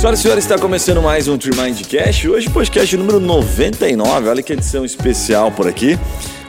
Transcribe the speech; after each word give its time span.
Senhoras 0.00 0.20
e 0.20 0.22
senhores, 0.22 0.44
está 0.44 0.58
começando 0.58 1.02
mais 1.02 1.28
um 1.28 1.36
Trimind 1.36 1.82
Cash. 1.82 2.24
Hoje, 2.24 2.48
podcast 2.48 2.96
número 2.96 3.20
99. 3.20 4.30
Olha 4.30 4.42
que 4.42 4.54
edição 4.54 4.82
especial 4.82 5.52
por 5.52 5.68
aqui. 5.68 5.98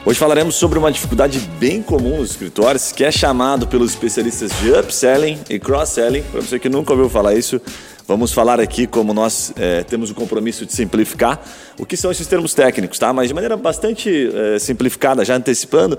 Hoje 0.06 0.18
falaremos 0.18 0.54
sobre 0.54 0.78
uma 0.78 0.90
dificuldade 0.90 1.38
bem 1.60 1.82
comum 1.82 2.16
nos 2.16 2.30
escritórios, 2.30 2.92
que 2.92 3.04
é 3.04 3.12
chamado 3.12 3.66
pelos 3.66 3.90
especialistas 3.90 4.50
de 4.58 4.72
upselling 4.72 5.38
e 5.50 5.58
cross-selling. 5.58 6.22
Para 6.32 6.40
você 6.40 6.58
que 6.58 6.70
nunca 6.70 6.92
ouviu 6.94 7.10
falar 7.10 7.34
isso, 7.34 7.60
vamos 8.08 8.32
falar 8.32 8.58
aqui 8.58 8.86
como 8.86 9.12
nós 9.12 9.52
é, 9.56 9.82
temos 9.82 10.10
o 10.10 10.14
compromisso 10.14 10.64
de 10.64 10.72
simplificar 10.72 11.38
o 11.78 11.84
que 11.84 11.94
são 11.94 12.10
esses 12.10 12.26
termos 12.26 12.54
técnicos, 12.54 12.98
tá? 12.98 13.12
Mas 13.12 13.28
de 13.28 13.34
maneira 13.34 13.54
bastante 13.54 14.30
é, 14.34 14.58
simplificada, 14.58 15.26
já 15.26 15.36
antecipando, 15.36 15.98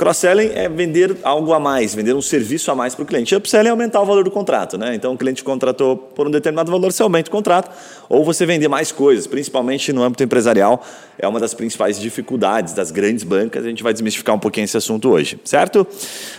Cross-selling 0.00 0.52
é 0.54 0.66
vender 0.66 1.14
algo 1.22 1.52
a 1.52 1.60
mais, 1.60 1.94
vender 1.94 2.14
um 2.14 2.22
serviço 2.22 2.70
a 2.70 2.74
mais 2.74 2.94
para 2.94 3.02
o 3.02 3.06
cliente. 3.06 3.36
Upselling 3.36 3.68
é 3.68 3.70
aumentar 3.70 4.00
o 4.00 4.06
valor 4.06 4.24
do 4.24 4.30
contrato. 4.30 4.78
Né? 4.78 4.94
Então, 4.94 5.12
o 5.12 5.18
cliente 5.18 5.44
contratou 5.44 5.94
por 5.94 6.26
um 6.26 6.30
determinado 6.30 6.72
valor, 6.72 6.90
você 6.90 7.02
aumenta 7.02 7.28
o 7.28 7.30
contrato, 7.30 7.70
ou 8.08 8.24
você 8.24 8.46
vender 8.46 8.66
mais 8.66 8.90
coisas, 8.90 9.26
principalmente 9.26 9.92
no 9.92 10.02
âmbito 10.02 10.22
empresarial. 10.22 10.82
É 11.22 11.28
uma 11.28 11.38
das 11.38 11.52
principais 11.52 12.00
dificuldades 12.00 12.72
das 12.72 12.90
grandes 12.90 13.24
bancas. 13.24 13.62
A 13.62 13.68
gente 13.68 13.82
vai 13.82 13.92
desmistificar 13.92 14.34
um 14.34 14.38
pouquinho 14.38 14.64
esse 14.64 14.76
assunto 14.76 15.10
hoje, 15.10 15.38
certo? 15.44 15.86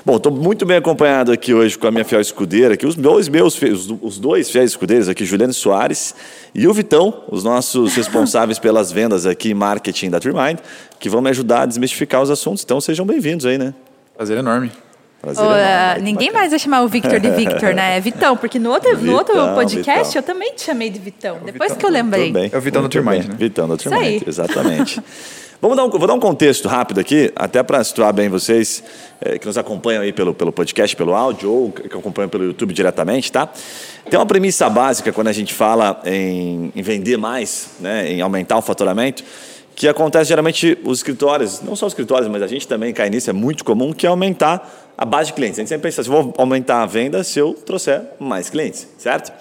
Bom, 0.04 0.18
estou 0.18 0.32
muito 0.32 0.66
bem 0.66 0.78
acompanhado 0.78 1.32
aqui 1.32 1.54
hoje 1.54 1.78
com 1.78 1.86
a 1.86 1.92
minha 1.92 2.04
fiel 2.04 2.20
escudeira, 2.20 2.74
aqui, 2.74 2.88
os 2.88 2.96
dois 2.96 3.30
meus, 3.30 3.60
os 4.02 4.18
dois 4.18 4.50
fiéis 4.50 4.72
escudeiros 4.72 5.08
aqui, 5.08 5.24
Juliano 5.24 5.54
Soares 5.54 6.16
e 6.56 6.68
o 6.68 6.74
Vitão, 6.74 7.24
os 7.30 7.44
nossos 7.44 7.96
responsáveis 7.96 8.58
pelas 8.60 8.92
vendas 8.92 9.28
aqui 9.28 9.50
e 9.50 9.54
marketing 9.54 10.10
da 10.10 10.20
Trimind, 10.20 10.58
que 11.00 11.10
vão 11.10 11.22
me 11.22 11.30
ajudar 11.30 11.62
a 11.62 11.66
desmistificar 11.68 12.22
os 12.22 12.32
assuntos. 12.32 12.64
Então 12.64 12.82
sejam 12.82 13.06
bem-vindos 13.06 13.46
aí, 13.46 13.60
né? 13.60 13.76
Prazer 14.16 14.40
enorme. 14.40 14.72
Prazer 15.22 15.44
enorme. 15.44 16.02
ninguém 16.02 16.28
bacana. 16.28 16.40
mais 16.40 16.50
vai 16.50 16.60
chamar 16.60 16.82
o 16.82 16.88
Victor 16.88 17.20
de 17.20 17.30
Victor, 17.30 17.74
né? 17.74 17.98
É 17.98 18.00
Vitão, 18.02 18.36
porque 18.36 18.58
no 18.58 18.72
outro, 18.72 18.90
Vitão, 18.90 19.06
no 19.06 19.18
outro 19.18 19.36
podcast 19.54 20.08
Vitão. 20.08 20.20
eu 20.20 20.24
também 20.24 20.54
te 20.54 20.64
chamei 20.64 20.90
de 20.90 21.00
Vitão. 21.00 21.38
O 21.38 21.46
Depois 21.46 21.72
Vitão, 21.72 21.78
que 21.78 21.86
eu 21.86 21.90
lembrei. 21.90 22.34
É 22.52 22.58
o 22.58 22.62
Vitão 22.62 22.82
do 22.82 22.90
Trimind, 22.90 23.28
né? 23.28 23.36
Vitão 23.38 23.68
do 23.68 23.78
Trimind, 23.78 24.24
exatamente. 24.28 25.02
Vamos 25.62 25.78
dar 25.78 25.86
um, 25.86 25.90
vou 25.92 26.08
dar 26.08 26.16
um 26.16 26.20
contexto 26.20 26.68
rápido 26.68 27.00
aqui, 27.00 27.32
até 27.36 27.62
para 27.62 27.84
situar 27.84 28.12
bem 28.12 28.28
vocês 28.28 28.84
é, 29.22 29.38
que 29.38 29.46
nos 29.46 29.60
acompanham 29.60 30.02
aí 30.02 30.12
pelo, 30.12 30.34
pelo 30.34 30.52
podcast, 30.52 30.96
pelo 30.96 31.14
áudio, 31.14 31.52
ou 31.52 31.72
que 31.72 31.86
acompanham 31.86 32.28
pelo 32.28 32.46
YouTube 32.46 32.74
diretamente, 32.74 33.32
tá? 33.32 33.48
Tem 34.10 34.18
uma 34.18 34.26
premissa 34.26 34.68
básica 34.68 35.12
quando 35.12 35.28
a 35.28 35.32
gente 35.32 35.54
fala 35.54 36.02
em, 36.04 36.74
em 36.76 36.82
vender 36.82 37.16
mais, 37.16 37.74
né, 37.80 38.12
em 38.12 38.22
aumentar 38.22 38.58
o 38.58 38.62
faturamento, 38.64 39.24
que 39.76 39.88
acontece 39.88 40.30
geralmente 40.30 40.80
os 40.84 40.98
escritórios, 40.98 41.62
não 41.62 41.76
só 41.76 41.86
os 41.86 41.92
escritórios, 41.92 42.28
mas 42.28 42.42
a 42.42 42.48
gente 42.48 42.68
também 42.68 42.92
cai 42.92 43.12
nisso, 43.12 43.30
é 43.30 43.34
muito 43.34 43.64
comum, 43.64 43.94
que 43.94 44.08
é 44.08 44.10
aumentar 44.10 44.81
a 45.02 45.06
base 45.06 45.30
de 45.30 45.34
clientes. 45.34 45.58
A 45.58 45.62
gente 45.64 45.70
sempre 45.70 45.90
pensa, 45.90 46.04
se 46.04 46.10
vou 46.10 46.32
aumentar 46.38 46.84
a 46.84 46.86
venda 46.86 47.24
se 47.24 47.40
eu 47.40 47.56
trouxer 47.56 48.04
mais 48.20 48.52
clientes, 48.52 48.88
certo? 49.00 49.34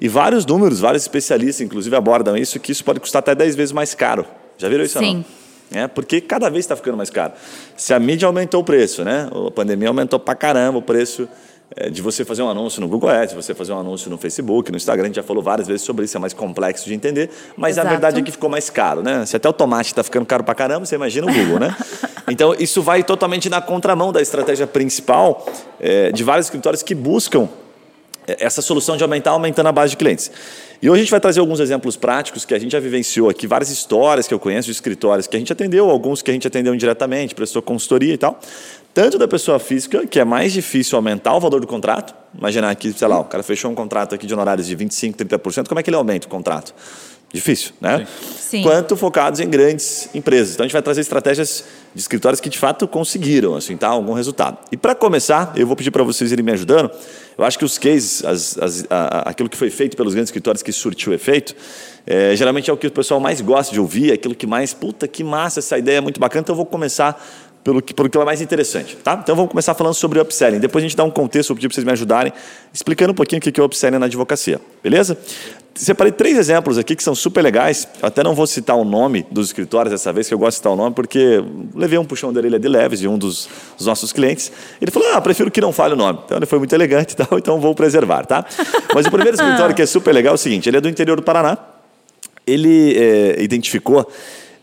E 0.00 0.06
vários 0.06 0.46
números, 0.46 0.78
vários 0.78 1.02
especialistas, 1.02 1.60
inclusive, 1.60 1.96
abordam 1.96 2.36
isso, 2.36 2.60
que 2.60 2.70
isso 2.70 2.84
pode 2.84 3.00
custar 3.00 3.18
até 3.18 3.34
10 3.34 3.56
vezes 3.56 3.72
mais 3.72 3.94
caro. 3.94 4.24
Já 4.56 4.68
viram 4.68 4.84
isso 4.84 4.96
Sim. 4.96 5.24
É, 5.72 5.88
porque 5.88 6.20
cada 6.20 6.48
vez 6.48 6.64
está 6.64 6.76
ficando 6.76 6.96
mais 6.96 7.10
caro. 7.10 7.32
Se 7.76 7.92
a 7.92 7.98
mídia 7.98 8.26
aumentou 8.26 8.60
o 8.60 8.64
preço, 8.64 9.02
né? 9.02 9.28
a 9.48 9.50
pandemia 9.50 9.88
aumentou 9.88 10.20
para 10.20 10.36
caramba 10.36 10.78
o 10.78 10.82
preço 10.82 11.28
é, 11.76 11.90
de 11.90 12.00
você 12.00 12.24
fazer 12.24 12.42
um 12.42 12.48
anúncio 12.48 12.80
no 12.80 12.86
Google 12.86 13.10
Ads, 13.10 13.34
você 13.34 13.54
fazer 13.54 13.72
um 13.72 13.80
anúncio 13.80 14.08
no 14.08 14.16
Facebook, 14.16 14.70
no 14.70 14.76
Instagram, 14.76 15.02
a 15.02 15.06
gente 15.08 15.16
já 15.16 15.22
falou 15.22 15.42
várias 15.42 15.66
vezes 15.66 15.82
sobre 15.82 16.04
isso, 16.04 16.16
é 16.16 16.20
mais 16.20 16.32
complexo 16.32 16.86
de 16.86 16.94
entender, 16.94 17.28
mas 17.56 17.72
Exato. 17.72 17.88
a 17.88 17.90
verdade 17.90 18.20
é 18.20 18.22
que 18.22 18.30
ficou 18.30 18.48
mais 18.48 18.70
caro, 18.70 19.02
né? 19.02 19.26
Se 19.26 19.36
até 19.36 19.48
o 19.48 19.52
tomate 19.52 19.90
está 19.90 20.02
ficando 20.02 20.24
caro 20.24 20.44
para 20.44 20.54
caramba, 20.54 20.86
você 20.86 20.94
imagina 20.94 21.26
o 21.30 21.34
Google, 21.34 21.58
né? 21.58 21.76
Então, 22.30 22.54
isso 22.58 22.82
vai 22.82 23.02
totalmente 23.02 23.48
na 23.48 23.60
contramão 23.60 24.12
da 24.12 24.20
estratégia 24.20 24.66
principal 24.66 25.46
é, 25.80 26.12
de 26.12 26.22
vários 26.24 26.46
escritórios 26.46 26.82
que 26.82 26.94
buscam 26.94 27.48
é, 28.26 28.36
essa 28.44 28.60
solução 28.60 28.96
de 28.96 29.02
aumentar, 29.02 29.30
aumentando 29.30 29.68
a 29.68 29.72
base 29.72 29.92
de 29.92 29.96
clientes. 29.96 30.30
E 30.80 30.88
hoje 30.88 31.00
a 31.00 31.02
gente 31.02 31.10
vai 31.10 31.18
trazer 31.18 31.40
alguns 31.40 31.58
exemplos 31.58 31.96
práticos 31.96 32.44
que 32.44 32.54
a 32.54 32.58
gente 32.58 32.72
já 32.72 32.78
vivenciou 32.78 33.28
aqui, 33.28 33.46
várias 33.46 33.70
histórias 33.70 34.28
que 34.28 34.34
eu 34.34 34.38
conheço 34.38 34.66
de 34.66 34.72
escritórios 34.72 35.26
que 35.26 35.34
a 35.34 35.38
gente 35.38 35.52
atendeu, 35.52 35.90
alguns 35.90 36.22
que 36.22 36.30
a 36.30 36.34
gente 36.34 36.46
atendeu 36.46 36.74
indiretamente, 36.74 37.34
prestou 37.34 37.62
consultoria 37.62 38.14
e 38.14 38.18
tal. 38.18 38.38
Tanto 38.94 39.18
da 39.18 39.26
pessoa 39.26 39.58
física, 39.58 40.06
que 40.06 40.20
é 40.20 40.24
mais 40.24 40.52
difícil 40.52 40.96
aumentar 40.96 41.34
o 41.34 41.40
valor 41.40 41.60
do 41.60 41.66
contrato. 41.66 42.14
Imaginar 42.36 42.74
que, 42.76 42.92
sei 42.92 43.08
lá, 43.08 43.18
o 43.20 43.24
cara 43.24 43.42
fechou 43.42 43.70
um 43.70 43.74
contrato 43.74 44.14
aqui 44.14 44.26
de 44.26 44.34
honorários 44.34 44.66
de 44.66 44.76
25%, 44.76 45.14
30%, 45.16 45.68
como 45.68 45.80
é 45.80 45.82
que 45.82 45.90
ele 45.90 45.96
aumenta 45.96 46.26
o 46.26 46.30
contrato? 46.30 46.74
Difícil, 47.32 47.72
né? 47.78 48.06
Sim. 48.38 48.62
Quanto 48.62 48.96
focados 48.96 49.38
em 49.38 49.48
grandes 49.48 50.08
empresas. 50.14 50.54
Então 50.54 50.64
a 50.64 50.66
gente 50.66 50.72
vai 50.72 50.80
trazer 50.80 51.02
estratégias 51.02 51.62
de 51.94 52.00
escritórios 52.00 52.40
que 52.40 52.48
de 52.48 52.58
fato 52.58 52.88
conseguiram 52.88 53.54
assim, 53.54 53.76
tá, 53.76 53.88
algum 53.88 54.14
resultado. 54.14 54.56
E 54.72 54.78
para 54.78 54.94
começar, 54.94 55.52
eu 55.54 55.66
vou 55.66 55.76
pedir 55.76 55.90
para 55.90 56.02
vocês 56.02 56.32
irem 56.32 56.42
me 56.42 56.52
ajudando. 56.52 56.90
Eu 57.36 57.44
acho 57.44 57.58
que 57.58 57.66
os 57.66 57.76
cases, 57.76 58.24
as, 58.24 58.56
as, 58.58 58.86
a, 58.88 59.28
aquilo 59.28 59.48
que 59.48 59.58
foi 59.58 59.68
feito 59.68 59.94
pelos 59.94 60.14
grandes 60.14 60.28
escritórios 60.28 60.62
que 60.62 60.72
surtiu 60.72 61.12
efeito, 61.12 61.54
é, 62.06 62.34
geralmente 62.34 62.70
é 62.70 62.72
o 62.72 62.76
que 62.76 62.86
o 62.86 62.90
pessoal 62.90 63.20
mais 63.20 63.42
gosta 63.42 63.74
de 63.74 63.78
ouvir, 63.78 64.10
é 64.10 64.14
aquilo 64.14 64.34
que 64.34 64.46
mais, 64.46 64.72
puta 64.72 65.06
que 65.06 65.22
massa, 65.22 65.60
essa 65.60 65.76
ideia 65.76 65.98
é 65.98 66.00
muito 66.00 66.18
bacana, 66.18 66.40
então 66.40 66.54
eu 66.54 66.56
vou 66.56 66.66
começar 66.66 67.22
pelo 67.68 67.82
que, 67.82 67.92
pelo 67.92 68.08
que 68.08 68.16
é 68.16 68.24
mais 68.24 68.40
interessante, 68.40 68.96
tá? 68.96 69.20
Então 69.22 69.36
vamos 69.36 69.50
começar 69.50 69.74
falando 69.74 69.92
sobre 69.92 70.18
upselling. 70.18 70.58
Depois 70.58 70.82
a 70.82 70.88
gente 70.88 70.96
dá 70.96 71.04
um 71.04 71.10
contexto, 71.10 71.50
vou 71.50 71.56
pedir 71.56 71.68
para 71.68 71.74
vocês 71.74 71.84
me 71.84 71.92
ajudarem, 71.92 72.32
explicando 72.72 73.12
um 73.12 73.14
pouquinho 73.14 73.40
o 73.40 73.42
que 73.42 73.60
é 73.60 73.62
upselling 73.62 73.98
na 73.98 74.06
advocacia, 74.06 74.58
beleza? 74.82 75.18
Separei 75.74 76.10
três 76.10 76.38
exemplos 76.38 76.78
aqui 76.78 76.96
que 76.96 77.02
são 77.02 77.14
super 77.14 77.42
legais. 77.42 77.86
Eu 78.00 78.08
até 78.08 78.24
não 78.24 78.34
vou 78.34 78.46
citar 78.46 78.74
o 78.74 78.84
nome 78.84 79.26
dos 79.30 79.48
escritórios 79.48 79.92
dessa 79.92 80.10
vez, 80.14 80.26
que 80.26 80.32
eu 80.32 80.38
gosto 80.38 80.52
de 80.52 80.56
citar 80.56 80.72
o 80.72 80.76
nome, 80.76 80.94
porque 80.94 81.44
levei 81.74 81.98
um 81.98 82.06
puxão 82.06 82.32
de 82.32 82.38
orelha 82.38 82.58
de 82.58 82.68
leves 82.68 83.00
de 83.00 83.06
um 83.06 83.18
dos, 83.18 83.50
dos, 83.76 83.86
nossos 83.86 84.14
clientes. 84.14 84.50
Ele 84.80 84.90
falou: 84.90 85.12
Ah, 85.12 85.20
prefiro 85.20 85.50
que 85.50 85.60
não 85.60 85.70
fale 85.70 85.92
o 85.92 85.96
nome. 85.96 86.20
Então 86.24 86.38
ele 86.38 86.46
foi 86.46 86.58
muito 86.58 86.74
elegante 86.74 87.12
e 87.12 87.16
tal, 87.16 87.36
então 87.38 87.60
vou 87.60 87.74
preservar, 87.74 88.24
tá? 88.24 88.46
Mas 88.94 89.04
o 89.04 89.10
primeiro 89.10 89.36
escritório 89.36 89.74
que 89.74 89.82
é 89.82 89.86
super 89.86 90.14
legal 90.14 90.32
é 90.32 90.36
o 90.36 90.38
seguinte: 90.38 90.70
ele 90.70 90.78
é 90.78 90.80
do 90.80 90.88
interior 90.88 91.16
do 91.16 91.22
Paraná. 91.22 91.58
Ele 92.46 92.96
é, 92.96 93.42
identificou 93.42 94.10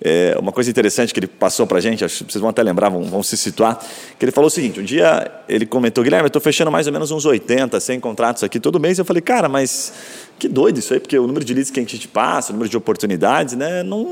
é, 0.01 0.35
uma 0.39 0.51
coisa 0.51 0.69
interessante 0.69 1.13
que 1.13 1.19
ele 1.19 1.27
passou 1.27 1.65
para 1.65 1.77
a 1.77 1.81
gente, 1.81 2.03
acho 2.03 2.25
vocês 2.29 2.41
vão 2.41 2.49
até 2.49 2.61
lembrar, 2.61 2.89
vão, 2.89 3.03
vão, 3.03 3.23
se 3.23 3.37
situar, 3.37 3.79
que 4.19 4.25
ele 4.25 4.31
falou 4.31 4.47
o 4.47 4.51
seguinte, 4.51 4.79
um 4.79 4.83
dia 4.83 5.31
ele 5.47 5.65
comentou, 5.65 6.03
Guilherme, 6.03 6.25
eu 6.25 6.27
estou 6.27 6.41
fechando 6.41 6.71
mais 6.71 6.87
ou 6.87 6.93
menos 6.93 7.11
uns 7.11 7.25
80, 7.25 7.79
100 7.79 7.99
contratos 7.99 8.43
aqui 8.43 8.59
todo 8.59 8.79
mês, 8.79 8.99
eu 8.99 9.05
falei, 9.05 9.21
cara, 9.21 9.47
mas 9.47 9.93
que 10.37 10.47
doido 10.47 10.79
isso 10.79 10.93
aí, 10.93 10.99
porque 10.99 11.17
o 11.17 11.25
número 11.25 11.45
de 11.45 11.53
leads 11.53 11.71
que 11.71 11.79
a 11.79 11.83
gente 11.83 11.97
te 11.97 12.07
passa, 12.07 12.51
o 12.51 12.53
número 12.53 12.69
de 12.69 12.75
oportunidades, 12.75 13.55
né, 13.55 13.83
não, 13.83 14.03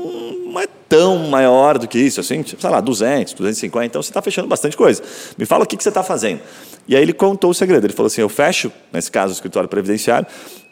não 0.46 0.60
é 0.60 0.66
tão 0.88 1.18
maior 1.28 1.78
do 1.78 1.86
que 1.86 1.98
isso, 1.98 2.20
assim, 2.20 2.42
sei 2.44 2.70
lá, 2.70 2.80
200, 2.80 3.34
250, 3.34 3.86
então 3.86 4.02
você 4.02 4.10
está 4.10 4.22
fechando 4.22 4.48
bastante 4.48 4.76
coisa. 4.76 5.02
Me 5.36 5.44
fala 5.44 5.64
o 5.64 5.66
que, 5.66 5.76
que 5.76 5.82
você 5.82 5.90
está 5.90 6.02
fazendo. 6.02 6.40
E 6.88 6.96
aí 6.96 7.02
ele 7.02 7.12
contou 7.12 7.50
o 7.50 7.54
segredo, 7.54 7.84
ele 7.86 7.92
falou 7.92 8.06
assim, 8.06 8.20
eu 8.20 8.28
fecho, 8.28 8.72
nesse 8.92 9.10
caso 9.10 9.32
o 9.32 9.34
escritório 9.34 9.68
previdenciário, 9.68 10.26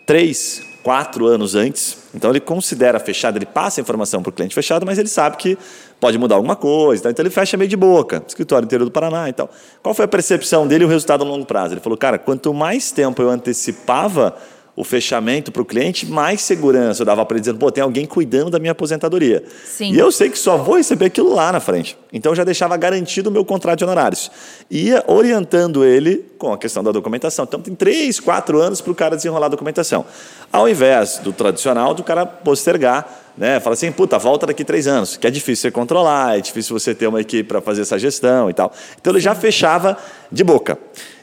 três, 0.06 0.71
quatro 0.82 1.26
anos 1.26 1.54
antes. 1.54 1.98
Então 2.14 2.30
ele 2.30 2.40
considera 2.40 2.98
fechado, 2.98 3.38
ele 3.38 3.46
passa 3.46 3.80
a 3.80 3.82
informação 3.82 4.22
para 4.22 4.30
o 4.30 4.32
cliente 4.32 4.54
fechado, 4.54 4.84
mas 4.84 4.98
ele 4.98 5.08
sabe 5.08 5.36
que 5.36 5.56
pode 6.00 6.18
mudar 6.18 6.34
alguma 6.34 6.56
coisa. 6.56 7.08
Então 7.08 7.22
ele 7.22 7.30
fecha 7.30 7.56
meio 7.56 7.68
de 7.68 7.76
boca, 7.76 8.22
escritório 8.26 8.66
inteiro 8.66 8.84
do 8.84 8.90
Paraná 8.90 9.28
e 9.28 9.32
tal. 9.32 9.48
Qual 9.82 9.94
foi 9.94 10.04
a 10.04 10.08
percepção 10.08 10.66
dele 10.66 10.84
e 10.84 10.86
o 10.86 10.90
resultado 10.90 11.24
a 11.24 11.26
longo 11.26 11.46
prazo? 11.46 11.74
Ele 11.74 11.80
falou, 11.80 11.96
cara, 11.96 12.18
quanto 12.18 12.52
mais 12.52 12.90
tempo 12.90 13.22
eu 13.22 13.30
antecipava 13.30 14.36
o 14.74 14.82
fechamento 14.84 15.52
para 15.52 15.60
o 15.60 15.64
cliente, 15.64 16.06
mais 16.06 16.40
segurança 16.40 17.02
eu 17.02 17.06
dava 17.06 17.24
para 17.26 17.36
ele, 17.36 17.40
dizendo, 17.40 17.58
pô, 17.58 17.70
tem 17.70 17.82
alguém 17.82 18.06
cuidando 18.06 18.50
da 18.50 18.58
minha 18.58 18.72
aposentadoria. 18.72 19.44
Sim. 19.66 19.92
E 19.92 19.98
eu 19.98 20.10
sei 20.10 20.30
que 20.30 20.38
só 20.38 20.56
vou 20.56 20.76
receber 20.76 21.06
aquilo 21.06 21.34
lá 21.34 21.52
na 21.52 21.60
frente. 21.60 21.96
Então 22.10 22.32
eu 22.32 22.36
já 22.36 22.44
deixava 22.44 22.74
garantido 22.76 23.28
o 23.28 23.32
meu 23.32 23.44
contrato 23.44 23.78
de 23.78 23.84
honorários. 23.84 24.30
Ia 24.70 25.04
orientando 25.06 25.84
ele 25.84 26.24
com 26.38 26.52
a 26.52 26.58
questão 26.58 26.82
da 26.82 26.90
documentação. 26.90 27.44
Então 27.44 27.60
tem 27.60 27.74
três, 27.74 28.18
quatro 28.18 28.60
anos 28.60 28.80
para 28.80 28.92
o 28.92 28.94
cara 28.94 29.14
desenrolar 29.14 29.46
a 29.46 29.50
documentação. 29.50 30.06
Ao 30.50 30.66
invés 30.66 31.18
do 31.18 31.32
tradicional, 31.32 31.92
do 31.92 32.02
cara 32.02 32.24
postergar, 32.24 33.22
né? 33.36 33.60
Fala 33.60 33.74
assim, 33.74 33.90
puta, 33.92 34.18
volta 34.18 34.46
daqui 34.46 34.64
três 34.64 34.86
anos, 34.86 35.16
que 35.16 35.26
é 35.26 35.30
difícil 35.30 35.62
você 35.62 35.70
controlar, 35.70 36.38
é 36.38 36.40
difícil 36.40 36.78
você 36.78 36.94
ter 36.94 37.06
uma 37.06 37.20
equipe 37.20 37.44
para 37.44 37.60
fazer 37.60 37.82
essa 37.82 37.98
gestão 37.98 38.48
e 38.48 38.54
tal. 38.54 38.72
Então 39.00 39.12
ele 39.12 39.20
já 39.20 39.34
fechava 39.34 39.96
de 40.30 40.42
boca. 40.44 40.78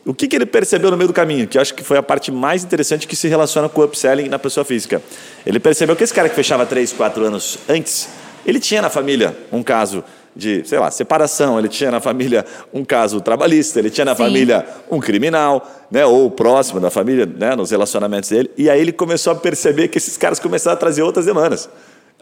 O 0.05 0.13
que, 0.13 0.27
que 0.27 0.35
ele 0.35 0.45
percebeu 0.45 0.89
no 0.89 0.97
meio 0.97 1.07
do 1.07 1.13
caminho? 1.13 1.47
Que 1.47 1.57
eu 1.57 1.61
acho 1.61 1.73
que 1.73 1.83
foi 1.83 1.97
a 1.97 2.03
parte 2.03 2.31
mais 2.31 2.63
interessante 2.63 3.07
que 3.07 3.15
se 3.15 3.27
relaciona 3.27 3.67
com 3.67 3.81
o 3.81 3.83
upselling 3.83 4.29
na 4.29 4.39
pessoa 4.39 4.63
física. 4.63 5.01
Ele 5.45 5.59
percebeu 5.59 5.95
que 5.95 6.03
esse 6.03 6.13
cara 6.13 6.29
que 6.29 6.35
fechava 6.35 6.65
três, 6.65 6.93
quatro 6.93 7.23
anos 7.25 7.59
antes, 7.67 8.09
ele 8.45 8.59
tinha 8.59 8.81
na 8.81 8.89
família 8.89 9.35
um 9.51 9.61
caso 9.61 10.03
de, 10.35 10.63
sei 10.65 10.79
lá, 10.79 10.89
separação, 10.89 11.59
ele 11.59 11.67
tinha 11.67 11.91
na 11.91 11.99
família 11.99 12.45
um 12.73 12.85
caso 12.85 13.19
trabalhista, 13.19 13.79
ele 13.79 13.89
tinha 13.89 14.05
na 14.05 14.15
Sim. 14.15 14.23
família 14.23 14.65
um 14.89 14.99
criminal, 14.99 15.69
né, 15.91 16.05
ou 16.05 16.31
próximo 16.31 16.79
da 16.79 16.89
família, 16.89 17.25
né, 17.25 17.55
nos 17.55 17.71
relacionamentos 17.71 18.29
dele, 18.29 18.49
e 18.57 18.69
aí 18.69 18.79
ele 18.79 18.91
começou 18.91 19.33
a 19.33 19.35
perceber 19.35 19.87
que 19.89 19.97
esses 19.97 20.17
caras 20.17 20.39
começaram 20.39 20.75
a 20.75 20.79
trazer 20.79 21.01
outras 21.01 21.25
demandas. 21.25 21.69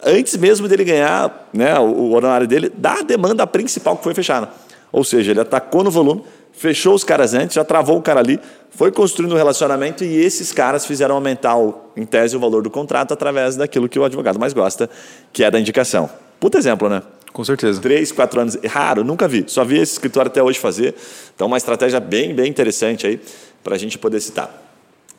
Antes 0.04 0.36
mesmo 0.38 0.68
dele 0.68 0.84
ganhar 0.84 1.50
né, 1.54 1.78
o, 1.80 1.84
o 1.84 2.12
honorário 2.12 2.48
dele, 2.48 2.72
da 2.76 3.02
demanda 3.02 3.46
principal 3.46 3.98
que 3.98 4.04
foi 4.04 4.14
fechada. 4.14 4.50
Ou 4.92 5.04
seja, 5.04 5.32
ele 5.32 5.42
atacou 5.42 5.84
no 5.84 5.92
volume, 5.92 6.24
fechou 6.58 6.96
os 6.96 7.04
caras 7.04 7.34
antes, 7.34 7.56
já 7.56 7.64
travou 7.64 7.98
o 7.98 8.02
cara 8.02 8.20
ali, 8.20 8.40
foi 8.72 8.92
construindo 8.92 9.32
um 9.32 9.38
relacionamento 9.38 10.04
e 10.04 10.18
esses 10.18 10.52
caras 10.52 10.86
fizeram 10.86 11.16
aumentar, 11.16 11.56
o, 11.58 11.92
em 11.96 12.06
tese, 12.06 12.36
o 12.36 12.40
valor 12.40 12.64
do 12.64 12.70
contrato 12.70 13.14
através 13.14 13.56
daquilo 13.56 13.88
que 13.88 13.98
o 13.98 14.04
advogado 14.04 14.40
mais 14.40 14.54
gosta, 14.54 14.90
que 15.32 15.44
é 15.44 15.52
da 15.52 15.60
indicação. 15.60 16.10
Puta 16.40 16.58
exemplo, 16.58 16.90
né? 16.90 17.02
Com 17.32 17.44
certeza. 17.44 17.80
Três, 17.80 18.12
quatro 18.12 18.42
anos. 18.42 18.58
Raro, 18.66 19.04
nunca 19.04 19.28
vi. 19.28 19.46
Só 19.48 19.64
vi 19.64 19.80
esse 19.80 19.94
escritório 19.94 20.30
até 20.30 20.42
hoje 20.42 20.58
fazer. 20.58 20.96
Então, 21.36 21.46
uma 21.46 21.58
estratégia 21.58 22.00
bem, 22.00 22.34
bem 22.34 22.50
interessante 22.50 23.06
aí 23.06 23.22
para 23.64 23.76
a 23.76 23.78
gente 23.78 23.98
poder 23.98 24.20
citar. 24.20 24.66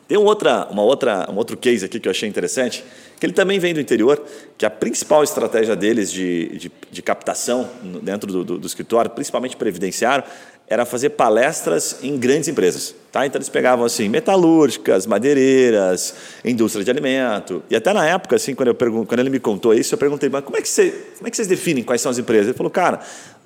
Tem 0.09 0.17
um, 0.17 0.25
outra, 0.25 0.67
uma 0.71 0.81
outra, 0.81 1.29
um 1.31 1.35
outro 1.35 1.55
case 1.55 1.85
aqui 1.85 1.99
que 1.99 2.07
eu 2.07 2.11
achei 2.11 2.27
interessante, 2.27 2.83
que 3.19 3.25
ele 3.25 3.31
também 3.31 3.59
vem 3.59 3.75
do 3.75 3.79
interior, 3.79 4.19
que 4.57 4.65
a 4.65 4.69
principal 4.69 5.23
estratégia 5.23 5.75
deles 5.75 6.11
de, 6.11 6.57
de, 6.57 6.71
de 6.89 7.01
captação 7.03 7.69
dentro 8.01 8.31
do, 8.31 8.43
do, 8.43 8.57
do 8.57 8.65
escritório, 8.65 9.11
principalmente 9.11 9.55
previdenciário, 9.55 10.23
era 10.69 10.85
fazer 10.85 11.09
palestras 11.09 11.97
em 12.03 12.15
grandes 12.17 12.47
empresas. 12.47 12.93
Tá? 13.11 13.25
Então 13.25 13.39
eles 13.39 13.49
pegavam 13.49 13.83
assim 13.83 14.07
metalúrgicas, 14.07 15.07
madeireiras, 15.07 16.13
indústria 16.45 16.85
de 16.85 16.91
alimento. 16.91 17.63
E 17.69 17.75
até 17.75 17.91
na 17.91 18.05
época, 18.05 18.35
assim, 18.35 18.53
quando, 18.53 18.67
eu 18.67 18.75
pergun 18.75 19.03
quando 19.03 19.19
ele 19.19 19.31
me 19.31 19.39
contou 19.39 19.73
isso, 19.73 19.95
eu 19.95 19.97
perguntei, 19.97 20.29
mas 20.29 20.43
como 20.43 20.57
é, 20.57 20.61
que 20.61 20.69
você, 20.69 20.91
como 21.17 21.27
é 21.27 21.31
que 21.31 21.35
vocês 21.35 21.47
definem 21.47 21.83
quais 21.83 22.01
são 22.01 22.11
as 22.11 22.19
empresas? 22.19 22.49
Ele 22.49 22.57
falou, 22.57 22.69
cara, 22.69 22.99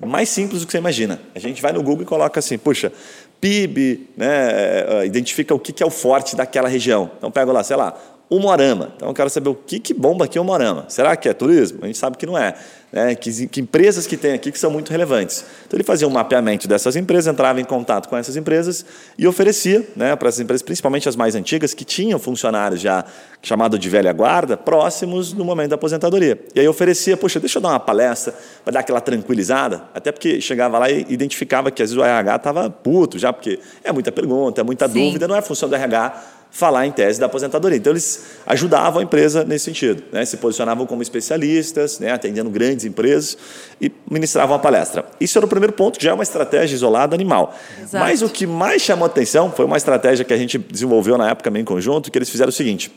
mais 0.04 0.28
simples 0.28 0.60
do 0.60 0.66
que 0.66 0.72
você 0.72 0.78
imagina. 0.78 1.18
A 1.34 1.38
gente 1.38 1.62
vai 1.62 1.72
no 1.72 1.82
Google 1.82 2.02
e 2.02 2.06
coloca 2.06 2.38
assim, 2.38 2.58
puxa, 2.58 2.92
PIB, 3.40 4.10
né, 4.16 4.26
eh, 4.26 5.06
identifica 5.06 5.54
o 5.54 5.58
que 5.58 5.82
é 5.82 5.86
o 5.86 5.90
forte 5.90 6.36
daquela 6.36 6.68
região. 6.68 7.10
Então 7.16 7.30
pego 7.30 7.50
lá, 7.52 7.64
sei 7.64 7.76
lá, 7.76 7.98
Umorama. 8.36 8.92
Então 8.96 9.08
eu 9.08 9.14
quero 9.14 9.30
saber 9.30 9.48
o 9.48 9.54
que, 9.54 9.78
que 9.78 9.94
bomba 9.94 10.24
aqui 10.24 10.38
é 10.38 10.40
Umorama. 10.40 10.86
Será 10.88 11.16
que 11.16 11.28
é 11.28 11.32
turismo? 11.32 11.80
A 11.82 11.86
gente 11.86 11.98
sabe 11.98 12.16
que 12.16 12.26
não 12.26 12.36
é. 12.36 12.54
Né? 12.92 13.14
Que, 13.14 13.48
que, 13.48 13.60
empresas 13.60 14.06
que 14.06 14.16
tem 14.16 14.32
aqui 14.32 14.52
que 14.52 14.58
são 14.58 14.70
muito 14.70 14.90
relevantes. 14.90 15.44
Então 15.66 15.76
ele 15.76 15.82
fazia 15.82 16.06
um 16.06 16.10
mapeamento 16.10 16.68
dessas 16.68 16.94
empresas, 16.94 17.32
entrava 17.32 17.60
em 17.60 17.64
contato 17.64 18.08
com 18.08 18.16
essas 18.16 18.36
empresas 18.36 18.86
e 19.18 19.26
oferecia 19.26 19.84
né, 19.96 20.14
para 20.14 20.28
essas 20.28 20.40
empresas, 20.40 20.62
principalmente 20.62 21.08
as 21.08 21.16
mais 21.16 21.34
antigas, 21.34 21.74
que 21.74 21.84
tinham 21.84 22.20
funcionários 22.20 22.80
já 22.80 23.04
chamado 23.42 23.78
de 23.78 23.88
velha 23.88 24.12
guarda, 24.12 24.56
próximos 24.56 25.32
no 25.32 25.44
momento 25.44 25.70
da 25.70 25.74
aposentadoria. 25.74 26.38
E 26.54 26.60
aí 26.60 26.68
oferecia, 26.68 27.16
poxa, 27.16 27.40
deixa 27.40 27.58
eu 27.58 27.62
dar 27.62 27.70
uma 27.70 27.80
palestra 27.80 28.32
para 28.62 28.74
dar 28.74 28.80
aquela 28.80 29.00
tranquilizada, 29.00 29.82
até 29.92 30.12
porque 30.12 30.40
chegava 30.40 30.78
lá 30.78 30.88
e 30.88 31.04
identificava 31.08 31.70
que 31.72 31.82
às 31.82 31.90
vezes 31.90 32.00
o 32.00 32.04
RH 32.04 32.36
estava 32.36 32.70
puto 32.70 33.18
já, 33.18 33.32
porque 33.32 33.58
é 33.82 33.92
muita 33.92 34.12
pergunta, 34.12 34.60
é 34.60 34.64
muita 34.64 34.88
Sim. 34.88 35.06
dúvida, 35.06 35.26
não 35.26 35.34
é 35.34 35.42
função 35.42 35.68
do 35.68 35.74
RH 35.74 36.33
falar 36.54 36.86
em 36.86 36.92
tese 36.92 37.18
da 37.18 37.26
aposentadoria. 37.26 37.76
Então, 37.76 37.92
eles 37.92 38.26
ajudavam 38.46 39.00
a 39.00 39.02
empresa 39.02 39.42
nesse 39.42 39.64
sentido, 39.64 40.04
né? 40.12 40.24
se 40.24 40.36
posicionavam 40.36 40.86
como 40.86 41.02
especialistas, 41.02 41.98
né? 41.98 42.12
atendendo 42.12 42.48
grandes 42.48 42.84
empresas 42.84 43.36
e 43.80 43.90
ministravam 44.08 44.54
a 44.54 44.58
palestra. 44.60 45.04
Isso 45.20 45.36
era 45.36 45.44
o 45.44 45.48
primeiro 45.48 45.72
ponto, 45.72 45.98
que 45.98 46.04
já 46.04 46.12
é 46.12 46.14
uma 46.14 46.22
estratégia 46.22 46.76
isolada 46.76 47.12
animal. 47.12 47.52
Exato. 47.82 48.04
Mas 48.04 48.22
o 48.22 48.28
que 48.28 48.46
mais 48.46 48.80
chamou 48.82 49.04
atenção 49.04 49.50
foi 49.50 49.64
uma 49.64 49.76
estratégia 49.76 50.24
que 50.24 50.32
a 50.32 50.36
gente 50.36 50.56
desenvolveu 50.56 51.18
na 51.18 51.28
época 51.28 51.50
em 51.58 51.64
conjunto, 51.64 52.08
que 52.08 52.16
eles 52.16 52.30
fizeram 52.30 52.50
o 52.50 52.52
seguinte, 52.52 52.88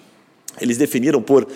eles 0.62 0.78
definiram 0.78 1.20
por 1.20 1.48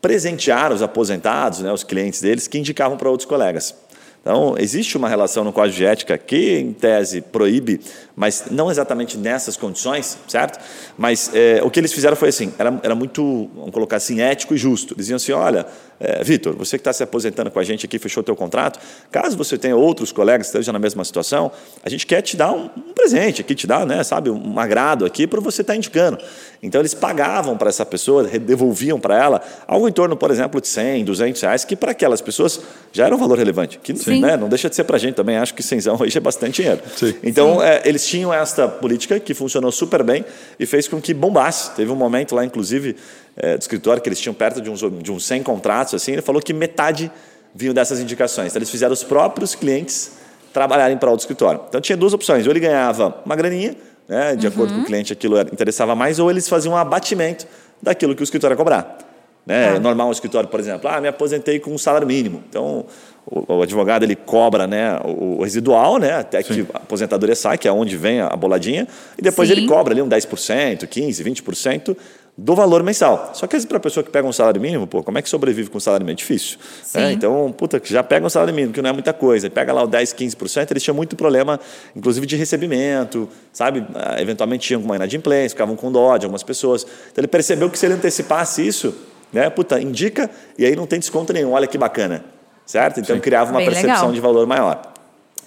presentear 0.00 0.72
os 0.72 0.82
aposentados, 0.82 1.58
né, 1.58 1.72
os 1.72 1.82
clientes 1.82 2.20
deles, 2.20 2.46
que 2.46 2.58
indicavam 2.58 2.96
para 2.96 3.10
outros 3.10 3.28
colegas. 3.28 3.74
Então, 4.22 4.54
existe 4.58 4.98
uma 4.98 5.08
relação 5.08 5.42
no 5.42 5.52
Código 5.52 5.78
de 5.78 5.84
Ética 5.84 6.18
que, 6.18 6.58
em 6.58 6.72
tese, 6.74 7.22
proíbe, 7.22 7.80
mas 8.20 8.44
não 8.50 8.70
exatamente 8.70 9.16
nessas 9.16 9.56
condições, 9.56 10.18
certo? 10.28 10.60
Mas 10.98 11.30
é, 11.32 11.62
o 11.64 11.70
que 11.70 11.80
eles 11.80 11.90
fizeram 11.90 12.14
foi 12.14 12.28
assim: 12.28 12.52
era, 12.58 12.78
era 12.82 12.94
muito, 12.94 13.48
vamos 13.54 13.70
colocar 13.70 13.96
assim, 13.96 14.20
ético 14.20 14.54
e 14.54 14.58
justo. 14.58 14.92
Eles 14.92 15.06
diziam 15.06 15.16
assim: 15.16 15.32
olha, 15.32 15.66
é, 15.98 16.24
Vitor, 16.24 16.54
você 16.54 16.78
que 16.78 16.80
está 16.80 16.92
se 16.94 17.02
aposentando 17.02 17.50
com 17.50 17.58
a 17.58 17.62
gente 17.62 17.84
aqui, 17.84 17.98
fechou 17.98 18.22
o 18.22 18.24
teu 18.24 18.34
contrato, 18.34 18.78
caso 19.10 19.38
você 19.38 19.58
tenha 19.58 19.76
outros 19.76 20.12
colegas 20.12 20.46
que 20.46 20.50
estejam 20.50 20.72
na 20.72 20.78
mesma 20.78 21.04
situação, 21.04 21.52
a 21.82 21.90
gente 21.90 22.06
quer 22.06 22.22
te 22.22 22.38
dar 22.38 22.52
um, 22.52 22.70
um 22.74 22.92
presente 22.94 23.42
aqui, 23.42 23.54
te 23.54 23.66
dar, 23.66 23.86
né, 23.86 24.02
sabe, 24.02 24.30
um 24.30 24.58
agrado 24.58 25.04
aqui 25.04 25.26
para 25.26 25.40
você 25.40 25.60
estar 25.60 25.74
tá 25.74 25.76
indicando. 25.76 26.18
Então, 26.62 26.80
eles 26.80 26.94
pagavam 26.94 27.56
para 27.56 27.68
essa 27.68 27.86
pessoa, 27.86 28.24
devolviam 28.24 29.00
para 29.00 29.18
ela 29.18 29.42
algo 29.66 29.88
em 29.88 29.92
torno, 29.92 30.16
por 30.16 30.30
exemplo, 30.30 30.60
de 30.60 30.68
100, 30.68 31.04
200 31.04 31.40
reais, 31.40 31.64
que 31.64 31.74
para 31.74 31.92
aquelas 31.92 32.20
pessoas 32.20 32.60
já 32.92 33.06
era 33.06 33.14
um 33.14 33.18
valor 33.18 33.38
relevante. 33.38 33.78
Que 33.78 33.92
né, 34.18 34.36
não 34.36 34.48
deixa 34.48 34.68
de 34.68 34.76
ser 34.76 34.84
para 34.84 34.96
a 34.96 34.98
gente 34.98 35.14
também, 35.14 35.36
acho 35.36 35.54
que 35.54 35.62
100 35.62 35.80
hoje 36.00 36.16
é 36.16 36.20
bastante 36.20 36.56
dinheiro. 36.56 36.80
Sim. 36.96 37.14
Então, 37.22 37.62
é, 37.62 37.82
eles 37.84 38.06
tinham 38.10 38.34
esta 38.34 38.66
política 38.66 39.20
que 39.20 39.32
funcionou 39.34 39.70
super 39.70 40.02
bem 40.02 40.24
e 40.58 40.66
fez 40.66 40.88
com 40.88 41.00
que 41.00 41.14
bombasse. 41.14 41.70
Teve 41.76 41.92
um 41.92 41.96
momento 41.96 42.34
lá, 42.34 42.44
inclusive, 42.44 42.96
é, 43.36 43.56
do 43.56 43.60
escritório, 43.60 44.02
que 44.02 44.08
eles 44.08 44.20
tinham 44.20 44.34
perto 44.34 44.60
de 44.60 44.68
uns, 44.68 44.80
de 44.80 45.12
uns 45.12 45.24
100 45.24 45.44
contratos, 45.44 45.94
assim, 45.94 46.12
ele 46.12 46.22
falou 46.22 46.42
que 46.42 46.52
metade 46.52 47.10
vinham 47.54 47.72
dessas 47.72 48.00
indicações. 48.00 48.48
Então, 48.48 48.58
eles 48.58 48.70
fizeram 48.70 48.92
os 48.92 49.04
próprios 49.04 49.54
clientes 49.54 50.12
trabalharem 50.52 50.96
para 50.96 51.10
o 51.12 51.14
escritório. 51.14 51.60
Então, 51.68 51.80
tinha 51.80 51.96
duas 51.96 52.12
opções. 52.12 52.44
Ou 52.46 52.52
ele 52.52 52.60
ganhava 52.60 53.22
uma 53.24 53.36
graninha, 53.36 53.76
né, 54.08 54.34
de 54.34 54.46
uhum. 54.46 54.52
acordo 54.52 54.74
com 54.74 54.80
o 54.80 54.84
cliente, 54.84 55.12
aquilo 55.12 55.40
interessava 55.40 55.94
mais, 55.94 56.18
ou 56.18 56.30
eles 56.30 56.48
faziam 56.48 56.74
um 56.74 56.76
abatimento 56.76 57.46
daquilo 57.80 58.16
que 58.16 58.22
o 58.22 58.24
escritório 58.24 58.54
ia 58.54 58.58
cobrar. 58.58 58.98
Né? 59.46 59.76
É. 59.76 59.78
Normal 59.78 60.08
um 60.08 60.12
escritório, 60.12 60.48
por 60.48 60.60
exemplo, 60.60 60.90
ah, 60.90 61.00
me 61.00 61.08
aposentei 61.08 61.58
com 61.60 61.72
um 61.72 61.78
salário 61.78 62.06
mínimo. 62.06 62.42
Então, 62.48 62.86
o, 63.26 63.54
o 63.54 63.62
advogado 63.62 64.02
ele 64.02 64.16
cobra 64.16 64.66
né, 64.66 64.98
o, 65.04 65.38
o 65.38 65.42
residual, 65.42 65.98
né, 65.98 66.14
até 66.14 66.42
Sim. 66.42 66.64
que 66.64 66.72
a 66.72 66.78
aposentadoria 66.78 67.34
sai, 67.34 67.58
que 67.58 67.68
é 67.68 67.72
onde 67.72 67.96
vem 67.96 68.20
a, 68.20 68.28
a 68.28 68.36
boladinha, 68.36 68.86
e 69.18 69.22
depois 69.22 69.48
Sim. 69.48 69.56
ele 69.56 69.66
cobra 69.66 69.92
ali 69.92 70.02
um 70.02 70.08
10%, 70.08 70.86
15%, 70.86 71.42
20% 71.42 71.96
do 72.36 72.54
valor 72.54 72.82
mensal. 72.82 73.32
Só 73.34 73.46
que 73.46 73.66
para 73.66 73.76
a 73.76 73.80
pessoa 73.80 74.02
que 74.02 74.10
pega 74.10 74.26
um 74.26 74.32
salário 74.32 74.60
mínimo, 74.60 74.86
pô, 74.86 75.02
como 75.02 75.18
é 75.18 75.22
que 75.22 75.28
sobrevive 75.28 75.68
com 75.68 75.76
um 75.76 75.80
salário 75.80 76.04
mínimo? 76.06 76.16
É 76.16 76.20
difícil. 76.20 76.58
Né? 76.94 77.12
Então, 77.12 77.52
puta, 77.56 77.80
já 77.84 78.02
pega 78.02 78.24
um 78.24 78.30
salário 78.30 78.54
mínimo, 78.54 78.72
que 78.72 78.80
não 78.80 78.88
é 78.88 78.92
muita 78.92 79.12
coisa, 79.12 79.50
pega 79.50 79.72
lá 79.72 79.82
o 79.82 79.86
10, 79.86 80.14
15%, 80.14 80.70
eles 80.70 80.82
tinham 80.82 80.94
muito 80.94 81.16
problema, 81.16 81.60
inclusive 81.94 82.26
de 82.26 82.36
recebimento, 82.36 83.28
sabe? 83.52 83.84
Ah, 83.94 84.20
eventualmente 84.20 84.66
tinham 84.66 84.80
uma 84.80 84.96
inadimplência, 84.96 85.50
ficavam 85.50 85.76
com 85.76 85.92
dó 85.92 86.16
de 86.16 86.24
algumas 86.24 86.42
pessoas. 86.42 86.82
Então, 86.82 87.20
ele 87.20 87.28
percebeu 87.28 87.68
que 87.68 87.78
se 87.78 87.86
ele 87.86 87.94
antecipasse 87.94 88.66
isso, 88.66 88.94
né, 89.32 89.50
puta, 89.50 89.80
indica 89.80 90.30
e 90.58 90.64
aí 90.64 90.74
não 90.74 90.86
tem 90.86 90.98
desconto 90.98 91.32
nenhum, 91.32 91.52
olha 91.52 91.66
que 91.66 91.76
bacana, 91.76 92.24
certo? 92.70 93.00
Então, 93.00 93.16
Sim. 93.16 93.20
criava 93.20 93.50
uma 93.50 93.58
Bem 93.58 93.66
percepção 93.66 93.94
legal. 93.94 94.12
de 94.12 94.20
valor 94.20 94.46
maior. 94.46 94.80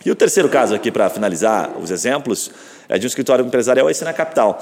E 0.05 0.11
o 0.11 0.15
terceiro 0.15 0.49
caso 0.49 0.75
aqui, 0.75 0.91
para 0.91 1.09
finalizar 1.09 1.71
os 1.79 1.89
exemplos, 1.89 2.51
é 2.89 2.97
de 2.99 3.05
um 3.05 3.07
escritório 3.07 3.45
empresarial, 3.45 3.89
esse 3.89 4.03
na 4.03 4.11
capital. 4.11 4.61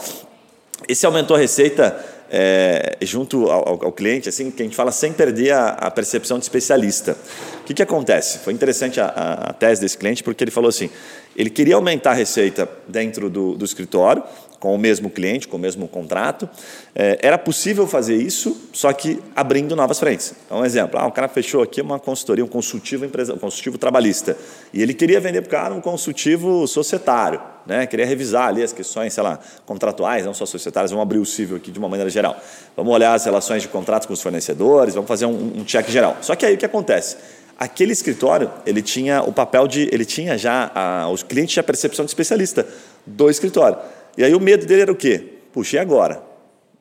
Esse 0.88 1.04
aumentou 1.04 1.36
a 1.36 1.40
receita 1.40 1.98
é, 2.30 2.98
junto 3.02 3.50
ao, 3.50 3.84
ao, 3.86 3.92
cliente, 3.92 4.30
assim, 4.30 4.52
que 4.52 4.62
a 4.62 4.66
gente 4.66 4.76
fala 4.76 4.92
sem 4.92 5.12
perder 5.12 5.52
a, 5.52 5.70
a 5.70 5.90
percepção 5.90 6.38
de 6.38 6.46
especialista. 6.46 7.18
O 7.62 7.64
que, 7.64 7.74
que 7.74 7.82
acontece? 7.82 8.38
Foi 8.40 8.54
interessante 8.54 9.02
a, 9.02 9.08
a, 9.08 9.54
tese 9.54 9.82
desse 9.82 9.98
cliente, 9.98 10.24
porque 10.24 10.44
ele 10.44 10.52
falou 10.52 10.70
assim: 10.70 10.90
ele 11.36 11.50
queria 11.50 11.76
aumentar 11.76 12.12
a 12.12 12.16
receita 12.16 12.70
dentro 12.88 13.28
do, 13.28 13.56
do 13.56 13.66
escritório, 13.66 14.24
com 14.62 14.76
o 14.76 14.78
mesmo 14.78 15.10
cliente, 15.10 15.48
com 15.48 15.58
o 15.58 15.60
mesmo 15.60 15.88
contrato. 15.88 16.48
É, 16.96 17.18
era 17.22 17.38
possível 17.38 17.88
fazer 17.88 18.16
isso, 18.16 18.70
só 18.72 18.94
que 18.94 19.20
abrindo 19.36 19.76
novas 19.76 20.00
frentes. 20.00 20.34
Então, 20.46 20.60
um 20.60 20.66
exemplo: 20.66 21.00
ah, 21.00 21.08
o 21.08 21.12
cara 21.12 21.28
fechou 21.28 21.64
aqui 21.64 21.82
uma 21.82 22.00
consultoria, 22.00 22.46
um 22.46 22.48
consultivo, 22.48 23.04
empresa, 23.04 23.34
um 23.34 23.40
consultivo 23.40 23.78
trabalhista, 23.80 24.38
e 24.72 24.82
ele 24.82 24.94
queria 24.94 25.20
vender 25.20 25.42
para 25.42 25.48
o 25.48 25.52
cara 25.52 25.74
um 25.74 25.82
consultivo 25.82 26.68
societário. 26.68 27.42
Né? 27.66 27.88
Queria 27.88 28.06
revisar 28.06 28.50
ali 28.50 28.62
as 28.62 28.72
questões, 28.72 29.14
sei 29.14 29.24
lá, 29.24 29.40
contratuais, 29.66 30.26
não 30.26 30.34
só 30.34 30.46
societárias, 30.46 30.92
vamos 30.92 31.04
abrir 31.04 31.20
o 31.20 31.26
cível 31.26 31.58
aqui 31.58 31.72
de 31.72 31.80
uma 31.80 31.90
maneira 31.90 32.10
geral. 32.10 32.40
Vamos 32.78 32.94
olhar 32.94 33.14
as 33.14 33.26
relações 33.26 33.64
de 33.64 33.68
contratos 33.68 34.06
com 34.06 34.14
os 34.14 34.22
fornecedores, 34.22 34.94
vamos 34.94 35.08
fazer 35.08 35.26
um, 35.26 35.54
um 35.58 35.64
check 35.64 35.90
geral. 35.90 36.18
Só 36.22 36.36
que 36.36 36.46
aí 36.46 36.54
o 36.54 36.58
que 36.58 36.66
acontece? 36.66 37.18
Aquele 37.58 37.94
escritório, 37.94 38.52
ele 38.66 38.82
tinha 38.82 39.22
o 39.22 39.32
papel 39.32 39.68
de, 39.68 39.90
ele 39.92 40.06
tinha 40.06 40.38
já, 40.38 40.72
a, 40.74 41.10
os 41.10 41.24
clientes 41.24 41.54
tinham 41.54 41.62
a 41.62 41.66
percepção 41.66 42.06
de 42.06 42.10
especialista 42.10 42.68
do 43.06 43.30
escritório. 43.30 43.78
E 44.18 44.24
aí 44.24 44.34
o 44.34 44.40
medo 44.40 44.66
dele 44.66 44.82
era 44.84 44.92
o 44.92 44.96
quê? 44.96 45.24
Puxa, 45.54 45.78
e 45.78 45.80
agora? 45.80 46.32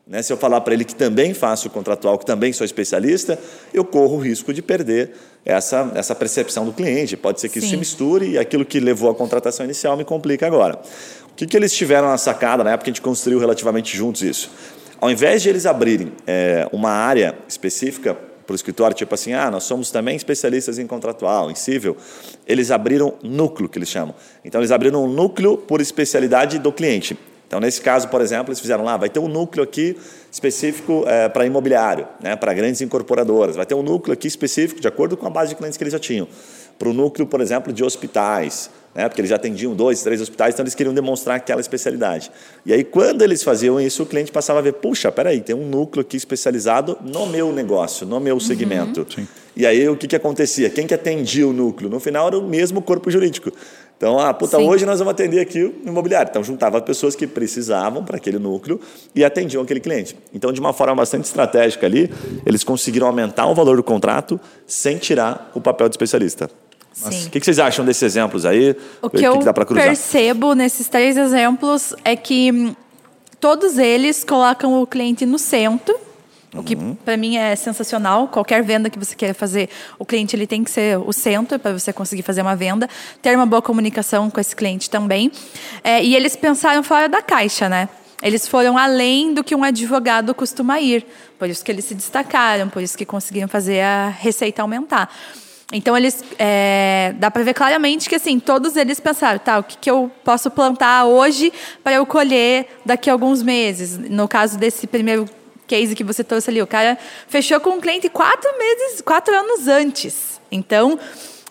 Né? 0.07 0.23
Se 0.23 0.33
eu 0.33 0.37
falar 0.37 0.61
para 0.61 0.75
ele 0.75 0.85
que 0.85 0.95
também 0.95 1.33
faço 1.33 1.69
o 1.69 1.71
contratual, 1.71 2.19
que 2.19 2.27
também 2.27 2.53
sou 2.53 2.65
especialista, 2.65 3.39
eu 3.73 3.85
corro 3.85 4.17
o 4.17 4.19
risco 4.19 4.53
de 4.53 4.61
perder 4.61 5.13
essa, 5.45 5.93
essa 5.95 6.15
percepção 6.15 6.65
do 6.65 6.73
cliente. 6.73 7.17
Pode 7.17 7.41
ser 7.41 7.49
que 7.49 7.61
Sim. 7.61 7.67
isso 7.67 7.71
se 7.71 7.77
misture 7.77 8.31
e 8.31 8.39
aquilo 8.39 8.65
que 8.65 8.81
levou 8.81 9.09
à 9.09 9.15
contratação 9.15 9.65
inicial 9.65 9.97
me 9.97 10.05
complica 10.05 10.47
agora. 10.47 10.81
O 11.31 11.35
que, 11.37 11.47
que 11.47 11.57
eles 11.57 11.73
tiveram 11.73 12.09
na 12.09 12.19
sacada, 12.19 12.65
na 12.65 12.71
época 12.71 12.85
que 12.85 12.91
a 12.91 12.93
gente 12.93 13.03
construiu 13.03 13.39
relativamente 13.39 13.97
juntos 13.97 14.23
isso? 14.23 14.51
Ao 15.01 15.11
invés 15.11 15.43
de 15.43 15.49
eles 15.49 15.65
abrirem 15.65 16.13
é, 16.27 16.69
uma 16.73 16.91
área 16.91 17.35
específica 17.49 18.17
para 18.51 18.55
o 18.55 18.57
escritório, 18.57 18.97
tipo 18.97 19.15
assim, 19.15 19.33
ah, 19.33 19.49
nós 19.49 19.63
somos 19.63 19.93
também 19.93 20.17
especialistas 20.17 20.77
em 20.77 20.85
contratual, 20.85 21.53
em 21.53 21.55
civil, 21.55 21.97
eles 22.45 22.73
abriram 22.73 23.15
núcleo, 23.23 23.69
que 23.69 23.79
eles 23.79 23.89
chamam. 23.89 24.13
Então, 24.45 24.61
eles 24.61 24.73
abriram 24.73 25.05
um 25.05 25.07
núcleo 25.07 25.57
por 25.57 25.81
especialidade 25.81 26.59
do 26.59 26.73
cliente. 26.73 27.17
Então, 27.47 27.61
nesse 27.61 27.81
caso, 27.81 28.09
por 28.09 28.21
exemplo, 28.21 28.49
eles 28.49 28.59
fizeram 28.59 28.83
lá, 28.83 28.97
vai 28.97 29.09
ter 29.09 29.21
um 29.21 29.29
núcleo 29.29 29.63
aqui 29.63 29.97
específico 30.33 31.05
é, 31.07 31.29
para 31.29 31.47
imobiliário, 31.47 32.09
né, 32.21 32.35
para 32.35 32.53
grandes 32.53 32.81
incorporadoras, 32.81 33.55
vai 33.55 33.67
ter 33.67 33.75
um 33.75 33.85
núcleo 33.85 34.15
aqui 34.15 34.27
específico, 34.27 34.81
de 34.81 34.89
acordo 34.89 35.17
com 35.17 35.29
a 35.29 35.31
base 35.31 35.51
de 35.51 35.55
clientes 35.55 35.77
que 35.77 35.85
eles 35.85 35.93
já 35.93 36.01
tinham, 36.01 36.27
para 36.77 36.89
o 36.89 36.93
núcleo, 36.93 37.29
por 37.29 37.41
exemplo, 37.41 37.73
de 37.73 37.85
hospitais, 37.85 38.69
né, 38.95 39.09
porque 39.09 39.21
eles 39.21 39.31
já 39.31 39.37
atendiam 39.37 39.75
dois, 39.75 40.03
três 40.03 40.21
hospitais, 40.21 40.55
então 40.55 40.65
eles 40.65 40.75
queriam 40.75 40.93
demonstrar 40.93 41.37
aquela 41.37 41.61
especialidade. 41.61 42.31
E 42.67 42.73
aí, 42.73 42.83
quando 42.83 43.23
eles 43.23 43.43
faziam 43.43 43.81
isso, 43.81 44.03
o 44.03 44.07
cliente 44.07 44.33
passava 44.33 44.59
a 44.59 44.63
ver, 44.63 44.75
puxa, 44.75 45.11
peraí, 45.13 45.41
tem 45.41 45.55
um 45.55 45.69
núcleo 45.69 46.03
aqui 46.03 46.17
especializado 46.17 46.99
no 47.03 47.27
meu 47.27 47.53
negócio, 47.53 48.07
no 48.07 48.19
meu 48.19 48.35
uhum. 48.35 48.41
segmento. 48.41 49.07
Uhum. 49.17 49.27
E 49.57 49.67
aí, 49.67 49.89
o 49.89 49.97
que, 49.97 50.07
que 50.07 50.17
acontecia? 50.17 50.71
Quem 50.71 50.87
que 50.87 50.95
atendia 50.95 51.47
o 51.47 51.53
núcleo? 51.53 51.91
No 51.91 52.01
final, 52.01 52.29
era 52.29 52.39
o 52.39 52.43
mesmo 52.43 52.81
corpo 52.81 53.11
jurídico. 53.11 53.53
Então, 53.97 54.19
ah, 54.19 54.33
puta, 54.33 54.57
Sim. 54.57 54.67
hoje 54.67 54.87
nós 54.87 54.99
vamos 54.99 55.13
atender 55.13 55.41
aqui 55.41 55.63
o 55.63 55.75
imobiliário. 55.87 56.31
Então, 56.31 56.43
juntava 56.43 56.81
pessoas 56.81 57.15
que 57.15 57.27
precisavam 57.27 58.03
para 58.03 58.17
aquele 58.17 58.39
núcleo 58.39 58.81
e 59.15 59.23
atendiam 59.23 59.63
aquele 59.63 59.81
cliente. 59.81 60.17
Então, 60.33 60.51
de 60.53 60.59
uma 60.59 60.73
forma 60.73 60.95
bastante 60.95 61.25
estratégica 61.25 61.87
ali, 61.87 62.11
eles 62.47 62.65
conseguiram 62.65 63.07
aumentar 63.07 63.47
o 63.47 63.55
valor 63.55 63.77
do 63.77 63.83
contrato 63.83 64.41
sem 64.67 64.97
tirar 64.97 65.51
o 65.55 65.61
papel 65.61 65.87
de 65.89 65.93
especialista. 65.93 66.49
Mas, 67.03 67.27
o 67.27 67.31
que, 67.31 67.41
que, 67.41 67.45
vocês 67.45 67.59
acham 67.59 67.85
desses 67.85 68.03
exemplos 68.03 68.45
aí? 68.45 68.77
O 69.01 69.09
que, 69.09 69.19
que 69.19 69.25
eu 69.25 69.39
que 69.39 69.75
percebo 69.75 70.55
nesses 70.55 70.89
três 70.89 71.17
exemplos 71.17 71.95
é 72.05 72.15
que 72.15 72.75
todos 73.41 73.79
eles 73.79 74.23
colocam 74.23 74.81
o 74.83 74.87
cliente 74.87 75.25
no 75.25 75.39
centro, 75.39 75.99
o 76.55 76.63
que 76.65 76.75
Uhum. 76.75 76.97
para 76.97 77.17
mim 77.17 77.37
é 77.37 77.55
sensacional. 77.55 78.27
Qualquer 78.29 78.63
venda 78.63 78.91
que 78.91 78.99
você 78.99 79.15
queira 79.15 79.33
fazer, 79.33 79.69
o 79.99 80.05
cliente 80.05 80.35
ele 80.35 80.47
tem 80.47 80.65
que 80.65 80.71
ser 80.71 80.99
o 80.99 81.13
centro 81.13 81.59
para 81.59 81.73
você 81.73 81.93
conseguir 81.93 82.23
fazer 82.23 82.43
uma 82.43 82.57
venda, 82.57 82.89
ter 83.23 83.37
uma 83.37 83.47
boa 83.47 83.63
comunicação 83.63 84.29
com 84.29 84.41
esse 84.41 84.55
cliente 84.55 84.91
também. 84.91 85.31
É, 85.85 86.03
e 86.03 86.15
eles 86.17 86.35
pensaram 86.35 86.83
fora 86.83 87.09
da 87.09 87.23
caixa, 87.23 87.69
né? 87.69 87.89
Eles 88.23 88.47
foram 88.47 88.77
além 88.77 89.33
do 89.33 89.43
que 89.43 89.55
um 89.55 89.65
advogado 89.65 90.35
costuma 90.35 90.79
ir. 90.81 91.07
Por 91.39 91.49
isso 91.49 91.65
que 91.65 91.73
eles 91.73 91.85
se 91.85 91.95
destacaram, 91.95 92.69
por 92.69 92.83
isso 92.83 92.99
que 92.99 93.07
conseguiram 93.07 93.49
fazer 93.49 93.81
a 93.81 94.09
receita 94.09 94.61
aumentar. 94.61 95.11
Então 95.73 95.97
eles 95.97 96.25
é, 96.39 97.15
dá 97.19 97.31
para 97.31 97.43
ver 97.45 97.55
claramente 97.55 98.09
que 98.09 98.17
assim 98.17 98.41
todos 98.41 98.77
eles 98.77 98.99
pensaram, 98.99 99.39
tá, 99.39 99.59
o 99.59 99.63
que, 99.63 99.79
que 99.79 99.91
eu 99.91 100.11
posso 100.25 100.51
plantar 100.51 101.05
hoje 101.05 101.53
para 101.83 101.95
eu 101.95 102.07
colher 102.07 102.67
daqui 102.85 103.09
a 103.09 103.13
alguns 103.13 103.43
meses. 103.43 103.97
No 103.97 104.27
caso 104.27 104.59
desse 104.59 104.87
primeiro 104.87 105.29
case 105.67 105.95
que 105.95 106.03
você 106.03 106.25
trouxe 106.25 106.51
ali, 106.51 106.61
o 106.61 106.67
cara 106.67 106.99
fechou 107.29 107.61
com 107.61 107.71
um 107.71 107.81
cliente 107.81 108.09
quatro 108.09 108.51
meses, 108.59 109.01
quatro 109.01 109.33
anos 109.33 109.69
antes. 109.69 110.41
Então 110.51 110.99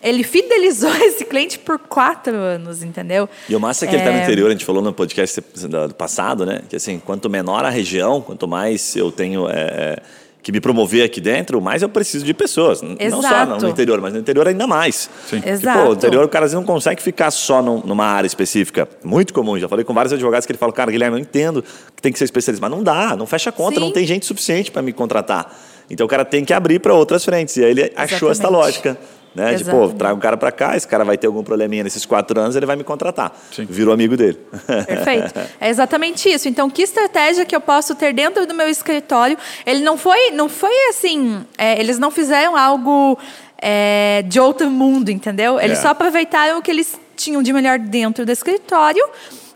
ele 0.02 0.22
fidelizou 0.22 0.94
esse 1.02 1.24
cliente 1.24 1.58
por 1.58 1.78
quatro 1.78 2.36
anos, 2.36 2.82
entendeu? 2.82 3.28
E 3.48 3.56
o 3.56 3.60
massa 3.60 3.84
é 3.84 3.88
que 3.88 3.94
ele 3.94 4.02
está 4.02 4.14
no 4.14 4.22
interior, 4.22 4.48
a 4.48 4.52
gente 4.52 4.64
falou 4.64 4.82
no 4.82 4.92
podcast 4.92 5.40
do 5.68 5.94
passado, 5.94 6.44
né? 6.44 6.62
Que 6.68 6.76
assim, 6.76 6.98
quanto 6.98 7.30
menor 7.30 7.64
a 7.64 7.70
região, 7.70 8.20
quanto 8.20 8.46
mais 8.46 8.94
eu 8.96 9.10
tenho 9.10 9.48
é, 9.48 9.52
é, 9.52 10.02
que 10.42 10.50
me 10.50 10.60
promover 10.60 11.04
aqui 11.04 11.20
dentro, 11.20 11.60
mais 11.60 11.82
eu 11.82 11.88
preciso 11.88 12.24
de 12.24 12.32
pessoas. 12.32 12.82
N- 12.82 12.96
Não 13.10 13.20
só 13.22 13.28
Exato. 13.28 13.62
no 13.64 13.68
interior, 13.68 14.00
mas 14.00 14.12
no 14.14 14.18
interior 14.20 14.48
ainda 14.48 14.66
mais. 14.66 15.10
Sim. 15.26 15.36
Porque, 15.36 15.48
Exato. 15.50 15.78
pô, 15.82 15.90
o 15.90 15.92
interior 15.94 16.24
o 16.24 16.28
cara 16.28 16.48
não 16.48 16.64
consegue 16.64 17.02
ficar 17.02 17.30
só 17.30 17.60
num- 17.62 17.80
numa 17.84 18.04
área 18.06 18.26
específica. 18.26 18.88
Muito 19.04 19.34
comum, 19.34 19.58
já 19.58 19.68
falei 19.68 19.84
com 19.84 19.92
vários 19.92 20.12
advogados 20.12 20.46
que 20.46 20.52
ele 20.52 20.58
fala, 20.58 20.72
cara, 20.72 20.90
Guilherme, 20.90 21.18
eu 21.18 21.20
entendo 21.20 21.62
que 21.94 22.00
tem 22.02 22.10
que 22.12 22.18
ser 22.18 22.24
especialista, 22.24 22.66
mas 22.66 22.74
não 22.76 22.82
dá, 22.82 23.14
não 23.16 23.26
fecha 23.26 23.50
a 23.50 23.52
conta, 23.52 23.78
Sim. 23.78 23.84
não 23.86 23.92
tem 23.92 24.06
gente 24.06 24.24
suficiente 24.24 24.70
para 24.70 24.80
me 24.82 24.92
contratar. 24.92 25.54
Então 25.90 26.06
o 26.06 26.08
cara 26.08 26.24
tem 26.24 26.44
que 26.44 26.52
abrir 26.54 26.78
para 26.78 26.94
outras 26.94 27.24
frentes. 27.24 27.56
E 27.56 27.64
aí 27.64 27.70
ele 27.72 27.92
achou 27.96 28.30
essa 28.30 28.42
Exatamente. 28.42 28.52
lógica. 28.64 28.98
Né? 29.34 29.54
De, 29.54 29.64
pô, 29.64 29.70
Exatamente. 29.70 29.94
traga 29.98 30.14
um 30.14 30.18
cara 30.18 30.36
para 30.36 30.50
cá, 30.50 30.76
esse 30.76 30.88
cara 30.88 31.04
vai 31.04 31.16
ter 31.16 31.28
algum 31.28 31.44
probleminha 31.44 31.84
nesses 31.84 32.04
quatro 32.04 32.40
anos, 32.40 32.56
ele 32.56 32.66
vai 32.66 32.74
me 32.74 32.82
contratar. 32.82 33.32
Sim. 33.52 33.64
Virou 33.64 33.94
amigo 33.94 34.16
dele. 34.16 34.38
Perfeito. 34.86 35.32
É 35.60 35.68
exatamente 35.68 36.28
isso. 36.28 36.48
Então, 36.48 36.68
que 36.68 36.82
estratégia 36.82 37.44
que 37.44 37.54
eu 37.54 37.60
posso 37.60 37.94
ter 37.94 38.12
dentro 38.12 38.44
do 38.46 38.54
meu 38.54 38.68
escritório? 38.68 39.36
Ele 39.64 39.80
não 39.84 39.96
foi, 39.96 40.30
não 40.32 40.48
foi 40.48 40.72
assim. 40.88 41.44
é, 41.56 41.78
eles 41.78 41.98
não 41.98 42.10
fizeram 42.10 42.56
algo 42.56 43.16
é, 43.60 44.24
de 44.26 44.40
outro 44.40 44.70
mundo, 44.70 45.10
entendeu? 45.10 45.60
Eles 45.60 45.78
É. 45.78 45.82
só 45.82 45.88
aproveitaram 45.88 46.58
o 46.58 46.62
que 46.62 46.70
eles 46.70 46.98
tinham 47.16 47.42
de 47.42 47.52
melhor 47.52 47.78
dentro 47.78 48.24
do 48.26 48.32
escritório. 48.32 49.06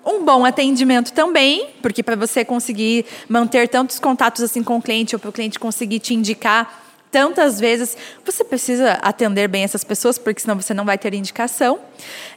Um 0.07 0.23
bom 0.25 0.45
atendimento 0.45 1.13
também, 1.13 1.69
porque 1.81 2.03
para 2.03 2.15
você 2.15 2.45
conseguir 2.45 3.07
manter 3.29 3.67
tantos 3.69 3.99
contatos 3.99 4.43
assim 4.43 4.63
com 4.63 4.77
o 4.77 4.83
cliente 4.83 5.17
ou 5.17 5.19
para 5.19 5.31
o 5.31 5.33
cliente 5.33 5.59
conseguir 5.59 5.99
te 5.99 6.13
indicar 6.15 6.84
tantas 7.15 7.61
vezes, 7.61 7.97
você 8.25 8.43
precisa 8.43 8.95
atender 8.95 9.47
bem 9.47 9.63
essas 9.63 9.85
pessoas, 9.85 10.19
porque 10.19 10.41
senão 10.41 10.61
você 10.61 10.75
não 10.75 10.85
vai 10.85 10.99
ter 10.99 11.15
indicação. 11.15 11.79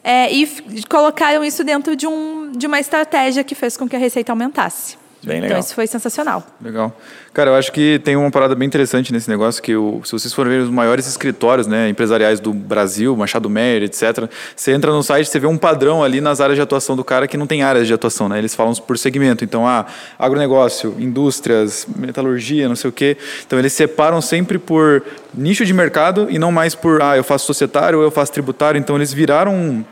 É, 0.04 0.32
e 0.32 0.48
colocaram 0.88 1.44
isso 1.44 1.64
dentro 1.64 1.96
de, 1.96 2.06
um, 2.06 2.52
de 2.52 2.68
uma 2.68 2.80
estratégia 2.80 3.44
que 3.44 3.56
fez 3.56 3.76
com 3.76 3.90
que 3.90 3.96
a 3.96 4.00
receita 4.00 4.32
aumentasse. 4.32 4.96
Bem 5.24 5.38
então, 5.38 5.50
legal. 5.50 5.60
isso 5.60 5.74
foi 5.74 5.88
sensacional. 5.88 6.46
Legal. 6.62 6.96
Cara, 7.34 7.52
eu 7.52 7.56
acho 7.56 7.72
que 7.72 8.00
tem 8.04 8.16
uma 8.16 8.30
parada 8.30 8.56
bem 8.56 8.68
interessante 8.68 9.12
nesse 9.12 9.30
negócio, 9.30 9.62
que 9.62 9.76
o, 9.76 10.02
se 10.04 10.12
vocês 10.12 10.34
forem 10.34 10.52
ver 10.52 10.64
os 10.64 10.70
maiores 10.70 11.08
escritórios 11.08 11.68
né, 11.68 11.90
empresariais 11.90 12.40
do 12.40 12.54
Brasil, 12.54 13.16
Machado 13.16 13.50
Meyer, 13.50 13.84
etc., 13.84 14.30
você 14.56 14.72
entra 14.72 14.92
no 14.92 15.02
site, 15.02 15.28
você 15.28 15.40
vê 15.40 15.48
um 15.48 15.58
padrão 15.58 16.04
ali 16.04 16.22
nas 16.22 16.40
áreas 16.40 16.56
de 16.56 16.62
atuação 16.62 16.96
do 16.96 17.04
cara 17.04 17.28
que 17.28 17.36
não 17.36 17.48
tem 17.48 17.64
áreas 17.64 17.88
de 17.88 17.94
atuação, 17.94 18.30
né? 18.30 18.38
Eles 18.38 18.56
falam 18.56 18.74
por 18.76 18.98
segmento. 18.98 19.44
Então, 19.44 19.68
ah, 19.68 19.86
agronegócio, 20.18 20.96
indústrias, 21.00 21.88
metalurgia, 21.96 22.68
não 22.68 22.76
sei 22.76 22.90
o 22.90 22.94
quê. 22.94 23.18
Então, 23.46 23.58
eles 23.58 23.74
separam 23.74 24.22
sempre 24.22 24.58
por 24.58 25.04
nicho 25.34 25.66
de 25.66 25.74
mercado 25.74 26.28
e 26.30 26.38
não 26.38 26.52
mais 26.52 26.76
por, 26.76 27.02
ah, 27.02 27.18
eu 27.18 27.24
faço 27.24 27.46
societário 27.46 28.00
ou 28.00 28.06
eu 28.06 28.12
faço 28.12 28.32
tributário. 28.32 28.80
Então, 28.80 28.96
eles 28.96 29.12
viraram 29.12 29.54
um 29.54 29.84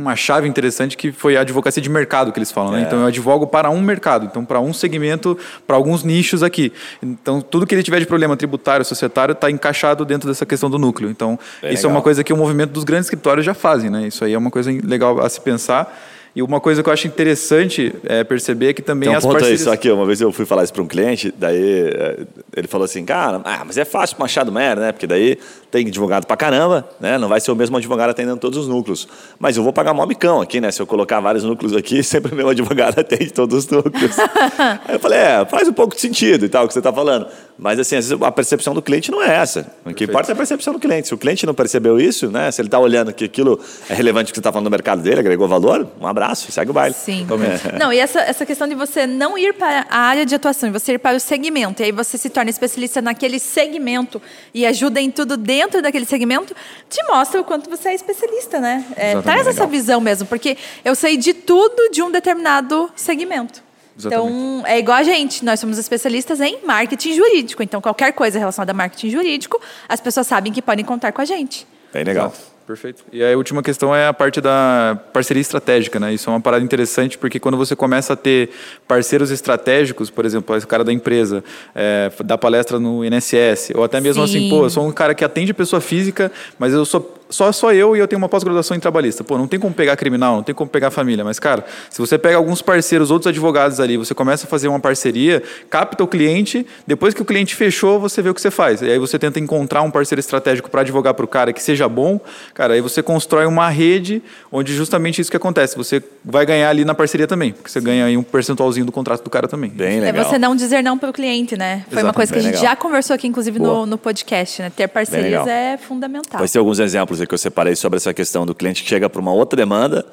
uma 0.00 0.16
chave 0.16 0.48
interessante 0.48 0.96
que 0.96 1.12
foi 1.12 1.36
a 1.36 1.40
advocacia 1.40 1.82
de 1.82 1.88
mercado 1.88 2.32
que 2.32 2.38
eles 2.38 2.50
falam, 2.50 2.72
né? 2.72 2.80
É. 2.80 2.82
Então 2.82 3.00
eu 3.00 3.06
advogo 3.06 3.46
para 3.46 3.70
um 3.70 3.80
mercado, 3.80 4.26
então 4.26 4.44
para 4.44 4.60
um 4.60 4.72
segmento, 4.72 5.36
para 5.66 5.76
alguns 5.76 6.02
nichos 6.02 6.42
aqui. 6.42 6.72
Então 7.02 7.40
tudo 7.40 7.66
que 7.66 7.74
ele 7.74 7.82
tiver 7.82 8.00
de 8.00 8.06
problema 8.06 8.36
tributário, 8.36 8.84
societário, 8.84 9.32
está 9.32 9.50
encaixado 9.50 10.04
dentro 10.04 10.28
dessa 10.28 10.46
questão 10.46 10.70
do 10.70 10.78
núcleo. 10.78 11.10
Então 11.10 11.38
Bem 11.60 11.72
isso 11.72 11.84
é 11.84 11.88
legal. 11.88 11.96
uma 11.96 12.02
coisa 12.02 12.22
que 12.24 12.32
o 12.32 12.36
movimento 12.36 12.70
dos 12.70 12.84
grandes 12.84 13.06
escritórios 13.06 13.44
já 13.44 13.54
fazem, 13.54 13.90
né? 13.90 14.06
Isso 14.06 14.24
aí 14.24 14.32
é 14.32 14.38
uma 14.38 14.50
coisa 14.50 14.70
legal 14.84 15.20
a 15.20 15.28
se 15.28 15.40
pensar. 15.40 15.92
E 16.34 16.42
uma 16.42 16.60
coisa 16.60 16.82
que 16.82 16.88
eu 16.88 16.92
acho 16.92 17.06
interessante 17.06 17.94
é 18.04 18.22
perceber 18.22 18.74
que 18.74 18.82
também 18.82 19.08
um 19.08 19.16
as 19.16 19.24
parcerias... 19.24 19.62
só 19.62 19.76
que 19.76 19.90
uma 19.90 20.06
vez 20.06 20.20
eu 20.20 20.30
fui 20.30 20.44
falar 20.44 20.64
isso 20.64 20.72
para 20.72 20.82
um 20.82 20.86
cliente, 20.86 21.32
daí 21.36 21.88
eh, 21.88 22.26
ele 22.56 22.68
falou 22.68 22.84
assim, 22.84 23.04
cara, 23.04 23.40
ah, 23.44 23.64
mas 23.66 23.76
é 23.76 23.84
fácil 23.84 24.16
pro 24.16 24.24
Machado 24.24 24.52
Meyer, 24.52 24.78
né? 24.78 24.92
Porque 24.92 25.06
daí 25.06 25.38
tem 25.70 25.86
advogado 25.86 26.26
pra 26.26 26.36
caramba, 26.36 26.88
né? 27.00 27.18
Não 27.18 27.28
vai 27.28 27.40
ser 27.40 27.50
o 27.50 27.56
mesmo 27.56 27.76
advogado 27.76 28.10
atendendo 28.10 28.38
todos 28.38 28.58
os 28.58 28.68
núcleos. 28.68 29.08
Mas 29.38 29.56
eu 29.56 29.62
vou 29.62 29.72
pagar 29.72 29.92
mó 29.92 30.06
micão 30.06 30.40
aqui, 30.40 30.60
né? 30.60 30.70
Se 30.70 30.80
eu 30.80 30.86
colocar 30.86 31.20
vários 31.20 31.44
núcleos 31.44 31.74
aqui, 31.74 32.02
sempre 32.04 32.32
o 32.32 32.36
meu 32.36 32.48
advogado 32.48 32.98
atende 32.98 33.32
todos 33.32 33.64
os 33.64 33.68
núcleos. 33.68 34.18
aí 34.86 34.94
eu 34.94 35.00
falei, 35.00 35.18
é, 35.18 35.44
faz 35.46 35.68
um 35.68 35.72
pouco 35.72 35.94
de 35.94 36.00
sentido 36.00 36.44
e 36.44 36.48
tal, 36.48 36.64
o 36.64 36.68
que 36.68 36.72
você 36.72 36.80
está 36.80 36.92
falando. 36.92 37.26
Mas 37.58 37.78
assim, 37.80 37.96
às 37.96 38.08
vezes 38.08 38.22
a 38.22 38.30
percepção 38.30 38.72
do 38.72 38.80
cliente 38.80 39.10
não 39.10 39.20
é 39.20 39.34
essa. 39.34 39.66
O 39.84 39.92
que 39.92 40.04
importa 40.04 40.30
é 40.30 40.34
a 40.34 40.36
percepção 40.36 40.72
do 40.72 40.78
cliente. 40.78 41.08
Se 41.08 41.14
o 41.14 41.18
cliente 41.18 41.44
não 41.44 41.52
percebeu 41.52 41.98
isso, 41.98 42.30
né? 42.30 42.50
Se 42.52 42.60
ele 42.60 42.68
está 42.68 42.78
olhando 42.78 43.12
que 43.12 43.24
aquilo 43.24 43.60
é 43.90 43.94
relevante 43.94 44.30
que 44.30 44.36
você 44.36 44.40
está 44.40 44.52
falando 44.52 44.66
no 44.66 44.70
mercado 44.70 45.02
dele, 45.02 45.18
agregou 45.18 45.48
valor, 45.48 45.88
um 46.00 46.06
abraço, 46.06 46.52
segue 46.52 46.70
o 46.70 46.74
baile. 46.74 46.94
Sim. 46.94 47.26
Não, 47.78 47.92
e 47.92 47.98
essa, 47.98 48.20
essa 48.20 48.46
questão 48.46 48.68
de 48.68 48.74
você 48.74 49.06
não 49.06 49.36
ir 49.36 49.54
para 49.54 49.86
a 49.90 49.98
área 49.98 50.24
de 50.24 50.34
atuação, 50.34 50.68
e 50.68 50.72
você 50.72 50.92
ir 50.92 50.98
para 50.98 51.16
o 51.16 51.20
segmento, 51.20 51.82
e 51.82 51.86
aí 51.86 51.92
você 51.92 52.16
se 52.16 52.30
torna 52.30 52.50
especialista 52.50 53.02
naquele 53.02 53.38
segmento 53.38 54.20
e 54.54 54.64
ajuda 54.64 55.00
em 55.00 55.10
tudo 55.10 55.36
dentro 55.36 55.82
daquele 55.82 56.04
segmento, 56.04 56.54
te 56.88 57.02
mostra 57.08 57.40
o 57.40 57.44
quanto 57.44 57.68
você 57.68 57.90
é 57.90 57.94
especialista, 57.94 58.60
né? 58.60 58.84
É, 58.96 59.20
traz 59.20 59.40
essa 59.40 59.50
Legal. 59.50 59.68
visão 59.68 60.00
mesmo, 60.00 60.26
porque 60.26 60.56
eu 60.84 60.94
sei 60.94 61.16
de 61.16 61.34
tudo 61.34 61.90
de 61.90 62.02
um 62.02 62.10
determinado 62.10 62.90
segmento. 62.94 63.67
Então, 64.06 64.62
é 64.66 64.78
igual 64.78 64.98
a 64.98 65.02
gente, 65.02 65.44
nós 65.44 65.58
somos 65.60 65.78
especialistas 65.78 66.40
em 66.40 66.64
marketing 66.64 67.14
jurídico. 67.14 67.62
Então, 67.62 67.80
qualquer 67.80 68.12
coisa 68.12 68.38
relacionada 68.38 68.72
a 68.72 68.74
marketing 68.74 69.10
jurídico, 69.10 69.60
as 69.88 70.00
pessoas 70.00 70.26
sabem 70.26 70.52
que 70.52 70.62
podem 70.62 70.84
contar 70.84 71.12
com 71.12 71.20
a 71.20 71.24
gente. 71.24 71.66
Bem 71.92 72.04
legal. 72.04 72.32
Perfeito. 72.68 73.02
E 73.10 73.24
a 73.24 73.34
última 73.34 73.62
questão 73.62 73.96
é 73.96 74.06
a 74.06 74.12
parte 74.12 74.42
da 74.42 75.00
parceria 75.10 75.40
estratégica, 75.40 75.98
né? 75.98 76.12
Isso 76.12 76.28
é 76.28 76.32
uma 76.34 76.40
parada 76.40 76.62
interessante 76.62 77.16
porque 77.16 77.40
quando 77.40 77.56
você 77.56 77.74
começa 77.74 78.12
a 78.12 78.16
ter 78.16 78.50
parceiros 78.86 79.30
estratégicos, 79.30 80.10
por 80.10 80.26
exemplo, 80.26 80.54
esse 80.54 80.66
cara 80.66 80.84
da 80.84 80.92
empresa 80.92 81.42
é, 81.74 82.12
dá 82.22 82.36
palestra 82.36 82.78
no 82.78 83.02
INSS, 83.02 83.72
ou 83.74 83.84
até 83.84 84.02
mesmo 84.02 84.22
assim, 84.22 84.40
Sim. 84.40 84.50
pô, 84.50 84.66
eu 84.66 84.70
sou 84.70 84.86
um 84.86 84.92
cara 84.92 85.14
que 85.14 85.24
atende 85.24 85.54
pessoa 85.54 85.80
física, 85.80 86.30
mas 86.58 86.74
eu 86.74 86.84
sou 86.84 87.17
só 87.28 87.50
só 87.52 87.72
eu 87.72 87.96
e 87.96 87.98
eu 87.98 88.08
tenho 88.08 88.18
uma 88.18 88.28
pós-graduação 88.28 88.76
em 88.76 88.80
trabalhista. 88.80 89.22
Pô, 89.24 89.36
não 89.36 89.46
tem 89.46 89.58
como 89.58 89.74
pegar 89.74 89.96
criminal, 89.96 90.36
não 90.36 90.42
tem 90.42 90.54
como 90.54 90.68
pegar 90.70 90.90
família, 90.90 91.24
mas 91.24 91.38
cara, 91.38 91.64
se 91.90 91.98
você 91.98 92.18
pega 92.18 92.36
alguns 92.36 92.62
parceiros, 92.62 93.10
outros 93.10 93.28
advogados 93.28 93.80
ali, 93.80 93.96
você 93.96 94.14
começa 94.14 94.46
a 94.46 94.48
fazer 94.48 94.68
uma 94.68 94.80
parceria, 94.80 95.42
capta 95.68 96.02
o 96.02 96.06
cliente, 96.06 96.66
depois 96.86 97.14
que 97.14 97.22
o 97.22 97.24
cliente 97.24 97.54
fechou, 97.54 97.98
você 98.00 98.22
vê 98.22 98.30
o 98.30 98.34
que 98.34 98.40
você 98.40 98.50
faz. 98.50 98.82
E 98.82 98.90
aí 98.90 98.98
você 98.98 99.18
tenta 99.18 99.38
encontrar 99.38 99.82
um 99.82 99.90
parceiro 99.90 100.20
estratégico 100.20 100.70
para 100.70 100.82
advogar 100.82 101.14
para 101.14 101.24
o 101.24 101.28
cara 101.28 101.52
que 101.52 101.62
seja 101.62 101.88
bom, 101.88 102.20
cara, 102.54 102.74
aí 102.74 102.80
você 102.80 103.02
constrói 103.02 103.46
uma 103.46 103.68
rede 103.68 104.22
onde 104.50 104.74
justamente 104.74 105.20
isso 105.20 105.30
que 105.30 105.36
acontece. 105.36 105.76
Você 105.76 106.02
vai 106.24 106.46
ganhar 106.46 106.70
ali 106.70 106.84
na 106.84 106.94
parceria 106.94 107.26
também, 107.26 107.52
porque 107.52 107.70
você 107.70 107.80
ganha 107.80 108.06
aí 108.06 108.16
um 108.16 108.22
percentualzinho 108.22 108.86
do 108.86 108.92
contrato 108.92 109.22
do 109.22 109.30
cara 109.30 109.48
também. 109.48 109.70
Bem 109.70 109.98
É 109.98 110.00
legal. 110.00 110.24
você 110.24 110.38
não 110.38 110.54
dizer 110.54 110.82
não 110.82 110.98
para 110.98 111.10
o 111.10 111.12
cliente, 111.12 111.56
né? 111.56 111.84
Foi 111.90 112.02
uma 112.02 112.12
coisa 112.12 112.32
que 112.32 112.38
a 112.38 112.42
gente 112.42 112.56
legal. 112.56 112.70
já 112.70 112.76
conversou 112.76 113.14
aqui, 113.14 113.26
inclusive, 113.26 113.58
no, 113.58 113.86
no 113.86 113.98
podcast, 113.98 114.62
né? 114.62 114.72
Ter 114.74 114.88
parcerias 114.88 115.46
é 115.46 115.76
fundamental. 115.76 116.38
Vai 116.38 116.48
ter 116.48 116.58
alguns 116.58 116.78
exemplos 116.78 117.17
aí 117.20 117.26
que 117.26 117.34
eu 117.34 117.38
separei 117.38 117.74
sobre 117.76 117.96
essa 117.96 118.12
questão 118.14 118.46
do 118.46 118.54
cliente 118.54 118.82
que 118.82 118.88
chega 118.88 119.08
para 119.08 119.20
uma 119.20 119.32
outra 119.32 119.56
demanda. 119.56 120.06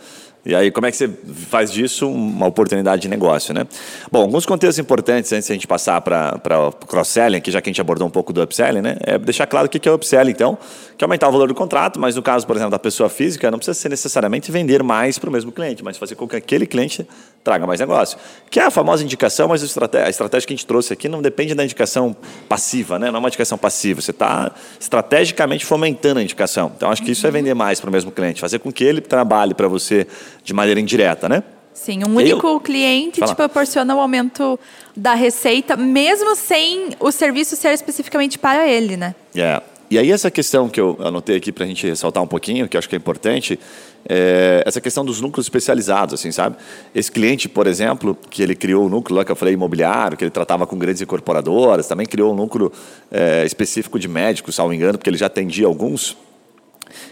E 0.46 0.54
aí, 0.54 0.70
como 0.70 0.86
é 0.86 0.92
que 0.92 0.98
você 0.98 1.10
faz 1.50 1.72
disso 1.72 2.08
uma 2.08 2.46
oportunidade 2.46 3.02
de 3.02 3.08
negócio, 3.08 3.52
né? 3.52 3.66
Bom, 4.12 4.22
alguns 4.22 4.46
contextos 4.46 4.78
importantes 4.78 5.34
antes 5.34 5.48
de 5.48 5.54
a 5.54 5.56
gente 5.56 5.66
passar 5.66 6.00
para 6.02 6.68
o 6.68 6.72
cross-selling, 6.72 7.38
aqui 7.38 7.50
já 7.50 7.60
que 7.62 7.70
a 7.70 7.72
gente 7.72 7.82
abordou 7.82 8.08
um 8.08 8.12
pouco 8.12 8.32
do 8.32 8.44
upselling, 8.44 8.82
né? 8.82 8.96
É 9.02 9.18
deixar 9.18 9.48
claro 9.48 9.66
o 9.66 9.70
que 9.70 9.80
que 9.80 9.90
é 9.90 9.92
o 9.92 9.96
upselling, 9.96 10.30
então, 10.30 10.56
que 10.96 11.04
é 11.04 11.06
aumentar 11.06 11.30
o 11.30 11.32
valor 11.32 11.48
do 11.48 11.56
contrato, 11.56 12.00
mas 12.00 12.16
no 12.16 12.22
caso, 12.22 12.46
por 12.46 12.56
exemplo, 12.56 12.70
da 12.72 12.78
pessoa 12.78 13.10
física, 13.10 13.50
não 13.50 13.58
precisa 13.58 13.74
ser 13.74 13.90
necessariamente 13.90 14.52
vender 14.52 14.84
mais 14.84 15.18
para 15.18 15.30
o 15.30 15.34
mesmo 15.34 15.52
cliente, 15.52 15.84
mas 15.84 15.98
fazer 15.98 16.14
com 16.14 16.28
que 16.28 16.36
aquele 16.36 16.68
cliente 16.68 17.08
traga 17.44 17.66
mais 17.66 17.80
negócio. 17.80 18.18
Que 18.50 18.60
é 18.60 18.66
a 18.66 18.72
famosa 18.72 19.04
indicação, 19.04 19.48
mas 19.48 19.64
a 19.64 19.66
estratégia, 19.66 20.08
a 20.08 20.10
estratégia 20.12 20.48
que 20.48 20.54
a 20.54 20.56
gente 20.56 20.68
trouxe 20.68 20.94
aqui 20.94 21.10
não 21.10 21.24
depende 21.24 21.56
da 21.56 21.64
indicação 21.64 22.16
passiva, 22.48 23.00
né? 23.00 23.08
Não 23.08 23.16
é 23.16 23.20
uma 23.20 23.30
indicação 23.30 23.58
passiva, 23.58 24.00
você 24.00 24.12
está 24.12 24.52
estrategicamente 24.80 25.66
fomentando 25.66 26.20
a 26.20 26.24
indicação. 26.24 26.72
Então, 26.76 26.92
acho 26.92 27.02
que 27.02 27.12
isso 27.12 27.26
é 27.26 27.32
vender 27.32 27.56
mais 27.56 27.80
para 27.80 27.90
o 27.90 27.92
mesmo 27.92 28.12
cliente, 28.12 28.40
fazer 28.40 28.60
com 28.60 28.72
que 28.72 28.84
ele 28.84 29.02
trabalhe 29.02 29.56
para 29.56 29.68
você 29.68 30.06
de 30.44 30.54
maneira 30.54 30.80
indireta, 30.80 31.28
né? 31.30 31.44
Sim, 31.74 32.04
um 32.08 32.16
único 32.16 32.48
Eu- 32.48 32.60
cliente 32.60 33.20
Fala. 33.20 33.34
te 33.34 33.36
proporciona 33.36 33.94
o 33.94 34.00
aumento 34.00 34.58
da 34.96 35.14
receita, 35.14 35.76
mesmo 35.76 36.36
sem 36.36 36.92
o 37.00 37.12
serviço 37.12 37.56
ser 37.56 37.74
especificamente 37.74 38.40
para 38.40 38.68
ele, 38.68 38.96
né? 38.96 39.14
É. 39.36 39.62
E 39.92 40.00
aí 40.00 40.12
essa 40.12 40.32
questão 40.32 40.68
que 40.68 40.82
eu 40.82 40.98
anotei 41.00 41.36
aqui 41.36 41.52
para 41.52 41.64
a 41.64 41.68
gente 41.68 41.86
ressaltar 41.86 42.24
um 42.24 42.28
pouquinho, 42.28 42.68
que 42.68 42.76
eu 42.76 42.80
acho 42.80 42.90
que 42.90 42.96
é 42.96 42.98
importante, 42.98 43.60
é, 44.08 44.64
essa 44.66 44.82
questão 44.82 45.06
dos 45.06 45.22
núcleos 45.22 45.46
especializados, 45.46 46.14
assim, 46.16 46.32
sabe? 46.32 46.56
Esse 46.94 47.12
cliente, 47.12 47.48
por 47.48 47.68
exemplo, 47.68 48.18
que 48.30 48.42
ele 48.42 48.56
criou 48.56 48.86
o 48.86 48.90
núcleo 48.90 49.18
lá 49.18 49.26
que 49.26 49.32
eu 49.32 49.36
falei 49.36 49.54
imobiliário, 49.54 50.18
que 50.18 50.24
ele 50.24 50.32
tratava 50.32 50.66
com 50.66 50.78
grandes 50.78 51.02
incorporadoras, 51.02 51.88
também 51.88 52.08
criou 52.08 52.34
um 52.34 52.36
núcleo 52.36 52.72
é, 53.12 53.46
específico 53.46 54.00
de 54.00 54.08
médicos, 54.08 54.56
salvo 54.56 54.74
engano, 54.74 54.98
porque 54.98 55.10
ele 55.10 55.18
já 55.18 55.28
atendia 55.28 55.68
alguns. 55.68 56.18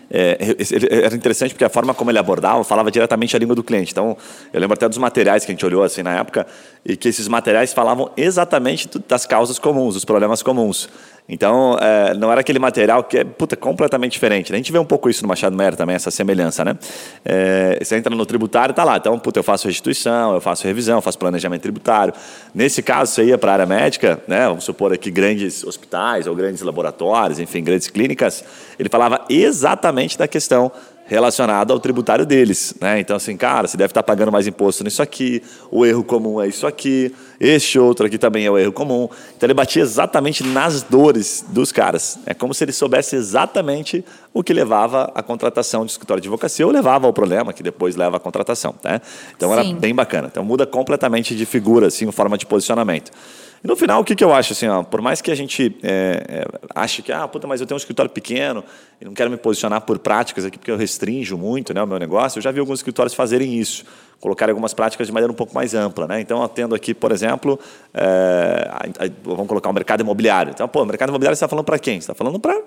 É, 0.09 0.37
era 0.89 1.15
interessante 1.15 1.53
porque 1.53 1.65
a 1.65 1.69
forma 1.69 1.93
como 1.93 2.11
ele 2.11 2.19
abordava 2.19 2.63
falava 2.63 2.91
diretamente 2.91 3.35
a 3.35 3.39
língua 3.39 3.55
do 3.55 3.63
cliente. 3.63 3.91
Então, 3.91 4.17
eu 4.51 4.59
lembro 4.59 4.73
até 4.73 4.87
dos 4.87 4.97
materiais 4.97 5.45
que 5.45 5.51
a 5.51 5.53
gente 5.53 5.65
olhou 5.65 5.83
assim 5.83 6.03
na 6.03 6.15
época 6.17 6.45
e 6.85 6.95
que 6.95 7.07
esses 7.07 7.27
materiais 7.27 7.73
falavam 7.73 8.11
exatamente 8.15 8.89
das 9.07 9.25
causas 9.25 9.57
comuns, 9.59 9.95
dos 9.95 10.05
problemas 10.05 10.43
comuns. 10.43 10.89
Então, 11.27 11.77
é, 11.79 12.13
não 12.13 12.31
era 12.31 12.41
aquele 12.41 12.59
material 12.59 13.03
que 13.03 13.19
é 13.19 13.23
puta, 13.23 13.55
completamente 13.55 14.11
diferente. 14.11 14.51
Né? 14.51 14.57
A 14.57 14.59
gente 14.59 14.71
vê 14.71 14.77
um 14.77 14.85
pouco 14.85 15.09
isso 15.09 15.21
no 15.21 15.27
Machado 15.27 15.55
Mero 15.55 15.75
também, 15.75 15.95
essa 15.95 16.11
semelhança. 16.11 16.65
Né? 16.65 16.77
É, 17.23 17.79
você 17.81 17.95
entra 17.95 18.13
no 18.13 18.25
tributário 18.25 18.71
está 18.71 18.83
lá. 18.83 18.97
Então, 18.97 19.17
puta, 19.17 19.39
eu 19.39 19.43
faço 19.43 19.67
restituição, 19.67 20.33
eu 20.33 20.41
faço 20.41 20.65
revisão, 20.67 20.97
eu 20.97 21.01
faço 21.01 21.17
planejamento 21.17 21.61
tributário. 21.61 22.13
Nesse 22.53 22.81
caso, 22.83 23.13
você 23.13 23.25
ia 23.25 23.37
para 23.37 23.51
a 23.51 23.53
área 23.53 23.65
médica, 23.65 24.21
né? 24.27 24.47
vamos 24.47 24.65
supor 24.65 24.91
aqui 24.91 25.09
grandes 25.09 25.63
hospitais 25.63 26.27
ou 26.27 26.35
grandes 26.35 26.61
laboratórios, 26.61 27.39
enfim, 27.39 27.63
grandes 27.63 27.89
clínicas. 27.89 28.43
Ele 28.77 28.89
falava 28.89 29.23
exatamente 29.29 30.17
da 30.17 30.27
questão 30.27 30.71
relacionado 31.05 31.71
ao 31.71 31.79
tributário 31.79 32.25
deles. 32.25 32.73
Né? 32.79 32.99
Então, 32.99 33.15
assim, 33.15 33.35
cara, 33.35 33.67
você 33.67 33.77
deve 33.77 33.91
estar 33.91 34.03
pagando 34.03 34.31
mais 34.31 34.47
imposto 34.47 34.83
nisso 34.83 35.01
aqui, 35.01 35.41
o 35.69 35.85
erro 35.85 36.03
comum 36.03 36.41
é 36.41 36.47
isso 36.47 36.65
aqui, 36.65 37.13
este 37.39 37.77
outro 37.77 38.05
aqui 38.05 38.17
também 38.17 38.45
é 38.45 38.51
o 38.51 38.57
erro 38.57 38.71
comum. 38.71 39.09
Então, 39.35 39.47
ele 39.47 39.53
batia 39.53 39.81
exatamente 39.81 40.43
nas 40.43 40.81
dores 40.81 41.45
dos 41.49 41.71
caras. 41.71 42.17
É 42.25 42.33
como 42.33 42.53
se 42.53 42.63
ele 42.63 42.71
soubesse 42.71 43.15
exatamente 43.15 44.03
o 44.33 44.43
que 44.43 44.53
levava 44.53 45.11
à 45.13 45.21
contratação 45.21 45.85
de 45.85 45.91
escritório 45.91 46.21
de 46.21 46.27
advocacia 46.27 46.65
ou 46.65 46.71
levava 46.71 47.05
ao 47.05 47.13
problema 47.13 47.53
que 47.53 47.61
depois 47.61 47.95
leva 47.95 48.17
à 48.17 48.19
contratação. 48.19 48.73
Né? 48.83 49.01
Então, 49.35 49.49
Sim. 49.49 49.59
era 49.59 49.79
bem 49.79 49.93
bacana. 49.93 50.29
Então, 50.31 50.43
muda 50.43 50.65
completamente 50.65 51.35
de 51.35 51.45
figura, 51.45 51.87
assim, 51.87 52.09
forma 52.11 52.37
de 52.37 52.45
posicionamento. 52.45 53.11
E 53.63 53.67
no 53.67 53.77
final, 53.77 54.01
o 54.01 54.03
que, 54.03 54.13
que 54.13 54.23
eu 54.23 54.33
acho? 54.33 54.51
Assim, 54.51 54.67
ó, 54.67 54.83
por 54.83 55.01
mais 55.01 55.21
que 55.21 55.31
a 55.31 55.35
gente 55.35 55.73
é, 55.81 56.25
é, 56.27 56.45
ache 56.75 57.01
que, 57.01 57.13
ah, 57.13 57.25
puta, 57.27 57.47
mas 57.47 57.61
eu 57.61 57.67
tenho 57.67 57.77
um 57.77 57.79
escritório 57.79 58.11
pequeno 58.11 58.61
e 58.99 59.05
não 59.05 59.13
quero 59.13 59.31
me 59.31 59.37
posicionar 59.37 59.79
por 59.81 59.97
práticas 59.99 60.43
aqui 60.43 60.57
porque 60.57 60.69
eu 60.69 60.75
restringo 60.75 61.37
muito 61.37 61.73
né, 61.73 61.81
o 61.81 61.87
meu 61.87 61.97
negócio, 61.97 62.39
eu 62.39 62.43
já 62.43 62.51
vi 62.51 62.59
alguns 62.59 62.79
escritórios 62.79 63.13
fazerem 63.13 63.57
isso, 63.57 63.85
colocarem 64.19 64.51
algumas 64.51 64.73
práticas 64.73 65.07
de 65.07 65.13
maneira 65.13 65.31
um 65.31 65.35
pouco 65.35 65.55
mais 65.55 65.73
ampla. 65.73 66.07
Né? 66.07 66.19
Então, 66.19 66.45
tendo 66.49 66.75
aqui, 66.75 66.93
por 66.93 67.13
exemplo, 67.13 67.57
é, 67.93 68.67
a, 68.69 69.05
a, 69.05 69.09
vamos 69.23 69.47
colocar 69.47 69.69
o 69.69 69.71
um 69.71 69.75
mercado 69.75 70.01
imobiliário. 70.01 70.51
Então, 70.51 70.67
pô, 70.67 70.83
mercado 70.83 71.09
imobiliário 71.09 71.37
você 71.37 71.45
está 71.45 71.47
falando 71.47 71.65
para 71.65 71.79
quem? 71.79 72.01
Você 72.01 72.11
está 72.11 72.13
falando 72.13 72.41
para 72.41 72.61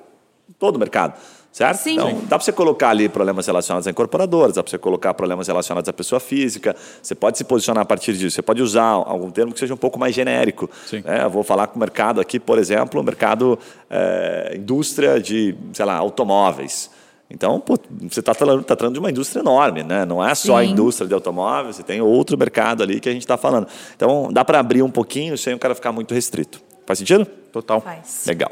todo 0.59 0.77
o 0.77 0.79
mercado. 0.79 1.15
Certo? 1.57 1.79
Sim. 1.79 1.95
Então, 1.95 2.13
dá 2.25 2.37
para 2.37 2.41
você 2.41 2.53
colocar 2.53 2.91
ali 2.91 3.09
problemas 3.09 3.47
relacionados 3.47 3.87
a 3.87 3.91
incorporadoras, 3.91 4.57
dá 4.57 4.63
para 4.63 4.69
você 4.71 4.77
colocar 4.77 5.15
problemas 5.15 5.49
relacionados 5.49 5.89
à 5.89 5.93
pessoa 5.95 6.21
física. 6.21 6.77
Você 7.03 7.15
pode 7.15 7.39
se 7.39 7.45
posicionar 7.45 7.81
a 7.81 7.87
partir 7.87 8.13
disso. 8.13 8.37
Você 8.37 8.43
pode 8.43 8.61
usar 8.61 8.83
algum 8.83 9.31
termo 9.31 9.55
que 9.55 9.59
seja 9.59 9.73
um 9.73 9.77
pouco 9.79 9.99
mais 9.99 10.15
genérico. 10.15 10.69
Sim. 10.85 11.03
É, 11.07 11.23
eu 11.23 11.31
vou 11.31 11.43
falar 11.43 11.69
com 11.69 11.77
o 11.77 11.81
mercado 11.81 12.21
aqui, 12.21 12.39
por 12.39 12.59
exemplo, 12.59 13.01
o 13.01 13.03
mercado 13.03 13.59
é, 13.89 14.53
indústria 14.55 15.19
de, 15.19 15.55
sei 15.73 15.87
lá, 15.87 15.95
automóveis. 15.95 16.91
Então, 17.31 17.59
pô, 17.59 17.79
você 18.03 18.21
está 18.21 18.35
falando, 18.35 18.63
tá 18.63 18.77
falando 18.77 18.93
de 18.93 19.01
uma 19.01 19.09
indústria 19.09 19.41
enorme, 19.41 19.83
né? 19.83 20.05
Não 20.05 20.23
é 20.23 20.35
só 20.35 20.59
Sim. 20.59 20.61
a 20.61 20.65
indústria 20.67 21.09
de 21.09 21.15
automóveis, 21.15 21.77
você 21.77 21.83
tem 21.83 22.03
outro 22.03 22.37
mercado 22.37 22.83
ali 22.83 23.01
que 23.01 23.09
a 23.09 23.13
gente 23.13 23.23
está 23.23 23.39
falando. 23.39 23.67
Então, 23.97 24.29
dá 24.31 24.45
para 24.45 24.61
abrir 24.61 24.83
um 24.83 24.91
pouquinho 24.91 25.39
sem 25.39 25.55
o 25.55 25.59
cara 25.59 25.75
ficar 25.75 25.91
muito 25.91 26.13
restrito. 26.13 26.61
Faz 26.85 26.99
sentido? 26.99 27.25
Total. 27.51 27.81
Faz. 27.81 28.25
Legal. 28.27 28.51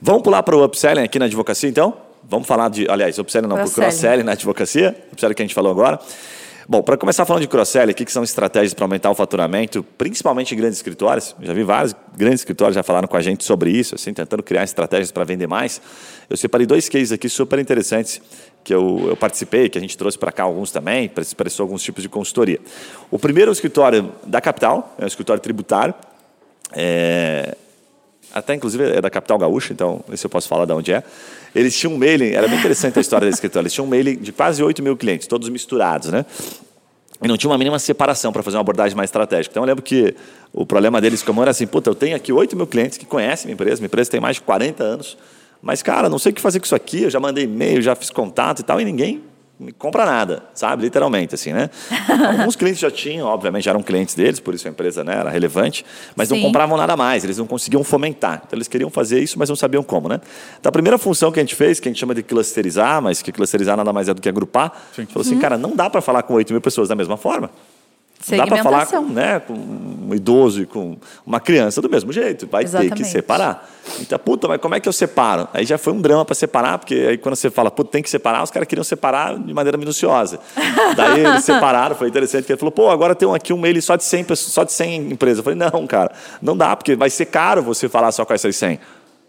Vamos 0.00 0.22
pular 0.22 0.42
para 0.42 0.56
o 0.56 0.64
upselling 0.64 1.04
aqui 1.04 1.20
na 1.20 1.26
advocacia, 1.26 1.70
então? 1.70 2.10
Vamos 2.32 2.48
falar 2.48 2.70
de, 2.70 2.88
aliás, 2.88 3.18
upselling 3.18 3.46
não, 3.46 3.56
cross 3.56 3.74
cross-selling 3.74 4.22
na 4.22 4.32
advocacia, 4.32 4.96
upselling 5.12 5.34
que 5.34 5.42
a 5.42 5.44
gente 5.44 5.54
falou 5.54 5.70
agora. 5.70 6.00
Bom, 6.66 6.82
para 6.82 6.96
começar 6.96 7.26
falando 7.26 7.42
de 7.42 7.48
cross-selling, 7.48 7.92
o 7.92 7.94
que, 7.94 8.06
que 8.06 8.10
são 8.10 8.24
estratégias 8.24 8.72
para 8.72 8.86
aumentar 8.86 9.10
o 9.10 9.14
faturamento, 9.14 9.82
principalmente 9.98 10.54
em 10.54 10.56
grandes 10.56 10.78
escritórios? 10.78 11.36
Já 11.42 11.52
vi 11.52 11.62
vários 11.62 11.94
grandes 12.16 12.40
escritórios 12.40 12.74
já 12.74 12.82
falaram 12.82 13.06
com 13.06 13.18
a 13.18 13.20
gente 13.20 13.44
sobre 13.44 13.70
isso, 13.70 13.96
assim, 13.96 14.14
tentando 14.14 14.42
criar 14.42 14.64
estratégias 14.64 15.12
para 15.12 15.24
vender 15.24 15.46
mais. 15.46 15.82
Eu 16.30 16.38
separei 16.38 16.66
dois 16.66 16.88
cases 16.88 17.12
aqui 17.12 17.28
super 17.28 17.58
interessantes 17.58 18.22
que 18.64 18.72
eu, 18.72 19.08
eu 19.08 19.16
participei, 19.16 19.68
que 19.68 19.76
a 19.76 19.80
gente 19.82 19.98
trouxe 19.98 20.18
para 20.18 20.32
cá 20.32 20.44
alguns 20.44 20.70
também, 20.70 21.10
prestou 21.36 21.64
alguns 21.64 21.82
tipos 21.82 22.02
de 22.02 22.08
consultoria. 22.08 22.60
O 23.10 23.18
primeiro 23.18 23.50
é 23.50 23.52
o 23.52 23.52
escritório 23.52 24.10
da 24.24 24.40
capital, 24.40 24.94
é 24.98 25.04
um 25.04 25.06
escritório 25.06 25.42
tributário, 25.42 25.94
é, 26.72 27.58
até 28.32 28.54
inclusive 28.54 28.84
é 28.84 29.00
da 29.00 29.10
capital 29.10 29.38
gaúcha, 29.38 29.72
então 29.72 30.04
esse 30.12 30.24
eu 30.24 30.30
posso 30.30 30.48
falar 30.48 30.64
de 30.64 30.72
onde 30.72 30.92
é. 30.92 31.02
Eles 31.54 31.76
tinham 31.76 31.94
um 31.94 31.98
mailing, 31.98 32.30
era 32.30 32.48
bem 32.48 32.58
interessante 32.58 32.98
a 32.98 33.00
história 33.00 33.26
da 33.26 33.32
escritório, 33.32 33.64
eles 33.64 33.72
tinham 33.72 33.86
um 33.86 33.90
mailing 33.90 34.16
de 34.16 34.32
quase 34.32 34.62
8 34.62 34.82
mil 34.82 34.96
clientes, 34.96 35.26
todos 35.26 35.48
misturados, 35.48 36.10
né? 36.10 36.24
E 37.22 37.28
não 37.28 37.36
tinha 37.36 37.50
uma 37.50 37.58
mínima 37.58 37.78
separação 37.78 38.32
para 38.32 38.42
fazer 38.42 38.56
uma 38.56 38.62
abordagem 38.62 38.96
mais 38.96 39.08
estratégica. 39.08 39.52
Então 39.52 39.62
eu 39.62 39.66
lembro 39.66 39.82
que 39.82 40.14
o 40.52 40.66
problema 40.66 41.00
deles 41.00 41.22
como 41.22 41.40
era 41.40 41.50
assim, 41.52 41.66
puta, 41.66 41.90
eu 41.90 41.94
tenho 41.94 42.16
aqui 42.16 42.32
8 42.32 42.56
mil 42.56 42.66
clientes 42.66 42.98
que 42.98 43.06
conhecem 43.06 43.46
minha 43.46 43.54
empresa, 43.54 43.80
minha 43.80 43.86
empresa 43.86 44.10
tem 44.10 44.20
mais 44.20 44.36
de 44.36 44.42
40 44.42 44.82
anos, 44.82 45.16
mas 45.60 45.82
cara, 45.82 46.08
não 46.08 46.18
sei 46.18 46.32
o 46.32 46.34
que 46.34 46.40
fazer 46.40 46.58
com 46.58 46.64
isso 46.64 46.74
aqui, 46.74 47.02
eu 47.02 47.10
já 47.10 47.20
mandei 47.20 47.44
e-mail, 47.44 47.80
já 47.80 47.94
fiz 47.94 48.10
contato 48.10 48.60
e 48.60 48.62
tal, 48.62 48.80
e 48.80 48.84
ninguém 48.84 49.22
compra 49.78 50.04
nada, 50.04 50.44
sabe? 50.54 50.82
Literalmente, 50.82 51.34
assim, 51.34 51.52
né? 51.52 51.70
Alguns 52.38 52.56
clientes 52.56 52.80
já 52.80 52.90
tinham, 52.90 53.26
obviamente, 53.26 53.64
já 53.64 53.70
eram 53.70 53.82
clientes 53.82 54.14
deles, 54.14 54.40
por 54.40 54.54
isso 54.54 54.66
a 54.66 54.70
empresa 54.70 55.04
né, 55.04 55.16
era 55.16 55.30
relevante, 55.30 55.84
mas 56.16 56.28
Sim. 56.28 56.36
não 56.36 56.42
compravam 56.42 56.76
nada 56.76 56.96
mais, 56.96 57.24
eles 57.24 57.38
não 57.38 57.46
conseguiam 57.46 57.84
fomentar. 57.84 58.42
Então, 58.46 58.56
eles 58.56 58.68
queriam 58.68 58.90
fazer 58.90 59.20
isso, 59.20 59.38
mas 59.38 59.48
não 59.48 59.56
sabiam 59.56 59.82
como, 59.82 60.08
né? 60.08 60.20
Então, 60.58 60.70
a 60.70 60.72
primeira 60.72 60.98
função 60.98 61.30
que 61.30 61.38
a 61.38 61.42
gente 61.42 61.54
fez, 61.54 61.78
que 61.78 61.88
a 61.88 61.90
gente 61.90 62.00
chama 62.00 62.14
de 62.14 62.22
clusterizar, 62.22 63.00
mas 63.02 63.22
que 63.22 63.30
clusterizar 63.30 63.76
nada 63.76 63.92
mais 63.92 64.08
é 64.08 64.14
do 64.14 64.20
que 64.20 64.28
agrupar, 64.28 64.72
Sim. 64.94 65.06
falou 65.06 65.22
assim, 65.22 65.34
uhum. 65.34 65.40
cara, 65.40 65.58
não 65.58 65.76
dá 65.76 65.88
para 65.88 66.00
falar 66.00 66.22
com 66.22 66.34
8 66.34 66.52
mil 66.52 66.60
pessoas 66.60 66.88
da 66.88 66.94
mesma 66.94 67.16
forma. 67.16 67.50
Dá 68.30 68.46
para 68.46 68.62
falar 68.62 68.86
com, 68.86 69.00
né, 69.02 69.40
com 69.40 69.52
um 69.52 70.14
idoso 70.14 70.62
e 70.62 70.66
com 70.66 70.96
uma 71.26 71.40
criança 71.40 71.80
do 71.82 71.90
mesmo 71.90 72.12
jeito. 72.12 72.46
Vai 72.46 72.64
Exatamente. 72.64 72.96
ter 72.96 73.02
que 73.02 73.08
separar. 73.08 73.68
Então, 74.00 74.18
puta, 74.18 74.46
mas 74.46 74.60
como 74.60 74.74
é 74.74 74.80
que 74.80 74.88
eu 74.88 74.92
separo? 74.92 75.48
Aí 75.52 75.64
já 75.64 75.76
foi 75.76 75.92
um 75.92 76.00
drama 76.00 76.24
para 76.24 76.34
separar, 76.34 76.78
porque 76.78 76.94
aí 76.94 77.18
quando 77.18 77.34
você 77.34 77.50
fala, 77.50 77.70
puta, 77.70 77.90
tem 77.90 78.02
que 78.02 78.10
separar, 78.10 78.42
os 78.42 78.50
caras 78.50 78.68
queriam 78.68 78.84
separar 78.84 79.38
de 79.38 79.52
maneira 79.52 79.76
minuciosa. 79.76 80.38
Daí 80.96 81.24
eles 81.24 81.44
separaram, 81.44 81.96
foi 81.96 82.08
interessante, 82.08 82.42
porque 82.42 82.52
ele 82.52 82.60
falou, 82.60 82.72
pô, 82.72 82.90
agora 82.90 83.14
tem 83.14 83.32
aqui 83.34 83.52
um 83.52 83.58
mail 83.58 83.80
só 83.82 83.96
de 83.96 84.04
100, 84.04 84.34
só 84.36 84.64
de 84.64 84.72
100 84.72 85.12
empresas. 85.12 85.38
Eu 85.38 85.44
falei, 85.44 85.58
não, 85.58 85.86
cara, 85.86 86.12
não 86.40 86.56
dá, 86.56 86.76
porque 86.76 86.94
vai 86.94 87.10
ser 87.10 87.26
caro 87.26 87.62
você 87.62 87.88
falar 87.88 88.12
só 88.12 88.24
com 88.24 88.32
essas 88.32 88.54
100. 88.54 88.78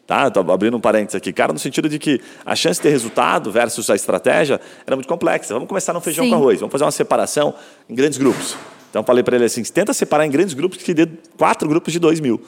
Tá? 0.06 0.28
Estou 0.28 0.52
abrindo 0.52 0.76
um 0.76 0.82
parênteses 0.82 1.16
aqui. 1.16 1.32
Cara, 1.32 1.54
no 1.54 1.60
sentido 1.60 1.88
de 1.88 1.98
que 1.98 2.20
a 2.46 2.56
chance 2.56 2.80
de 2.80 2.84
ter 2.84 2.90
resultado 2.90 3.52
versus 3.52 3.90
a 3.90 3.96
estratégia 3.96 4.60
era 4.86 4.96
muito 4.96 5.08
complexa. 5.08 5.54
Vamos 5.54 5.70
começar 5.70 5.94
no 5.94 6.02
feijão 6.02 6.26
Sim. 6.26 6.32
com 6.32 6.36
arroz. 6.36 6.60
Vamos 6.60 6.72
fazer 6.72 6.84
uma 6.84 6.92
separação 6.92 7.54
em 7.90 7.96
grandes 7.96 8.18
grupos. 8.18 8.58
Então 8.94 9.04
falei 9.04 9.24
para 9.24 9.36
ele 9.36 9.46
assim: 9.46 9.64
tenta 9.64 9.92
separar 9.92 10.24
em 10.24 10.30
grandes 10.30 10.54
grupos 10.54 10.78
que 10.78 10.94
dê 10.94 11.08
quatro 11.36 11.68
grupos 11.68 11.92
de 11.92 11.98
dois 11.98 12.20
mil. 12.20 12.40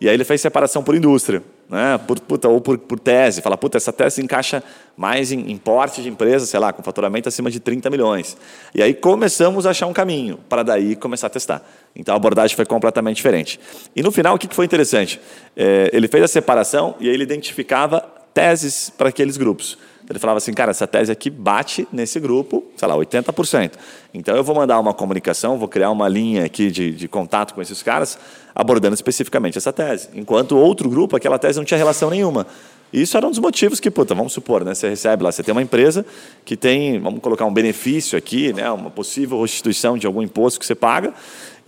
E 0.00 0.08
aí 0.08 0.14
ele 0.14 0.22
fez 0.22 0.40
separação 0.40 0.80
por 0.80 0.94
indústria, 0.94 1.42
né? 1.68 1.98
por, 2.06 2.20
puta, 2.20 2.48
ou 2.48 2.60
por, 2.60 2.78
por 2.78 3.00
tese. 3.00 3.42
Fala, 3.42 3.58
puta, 3.58 3.76
essa 3.76 3.92
tese 3.92 4.22
encaixa 4.22 4.62
mais 4.96 5.32
em, 5.32 5.50
em 5.50 5.56
porte 5.56 6.00
de 6.00 6.08
empresa, 6.08 6.46
sei 6.46 6.60
lá, 6.60 6.72
com 6.72 6.84
faturamento 6.84 7.28
acima 7.28 7.50
de 7.50 7.58
30 7.58 7.90
milhões. 7.90 8.36
E 8.72 8.80
aí 8.80 8.94
começamos 8.94 9.66
a 9.66 9.70
achar 9.70 9.88
um 9.88 9.92
caminho 9.92 10.38
para 10.48 10.62
daí 10.62 10.94
começar 10.94 11.26
a 11.26 11.30
testar. 11.30 11.68
Então 11.96 12.14
a 12.14 12.16
abordagem 12.16 12.54
foi 12.54 12.64
completamente 12.64 13.16
diferente. 13.16 13.58
E 13.96 14.00
no 14.00 14.12
final, 14.12 14.36
o 14.36 14.38
que 14.38 14.54
foi 14.54 14.66
interessante? 14.66 15.20
É, 15.56 15.90
ele 15.92 16.06
fez 16.06 16.22
a 16.22 16.28
separação 16.28 16.94
e 17.00 17.08
aí 17.08 17.14
ele 17.14 17.24
identificava 17.24 18.00
teses 18.32 18.88
para 18.88 19.08
aqueles 19.08 19.36
grupos. 19.36 19.76
Ele 20.08 20.18
falava 20.18 20.38
assim, 20.38 20.52
cara, 20.54 20.70
essa 20.70 20.86
tese 20.86 21.12
aqui 21.12 21.28
bate 21.28 21.86
nesse 21.92 22.18
grupo, 22.18 22.64
sei 22.76 22.88
lá, 22.88 22.96
80%. 22.96 23.72
Então 24.14 24.34
eu 24.34 24.42
vou 24.42 24.54
mandar 24.54 24.80
uma 24.80 24.94
comunicação, 24.94 25.58
vou 25.58 25.68
criar 25.68 25.90
uma 25.90 26.08
linha 26.08 26.44
aqui 26.44 26.70
de, 26.70 26.92
de 26.92 27.06
contato 27.08 27.54
com 27.54 27.60
esses 27.60 27.82
caras, 27.82 28.18
abordando 28.54 28.94
especificamente 28.94 29.58
essa 29.58 29.72
tese. 29.72 30.08
Enquanto 30.14 30.56
outro 30.56 30.88
grupo, 30.88 31.14
aquela 31.14 31.38
tese 31.38 31.58
não 31.58 31.64
tinha 31.64 31.76
relação 31.76 32.08
nenhuma. 32.08 32.46
Isso 32.90 33.18
era 33.18 33.26
um 33.26 33.30
dos 33.30 33.38
motivos 33.38 33.80
que, 33.80 33.90
puta, 33.90 34.14
vamos 34.14 34.32
supor, 34.32 34.64
né? 34.64 34.74
Você 34.74 34.88
recebe 34.88 35.22
lá, 35.22 35.30
você 35.30 35.42
tem 35.42 35.52
uma 35.52 35.60
empresa 35.60 36.06
que 36.42 36.56
tem, 36.56 36.98
vamos 36.98 37.20
colocar 37.20 37.44
um 37.44 37.52
benefício 37.52 38.16
aqui, 38.16 38.50
né? 38.54 38.70
Uma 38.70 38.90
possível 38.90 39.42
restituição 39.42 39.98
de 39.98 40.06
algum 40.06 40.22
imposto 40.22 40.58
que 40.58 40.64
você 40.64 40.74
paga. 40.74 41.12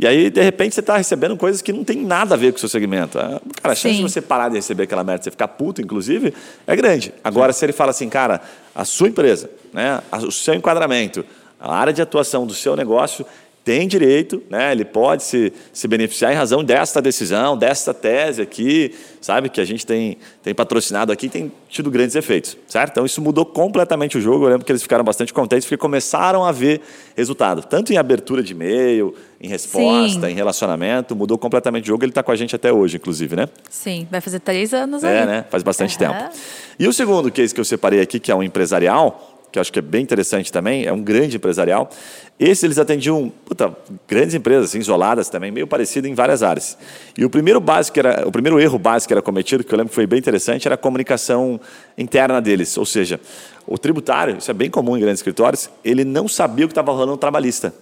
E 0.00 0.06
aí, 0.06 0.30
de 0.30 0.40
repente, 0.40 0.74
você 0.74 0.80
está 0.80 0.96
recebendo 0.96 1.36
coisas 1.36 1.60
que 1.60 1.74
não 1.74 1.84
tem 1.84 2.02
nada 2.02 2.34
a 2.34 2.38
ver 2.38 2.52
com 2.52 2.56
o 2.56 2.58
seu 2.58 2.70
segmento. 2.70 3.18
Ah, 3.18 3.38
cara, 3.60 3.72
a 3.72 3.76
chance 3.76 3.96
Sim. 3.96 4.02
de 4.02 4.10
você 4.10 4.22
parar 4.22 4.48
de 4.48 4.54
receber 4.54 4.84
aquela 4.84 5.04
merda, 5.04 5.24
você 5.24 5.30
ficar 5.30 5.48
puto, 5.48 5.82
inclusive, 5.82 6.32
é 6.66 6.74
grande. 6.74 7.12
Agora, 7.22 7.52
Sim. 7.52 7.58
se 7.58 7.64
ele 7.66 7.72
fala 7.74 7.90
assim, 7.90 8.08
cara, 8.08 8.40
a 8.74 8.86
sua 8.86 9.08
empresa, 9.08 9.50
né? 9.74 10.00
o 10.26 10.32
seu 10.32 10.54
enquadramento, 10.54 11.22
a 11.60 11.74
área 11.76 11.92
de 11.92 12.00
atuação 12.00 12.46
do 12.46 12.54
seu 12.54 12.74
negócio 12.74 13.26
tem 13.64 13.86
direito, 13.86 14.42
né? 14.48 14.72
ele 14.72 14.84
pode 14.84 15.22
se, 15.22 15.52
se 15.72 15.86
beneficiar 15.86 16.32
em 16.32 16.34
razão 16.34 16.64
desta 16.64 17.00
decisão, 17.00 17.56
desta 17.56 17.92
tese 17.92 18.40
aqui, 18.40 18.94
sabe? 19.20 19.50
Que 19.50 19.60
a 19.60 19.64
gente 19.64 19.84
tem, 19.84 20.16
tem 20.42 20.54
patrocinado 20.54 21.12
aqui 21.12 21.28
tem 21.28 21.52
tido 21.68 21.90
grandes 21.90 22.16
efeitos, 22.16 22.56
certo? 22.66 22.92
Então 22.92 23.06
isso 23.06 23.20
mudou 23.20 23.44
completamente 23.44 24.16
o 24.16 24.20
jogo. 24.20 24.46
Eu 24.46 24.50
lembro 24.50 24.64
que 24.64 24.72
eles 24.72 24.82
ficaram 24.82 25.04
bastante 25.04 25.32
contentes 25.32 25.66
porque 25.66 25.76
começaram 25.76 26.44
a 26.44 26.52
ver 26.52 26.80
resultado, 27.14 27.62
tanto 27.62 27.92
em 27.92 27.96
abertura 27.96 28.42
de 28.42 28.52
e-mail, 28.52 29.14
em 29.40 29.48
resposta, 29.48 30.26
Sim. 30.26 30.32
em 30.32 30.34
relacionamento, 30.34 31.14
mudou 31.14 31.38
completamente 31.38 31.84
o 31.84 31.86
jogo. 31.88 32.04
Ele 32.04 32.10
está 32.10 32.22
com 32.22 32.32
a 32.32 32.36
gente 32.36 32.56
até 32.56 32.72
hoje, 32.72 32.96
inclusive, 32.96 33.36
né? 33.36 33.48
Sim, 33.68 34.06
vai 34.10 34.20
fazer 34.20 34.40
três 34.40 34.74
anos 34.74 35.04
é, 35.04 35.20
aí. 35.20 35.26
né? 35.26 35.44
Faz 35.50 35.62
bastante 35.62 36.02
uhum. 36.02 36.12
tempo. 36.12 36.30
E 36.78 36.88
o 36.88 36.92
segundo 36.92 37.30
case 37.30 37.54
que 37.54 37.60
eu 37.60 37.64
separei 37.64 38.00
aqui, 38.00 38.18
que 38.18 38.30
é 38.30 38.34
um 38.34 38.42
empresarial, 38.42 39.29
que 39.50 39.58
eu 39.58 39.60
acho 39.60 39.72
que 39.72 39.78
é 39.78 39.82
bem 39.82 40.02
interessante 40.02 40.52
também, 40.52 40.84
é 40.86 40.92
um 40.92 41.02
grande 41.02 41.36
empresarial. 41.36 41.90
Esse 42.38 42.66
eles 42.66 42.78
atendiam 42.78 43.30
puta, 43.44 43.76
grandes 44.08 44.34
empresas, 44.34 44.70
assim, 44.70 44.78
isoladas 44.78 45.28
também, 45.28 45.50
meio 45.50 45.66
parecido 45.66 46.06
em 46.08 46.14
várias 46.14 46.42
áreas. 46.42 46.78
E 47.16 47.24
o 47.24 47.30
primeiro 47.30 47.60
básico 47.60 47.98
era, 47.98 48.26
o 48.26 48.32
primeiro 48.32 48.58
erro 48.60 48.78
básico 48.78 49.08
que 49.08 49.14
era 49.14 49.22
cometido, 49.22 49.62
que 49.62 49.72
eu 49.72 49.76
lembro 49.76 49.90
que 49.90 49.94
foi 49.94 50.06
bem 50.06 50.18
interessante, 50.18 50.66
era 50.66 50.74
a 50.74 50.78
comunicação 50.78 51.60
interna 51.98 52.40
deles. 52.40 52.76
Ou 52.78 52.86
seja, 52.86 53.20
o 53.66 53.76
tributário, 53.76 54.38
isso 54.38 54.50
é 54.50 54.54
bem 54.54 54.70
comum 54.70 54.96
em 54.96 55.00
grandes 55.00 55.18
escritórios, 55.18 55.68
ele 55.84 56.04
não 56.04 56.26
sabia 56.28 56.64
o 56.64 56.68
que 56.68 56.72
estava 56.72 56.92
rolando 56.92 57.12
no 57.12 57.18
trabalhista. 57.18 57.74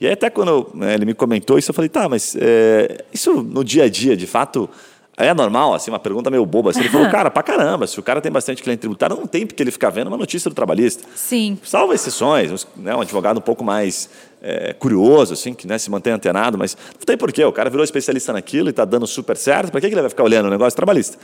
E 0.00 0.06
aí 0.06 0.12
até 0.14 0.30
quando 0.30 0.70
né, 0.74 0.94
ele 0.94 1.04
me 1.04 1.14
comentou 1.14 1.58
isso, 1.58 1.70
eu 1.70 1.74
falei, 1.74 1.88
tá, 1.88 2.08
mas 2.08 2.36
é, 2.40 3.04
isso 3.12 3.42
no 3.42 3.62
dia 3.62 3.84
a 3.84 3.88
dia, 3.88 4.16
de 4.16 4.26
fato, 4.26 4.68
é 5.16 5.34
normal, 5.34 5.74
assim, 5.74 5.90
uma 5.90 5.98
pergunta 5.98 6.30
meio 6.30 6.44
boba. 6.46 6.70
Assim, 6.70 6.80
ele 6.80 6.88
falou, 6.88 7.08
cara, 7.12 7.30
pra 7.30 7.42
caramba, 7.42 7.86
se 7.86 7.98
o 7.98 8.02
cara 8.02 8.20
tem 8.20 8.32
bastante 8.32 8.62
cliente 8.62 8.80
tributário, 8.80 9.16
não 9.16 9.26
tem 9.26 9.46
porque 9.46 9.62
ele 9.62 9.70
ficar 9.70 9.90
vendo 9.90 10.08
uma 10.08 10.16
notícia 10.16 10.48
do 10.50 10.54
trabalhista. 10.54 11.04
Sim. 11.14 11.58
Salvo 11.62 11.92
exceções, 11.92 12.66
né, 12.76 12.94
um 12.94 13.00
advogado 13.00 13.38
um 13.38 13.42
pouco 13.42 13.62
mais 13.62 14.08
é, 14.40 14.72
curioso, 14.72 15.34
assim, 15.34 15.52
que 15.52 15.66
né, 15.66 15.78
se 15.78 15.90
mantém 15.90 16.12
antenado, 16.12 16.56
mas 16.56 16.76
não 16.98 17.04
tem 17.04 17.16
porquê, 17.16 17.44
o 17.44 17.52
cara 17.52 17.68
virou 17.68 17.84
especialista 17.84 18.32
naquilo 18.32 18.68
e 18.68 18.70
está 18.70 18.84
dando 18.84 19.06
super 19.06 19.36
certo, 19.36 19.70
para 19.70 19.80
que, 19.80 19.88
que 19.88 19.94
ele 19.94 20.00
vai 20.00 20.10
ficar 20.10 20.24
olhando 20.24 20.46
o 20.46 20.50
negócio 20.50 20.74
trabalhista? 20.74 21.18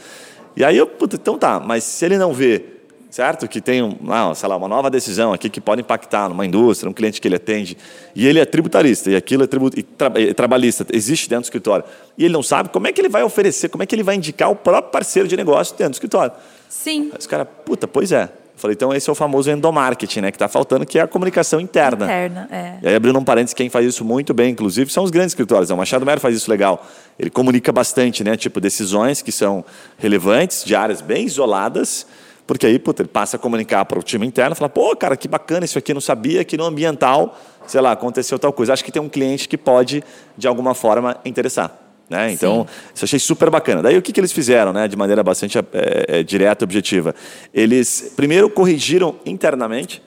E 0.57 0.65
aí 0.65 0.77
eu, 0.77 0.87
puta, 0.87 1.17
então 1.17 1.39
tá, 1.39 1.59
mas 1.59 1.85
se 1.85 2.05
ele 2.05 2.19
não 2.19 2.33
vê 2.33 2.78
certo? 3.11 3.49
Que 3.49 3.61
tem, 3.61 3.83
um, 3.83 3.97
sei 4.35 4.49
lá, 4.49 4.57
uma 4.57 4.69
nova 4.69 4.91
decisão 4.91 5.33
aqui 5.33 5.49
que 5.49 5.61
pode 5.61 5.81
impactar 5.81 6.29
numa 6.29 6.45
indústria, 6.45 6.91
um 6.91 6.93
cliente 6.93 7.21
que 7.21 7.29
ele 7.29 7.37
atende, 7.37 7.77
e 8.15 8.27
ele 8.27 8.39
é 8.39 8.45
tributarista, 8.45 9.11
e 9.11 9.17
aquilo 9.17 9.45
é 9.45 9.47
tribut, 9.47 9.79
e 9.79 9.83
tra, 9.83 10.13
e 10.21 10.35
trabalhista, 10.35 10.87
existe 10.93 11.29
dentro 11.29 11.43
do 11.43 11.47
escritório, 11.47 11.85
e 12.17 12.25
ele 12.25 12.33
não 12.33 12.43
sabe 12.43 12.69
como 12.69 12.87
é 12.87 12.93
que 12.93 13.01
ele 13.01 13.09
vai 13.09 13.23
oferecer, 13.23 13.69
como 13.69 13.83
é 13.83 13.87
que 13.87 13.95
ele 13.95 14.03
vai 14.03 14.15
indicar 14.15 14.51
o 14.51 14.57
próprio 14.57 14.93
parceiro 14.93 15.29
de 15.29 15.37
negócio 15.37 15.77
dentro 15.77 15.93
do 15.93 15.95
escritório. 15.95 16.33
Sim. 16.69 17.11
Aí 17.13 17.19
os 17.19 17.27
caras, 17.27 17.47
puta, 17.65 17.89
pois 17.89 18.13
é. 18.13 18.25
Eu 18.59 18.61
falei, 18.61 18.75
então 18.75 18.93
esse 18.93 19.09
é 19.09 19.13
o 19.13 19.15
famoso 19.15 19.49
endomarketing, 19.49 20.21
né? 20.21 20.31
Que 20.33 20.35
está 20.35 20.49
faltando, 20.49 20.85
que 20.85 20.99
é 20.99 21.03
a 21.03 21.07
comunicação 21.07 21.61
interna. 21.61 22.07
Interna, 22.07 22.49
é. 22.51 22.79
E 22.83 22.89
aí, 22.89 22.95
abrindo 22.97 23.17
um 23.17 23.23
parênteses, 23.23 23.55
quem 23.55 23.71
faz 23.71 23.87
isso 23.87 24.05
muito 24.05 24.35
bem, 24.35 24.51
inclusive, 24.51 24.91
são 24.91 25.05
os 25.05 25.13
grandes 25.13 25.31
escritórios. 25.31 25.71
O 25.71 25.77
Machado 25.77 26.05
Mero 26.05 26.21
faz 26.21 26.35
isso 26.35 26.51
legal. 26.51 26.85
Ele 27.17 27.31
comunica 27.31 27.71
bastante, 27.71 28.25
né? 28.25 28.37
Tipo, 28.37 28.61
decisões 28.61 29.23
que 29.23 29.31
são 29.31 29.65
relevantes, 29.97 30.65
de 30.65 30.75
áreas 30.75 31.01
bem 31.01 31.25
isoladas, 31.25 32.05
porque 32.49 32.67
aí, 32.67 32.79
puta, 32.79 33.03
ele 33.03 33.11
passa 33.11 33.37
a 33.37 33.39
comunicar 33.39 33.85
para 33.85 33.99
o 33.99 34.03
time 34.03 34.27
interno, 34.27 34.57
fala, 34.57 34.71
pô, 34.71 34.97
cara, 34.97 35.19
que 35.19 35.29
bacana 35.29 35.67
isso 35.67 35.77
aqui, 35.77 35.93
não 35.93 36.01
sabia 36.01 36.43
que 36.45 36.57
no 36.57 36.65
ambiental, 36.65 37.39
sei 37.67 37.79
lá, 37.79 37.93
aconteceu 37.93 38.39
tal 38.39 38.55
coisa. 38.55 38.73
Acho 38.73 38.83
que 38.83 38.91
tem 38.91 39.03
um 39.03 39.09
cliente 39.09 39.47
que 39.47 39.59
pode, 39.59 40.03
de 40.35 40.49
alguma 40.49 40.75
forma, 40.75 41.21
interessar. 41.27 41.79
Né? 42.09 42.33
Então, 42.33 42.67
Sim. 42.67 42.93
isso 42.95 43.05
eu 43.05 43.07
achei 43.07 43.19
super 43.19 43.51
bacana. 43.51 43.83
Daí, 43.83 43.99
o 43.99 44.01
que, 44.01 44.15
que 44.15 44.19
eles 44.19 44.33
fizeram, 44.33 44.73
né, 44.73 44.89
de 44.89 44.97
maneira 44.97 45.23
bastante 45.23 45.59
é, 45.59 45.65
é, 46.09 46.23
direta 46.23 46.63
e 46.63 46.65
objetiva? 46.65 47.15
Eles, 47.53 48.15
primeiro, 48.17 48.49
corrigiram 48.49 49.17
internamente 49.27 50.03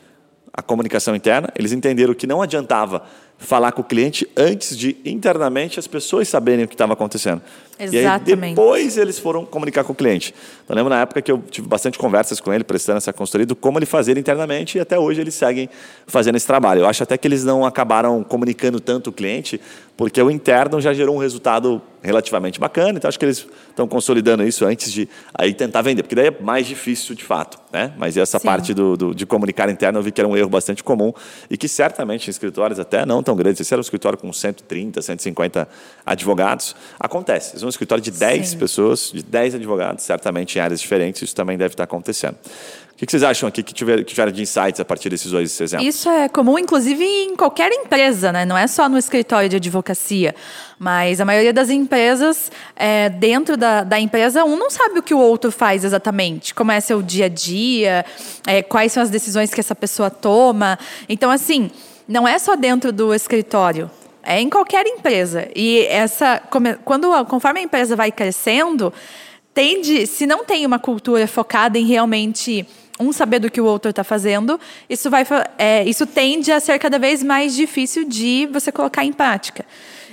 a 0.51 0.63
comunicação 0.63 1.15
interna, 1.15 1.47
eles 1.55 1.71
entenderam 1.71 2.15
que 2.15 2.25
não 2.25 2.41
adiantava 2.41 3.03
falar 3.41 3.71
com 3.71 3.81
o 3.81 3.83
cliente 3.83 4.27
antes 4.37 4.77
de 4.77 4.95
internamente 5.03 5.79
as 5.79 5.87
pessoas 5.87 6.27
saberem 6.27 6.63
o 6.63 6.67
que 6.67 6.75
estava 6.75 6.93
acontecendo. 6.93 7.41
Exatamente. 7.79 8.29
E 8.29 8.43
aí 8.43 8.49
depois 8.51 8.97
eles 8.97 9.17
foram 9.17 9.43
comunicar 9.43 9.83
com 9.83 9.93
o 9.93 9.95
cliente. 9.95 10.33
Eu 10.69 10.75
lembro 10.75 10.89
na 10.89 11.01
época 11.01 11.21
que 11.21 11.31
eu 11.31 11.41
tive 11.49 11.67
bastante 11.67 11.97
conversas 11.97 12.39
com 12.39 12.53
ele, 12.53 12.63
prestando 12.63 12.99
essa 12.99 13.11
consultoria, 13.11 13.47
do 13.47 13.55
como 13.55 13.79
ele 13.79 13.87
fazia 13.87 14.17
internamente, 14.17 14.77
e 14.77 14.81
até 14.81 14.99
hoje 14.99 15.19
eles 15.19 15.33
seguem 15.33 15.67
fazendo 16.05 16.35
esse 16.35 16.45
trabalho. 16.45 16.81
Eu 16.81 16.85
acho 16.85 17.01
até 17.01 17.17
que 17.17 17.27
eles 17.27 17.43
não 17.43 17.65
acabaram 17.65 18.23
comunicando 18.23 18.79
tanto 18.79 19.09
o 19.09 19.13
cliente, 19.13 19.59
porque 19.97 20.21
o 20.21 20.29
interno 20.29 20.79
já 20.79 20.93
gerou 20.93 21.15
um 21.15 21.19
resultado 21.19 21.81
relativamente 22.01 22.59
bacana, 22.59 22.97
então 22.97 23.07
acho 23.07 23.19
que 23.19 23.25
eles 23.25 23.47
estão 23.69 23.87
consolidando 23.87 24.43
isso 24.43 24.65
antes 24.65 24.91
de 24.91 25.07
aí 25.33 25.53
tentar 25.53 25.81
vender, 25.81 26.01
porque 26.03 26.15
daí 26.15 26.27
é 26.27 26.37
mais 26.41 26.65
difícil 26.65 27.13
de 27.15 27.23
fato. 27.23 27.59
Né? 27.71 27.93
Mas 27.97 28.17
essa 28.17 28.39
Sim. 28.39 28.45
parte 28.45 28.73
do, 28.73 28.97
do, 28.97 29.15
de 29.15 29.25
comunicar 29.25 29.69
interno 29.69 29.99
eu 29.99 30.03
vi 30.03 30.11
que 30.11 30.19
era 30.19 30.27
um 30.27 30.35
erro 30.35 30.49
bastante 30.49 30.83
comum 30.83 31.13
e 31.49 31.57
que 31.57 31.67
certamente 31.67 32.27
em 32.27 32.31
escritórios 32.31 32.79
até 32.79 33.05
não 33.05 33.21
tão 33.31 33.35
grandes, 33.35 33.61
esse 33.61 33.73
era 33.73 33.79
um 33.79 33.81
escritório 33.81 34.17
com 34.17 34.31
130, 34.31 35.01
150 35.01 35.67
advogados, 36.05 36.75
acontece. 36.99 37.55
Esse 37.55 37.63
é 37.63 37.65
um 37.65 37.69
escritório 37.69 38.03
de 38.03 38.11
10 38.11 38.49
Sim. 38.49 38.57
pessoas, 38.57 39.11
de 39.13 39.23
10 39.23 39.55
advogados, 39.55 40.03
certamente 40.03 40.57
em 40.57 40.61
áreas 40.61 40.81
diferentes, 40.81 41.21
isso 41.21 41.35
também 41.35 41.57
deve 41.57 41.73
estar 41.73 41.85
acontecendo. 41.85 42.35
O 42.93 43.03
que 43.03 43.09
vocês 43.09 43.23
acham 43.23 43.49
aqui 43.49 43.63
que 43.63 43.73
tiveram, 43.73 44.03
que 44.03 44.09
tiveram 44.09 44.31
de 44.31 44.43
insights 44.43 44.79
a 44.79 44.85
partir 44.85 45.09
desses 45.09 45.31
dois 45.31 45.59
exemplos? 45.59 45.87
Isso 45.87 46.07
é 46.07 46.29
comum, 46.29 46.59
inclusive, 46.59 47.03
em 47.03 47.35
qualquer 47.35 47.71
empresa, 47.71 48.31
né? 48.31 48.45
não 48.45 48.55
é 48.55 48.67
só 48.67 48.87
no 48.87 48.95
escritório 48.95 49.49
de 49.49 49.55
advocacia. 49.55 50.35
Mas 50.77 51.19
a 51.19 51.25
maioria 51.25 51.51
das 51.51 51.71
empresas, 51.71 52.51
é, 52.75 53.09
dentro 53.09 53.57
da, 53.57 53.83
da, 53.83 53.99
empresa, 53.99 54.43
um 54.43 54.55
não 54.55 54.69
sabe 54.69 54.99
o 54.99 55.03
que 55.03 55.15
o 55.15 55.19
outro 55.19 55.51
faz 55.51 55.83
exatamente. 55.83 56.53
Como 56.53 56.71
é 56.71 56.79
seu 56.79 57.01
dia 57.01 57.25
a 57.25 57.29
dia, 57.29 58.05
é, 58.45 58.61
quais 58.61 58.91
são 58.91 59.01
as 59.01 59.09
decisões 59.09 59.51
que 59.51 59.59
essa 59.59 59.73
pessoa 59.73 60.11
toma. 60.11 60.77
Então, 61.09 61.31
assim, 61.31 61.71
não 62.11 62.27
é 62.27 62.37
só 62.37 62.55
dentro 62.55 62.91
do 62.91 63.13
escritório. 63.13 63.89
É 64.21 64.39
em 64.39 64.49
qualquer 64.49 64.85
empresa. 64.85 65.47
E 65.55 65.85
essa, 65.87 66.41
quando, 66.83 67.25
conforme 67.25 67.61
a 67.61 67.63
empresa 67.63 67.95
vai 67.95 68.11
crescendo, 68.11 68.93
tende, 69.53 70.05
se 70.05 70.27
não 70.27 70.43
tem 70.45 70.65
uma 70.65 70.77
cultura 70.77 71.25
focada 71.25 71.79
em 71.79 71.85
realmente 71.85 72.67
um 72.99 73.11
saber 73.11 73.39
do 73.39 73.49
que 73.49 73.59
o 73.59 73.65
outro 73.65 73.89
está 73.89 74.03
fazendo, 74.03 74.59
isso, 74.87 75.09
vai, 75.09 75.25
é, 75.57 75.83
isso 75.85 76.05
tende 76.05 76.51
a 76.51 76.59
ser 76.59 76.77
cada 76.77 76.99
vez 76.99 77.23
mais 77.23 77.55
difícil 77.55 78.03
de 78.03 78.47
você 78.51 78.71
colocar 78.71 79.03
em 79.03 79.13
prática. 79.13 79.65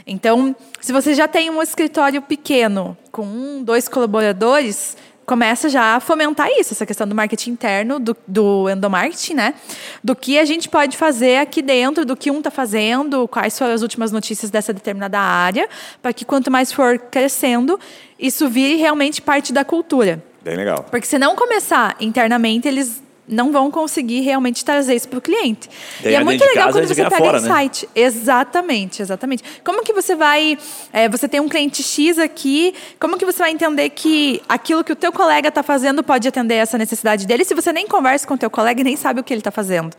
Então, 0.06 0.56
se 0.80 0.90
você 0.90 1.12
já 1.12 1.28
tem 1.28 1.50
um 1.50 1.60
escritório 1.60 2.22
pequeno, 2.22 2.96
com 3.12 3.26
um, 3.26 3.62
dois 3.62 3.88
colaboradores, 3.88 4.96
começa 5.28 5.68
já 5.68 5.96
a 5.96 6.00
fomentar 6.00 6.48
isso, 6.58 6.72
essa 6.72 6.86
questão 6.86 7.06
do 7.06 7.14
marketing 7.14 7.50
interno, 7.50 8.00
do, 8.00 8.16
do 8.26 8.66
endomarketing, 8.70 9.34
né? 9.34 9.54
Do 10.02 10.16
que 10.16 10.38
a 10.38 10.44
gente 10.46 10.70
pode 10.70 10.96
fazer 10.96 11.36
aqui 11.36 11.60
dentro, 11.60 12.06
do 12.06 12.16
que 12.16 12.30
um 12.30 12.38
está 12.38 12.50
fazendo, 12.50 13.28
quais 13.28 13.58
foram 13.58 13.74
as 13.74 13.82
últimas 13.82 14.10
notícias 14.10 14.50
dessa 14.50 14.72
determinada 14.72 15.20
área, 15.20 15.68
para 16.00 16.14
que 16.14 16.24
quanto 16.24 16.50
mais 16.50 16.72
for 16.72 16.98
crescendo, 16.98 17.78
isso 18.18 18.48
vire 18.48 18.76
realmente 18.76 19.20
parte 19.20 19.52
da 19.52 19.66
cultura. 19.66 20.24
Bem 20.42 20.56
legal. 20.56 20.82
Porque 20.90 21.06
se 21.06 21.18
não 21.18 21.36
começar 21.36 21.94
internamente, 22.00 22.66
eles 22.66 23.02
não 23.28 23.52
vão 23.52 23.70
conseguir 23.70 24.20
realmente 24.20 24.64
trazer 24.64 24.94
isso 24.94 25.08
para 25.08 25.18
o 25.18 25.22
cliente. 25.22 25.68
e 26.04 26.14
é 26.14 26.24
muito 26.24 26.44
legal 26.44 26.72
quando 26.72 26.86
você 26.86 26.94
pega 26.94 27.16
fora, 27.16 27.38
insight. 27.38 27.86
Né? 27.86 28.02
Exatamente, 28.02 29.02
exatamente. 29.02 29.42
Como 29.64 29.82
que 29.84 29.92
você 29.92 30.14
vai... 30.14 30.58
É, 30.92 31.08
você 31.08 31.28
tem 31.28 31.40
um 31.40 31.48
cliente 31.48 31.82
X 31.82 32.18
aqui, 32.18 32.74
como 32.98 33.18
que 33.18 33.24
você 33.24 33.38
vai 33.38 33.50
entender 33.50 33.90
que 33.90 34.42
aquilo 34.48 34.82
que 34.82 34.92
o 34.92 34.96
teu 34.96 35.12
colega 35.12 35.48
está 35.48 35.62
fazendo 35.62 36.02
pode 36.02 36.26
atender 36.26 36.54
essa 36.54 36.78
necessidade 36.78 37.26
dele 37.26 37.44
se 37.44 37.54
você 37.54 37.72
nem 37.72 37.86
conversa 37.86 38.26
com 38.26 38.34
o 38.34 38.38
teu 38.38 38.50
colega 38.50 38.80
e 38.80 38.84
nem 38.84 38.96
sabe 38.96 39.20
o 39.20 39.24
que 39.24 39.32
ele 39.32 39.40
está 39.40 39.50
fazendo? 39.50 39.94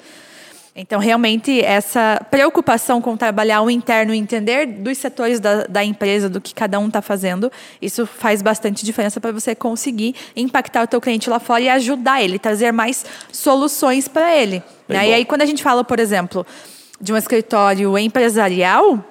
Então, 0.82 0.98
realmente, 0.98 1.62
essa 1.62 2.26
preocupação 2.32 3.02
com 3.02 3.18
trabalhar 3.18 3.62
o 3.62 3.70
interno, 3.70 4.14
entender 4.14 4.66
dos 4.66 4.98
setores 4.98 5.38
da, 5.38 5.66
da 5.66 5.84
empresa, 5.84 6.30
do 6.30 6.40
que 6.40 6.54
cada 6.54 6.80
um 6.80 6.88
está 6.88 7.02
fazendo, 7.02 7.52
isso 7.82 8.06
faz 8.06 8.42
bastante 8.42 8.86
diferença 8.86 9.20
para 9.20 9.34
você 9.34 9.54
conseguir 9.54 10.16
impactar 10.38 10.84
o 10.84 10.88
teu 10.88 11.02
cliente 11.02 11.30
lá 11.30 11.38
fora 11.38 11.62
e 11.64 11.68
ajudar 11.68 12.24
ele, 12.24 12.40
trazer 12.40 12.72
mais 12.72 13.06
soluções 13.30 14.08
para 14.08 14.34
ele. 14.34 14.64
Né? 14.88 15.10
E 15.10 15.14
aí, 15.16 15.26
quando 15.26 15.42
a 15.42 15.46
gente 15.46 15.62
fala, 15.62 15.84
por 15.84 16.00
exemplo, 16.00 16.48
de 17.02 17.12
um 17.12 17.18
escritório 17.18 17.98
empresarial, 17.98 19.04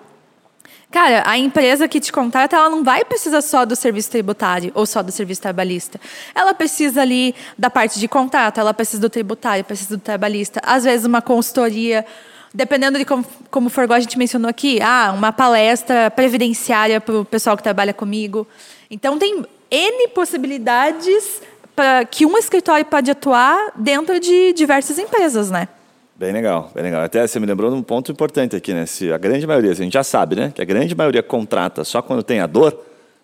Cara, 0.90 1.22
a 1.26 1.36
empresa 1.36 1.86
que 1.86 2.00
te 2.00 2.10
contrata, 2.10 2.56
ela 2.56 2.70
não 2.70 2.82
vai 2.82 3.04
precisar 3.04 3.42
só 3.42 3.66
do 3.66 3.76
serviço 3.76 4.10
tributário 4.10 4.72
ou 4.74 4.86
só 4.86 5.02
do 5.02 5.12
serviço 5.12 5.42
trabalhista. 5.42 6.00
Ela 6.34 6.54
precisa 6.54 7.02
ali 7.02 7.34
da 7.58 7.68
parte 7.68 8.00
de 8.00 8.08
contrato, 8.08 8.58
ela 8.58 8.72
precisa 8.72 9.02
do 9.02 9.10
tributário, 9.10 9.62
precisa 9.64 9.98
do 9.98 10.00
trabalhista. 10.00 10.60
Às 10.64 10.84
vezes 10.84 11.04
uma 11.04 11.20
consultoria, 11.20 12.06
dependendo 12.54 12.98
de 12.98 13.04
como, 13.04 13.24
como 13.50 13.68
for, 13.68 13.84
igual 13.84 13.98
a 13.98 14.00
gente 14.00 14.16
mencionou 14.16 14.48
aqui, 14.48 14.80
ah, 14.80 15.12
uma 15.14 15.30
palestra 15.30 16.10
previdenciária 16.10 17.02
para 17.02 17.20
o 17.20 17.24
pessoal 17.24 17.54
que 17.54 17.62
trabalha 17.62 17.92
comigo. 17.92 18.46
Então 18.90 19.18
tem 19.18 19.44
N 19.70 20.08
possibilidades 20.08 21.42
para 21.76 22.06
que 22.06 22.24
um 22.24 22.36
escritório 22.38 22.86
pode 22.86 23.10
atuar 23.10 23.72
dentro 23.76 24.18
de 24.18 24.54
diversas 24.54 24.98
empresas, 24.98 25.50
né? 25.50 25.68
Bem 26.18 26.32
legal, 26.32 26.68
bem 26.74 26.82
legal. 26.82 27.00
Até 27.04 27.24
você 27.24 27.38
me 27.38 27.46
lembrou 27.46 27.70
de 27.70 27.76
um 27.76 27.82
ponto 27.82 28.10
importante 28.10 28.56
aqui, 28.56 28.74
né? 28.74 28.86
Se 28.86 29.12
a 29.12 29.16
grande 29.16 29.46
maioria, 29.46 29.70
a 29.70 29.74
gente 29.74 29.92
já 29.92 30.02
sabe, 30.02 30.34
né? 30.34 30.52
Que 30.52 30.60
a 30.60 30.64
grande 30.64 30.92
maioria 30.92 31.22
contrata 31.22 31.84
só 31.84 32.02
quando 32.02 32.24
tem 32.24 32.40
a 32.40 32.46
dor, 32.48 32.76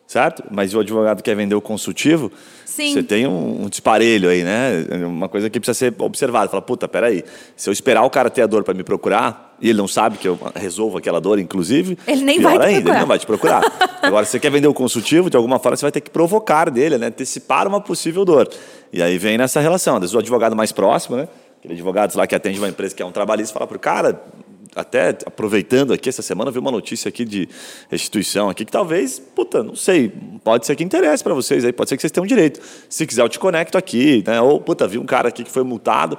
certo? 0.07 0.45
Mas 0.49 0.73
o 0.75 0.79
advogado 0.79 1.21
quer 1.21 1.35
vender 1.35 1.57
o 1.57 1.61
consultivo, 1.61 2.31
Sim. 2.65 2.93
você 2.93 3.03
tem 3.03 3.27
um, 3.27 3.65
um 3.65 3.69
disparelho 3.69 4.29
aí, 4.29 4.45
né? 4.45 4.87
Uma 5.05 5.29
coisa 5.29 5.51
que 5.51 5.59
precisa 5.59 5.77
ser 5.77 5.95
observada. 5.99 6.49
Fala, 6.49 6.63
puta, 6.63 6.87
peraí, 6.87 7.25
se 7.57 7.69
eu 7.69 7.73
esperar 7.73 8.05
o 8.05 8.11
cara 8.11 8.31
ter 8.31 8.43
a 8.43 8.47
dor 8.47 8.63
para 8.63 8.75
me 8.75 8.85
procurar, 8.85 9.57
e 9.61 9.71
ele 9.71 9.79
não 9.79 9.89
sabe 9.89 10.17
que 10.17 10.29
eu 10.29 10.39
resolvo 10.55 10.97
aquela 10.97 11.21
dor, 11.21 11.41
inclusive, 11.41 11.99
ele 12.07 12.23
nem 12.23 12.41
vai 12.41 12.53
ainda, 12.53 12.65
procurar. 12.65 12.93
ele 12.93 13.01
não 13.01 13.07
vai 13.09 13.19
te 13.19 13.27
procurar. 13.27 13.63
Agora, 14.03 14.25
se 14.25 14.31
você 14.31 14.39
quer 14.39 14.53
vender 14.53 14.69
o 14.69 14.75
consultivo, 14.75 15.29
de 15.29 15.37
alguma 15.37 15.59
forma 15.59 15.77
você 15.77 15.85
vai 15.85 15.91
ter 15.91 16.01
que 16.01 16.11
provocar 16.11 16.71
dele, 16.71 16.97
né? 16.97 17.09
Antecipar 17.09 17.67
uma 17.67 17.81
possível 17.81 18.25
dor. 18.25 18.49
E 18.93 19.03
aí 19.03 19.19
vem 19.19 19.37
nessa 19.37 19.61
relação, 19.61 19.97
às 19.97 20.03
vezes 20.03 20.15
o 20.15 20.19
advogado 20.21 20.55
mais 20.55 20.71
próximo, 20.71 21.17
né? 21.17 21.27
Aquele 21.65 21.75
advogado 21.75 22.15
lá 22.15 22.27
que 22.27 22.35
atende 22.35 22.59
uma 22.59 22.69
empresa 22.69 22.95
que 22.95 23.03
é 23.03 23.07
um 23.07 23.11
trabalhista, 23.11 23.55
fala 23.55 23.67
para 23.67 23.77
o 23.77 23.81
cara, 23.81 24.23
até 24.77 25.17
aproveitando 25.25 25.95
aqui 25.95 26.11
essa 26.11 26.21
semana, 26.21 26.51
vi 26.51 26.59
uma 26.59 26.71
notícia 26.71 27.09
aqui 27.09 27.25
de 27.25 27.49
restituição 27.89 28.51
aqui 28.51 28.67
que 28.67 28.73
talvez, 28.73 29.19
puta, 29.19 29.63
não 29.63 29.75
sei, 29.75 30.13
pode 30.43 30.67
ser 30.67 30.77
que 30.77 30.85
interesse 30.85 31.25
para 31.25 31.33
vocês 31.33 31.65
aí, 31.65 31.73
pode 31.73 31.89
ser 31.89 31.97
que 31.97 32.03
vocês 32.03 32.11
tenham 32.11 32.27
direito. 32.27 32.61
Se 32.89 33.07
quiser, 33.07 33.23
eu 33.23 33.29
te 33.31 33.39
conecto 33.39 33.79
aqui, 33.79 34.23
né? 34.27 34.41
Ou, 34.43 34.61
puta, 34.61 34.87
vi 34.87 34.99
um 34.99 35.07
cara 35.07 35.29
aqui 35.29 35.43
que 35.43 35.51
foi 35.51 35.63
multado. 35.63 36.19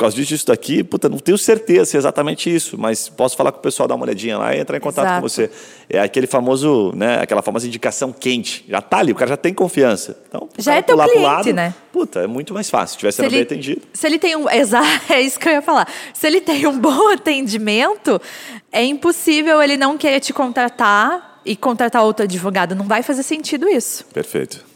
Causa 0.00 0.16
disso, 0.16 0.28
disso 0.28 0.46
daqui, 0.46 0.82
puta, 0.82 1.08
não 1.08 1.18
tenho 1.18 1.36
certeza 1.36 1.84
se 1.84 1.96
é 1.96 1.98
exatamente 1.98 2.54
isso, 2.54 2.78
mas 2.78 3.08
posso 3.08 3.36
falar 3.36 3.52
com 3.52 3.58
o 3.58 3.62
pessoal, 3.62 3.88
dar 3.88 3.94
uma 3.94 4.04
olhadinha 4.04 4.38
lá 4.38 4.54
e 4.54 4.60
entrar 4.60 4.76
em 4.76 4.80
contato 4.80 5.06
Exato. 5.06 5.22
com 5.22 5.28
você. 5.28 5.50
É 5.88 6.00
aquele 6.00 6.26
famoso, 6.26 6.92
né, 6.94 7.20
aquela 7.20 7.42
famosa 7.42 7.66
indicação 7.66 8.12
quente. 8.12 8.64
Já 8.68 8.80
tá 8.80 8.98
ali, 8.98 9.12
o 9.12 9.14
cara 9.14 9.30
já 9.30 9.36
tem 9.36 9.52
confiança. 9.52 10.18
Então, 10.28 10.48
Já 10.58 10.74
é 10.74 10.82
teu 10.82 10.96
pular 10.96 11.08
cliente, 11.08 11.26
lado, 11.26 11.52
né? 11.52 11.74
Puta, 11.92 12.20
é 12.20 12.26
muito 12.26 12.54
mais 12.54 12.70
fácil. 12.70 12.98
Se 12.98 13.06
estiver 13.06 13.12
sendo 13.12 13.30
bem 13.30 13.42
atendido. 13.42 13.82
se 13.92 14.06
ele 14.06 14.18
tem 14.18 14.36
um. 14.36 14.48
Exato, 14.50 15.12
é 15.12 15.20
isso 15.20 15.38
que 15.38 15.48
eu 15.48 15.52
ia 15.52 15.62
falar. 15.62 15.88
Se 16.14 16.26
ele 16.26 16.40
tem 16.40 16.66
um 16.66 16.78
bom 16.78 17.08
atendimento, 17.12 18.20
é 18.70 18.84
impossível 18.84 19.62
ele 19.62 19.76
não 19.76 19.98
querer 19.98 20.20
te 20.20 20.32
contratar 20.32 21.40
e 21.44 21.56
contratar 21.56 22.02
outro 22.02 22.24
advogado. 22.24 22.74
Não 22.74 22.84
vai 22.86 23.02
fazer 23.02 23.22
sentido 23.22 23.68
isso. 23.68 24.04
Perfeito. 24.06 24.69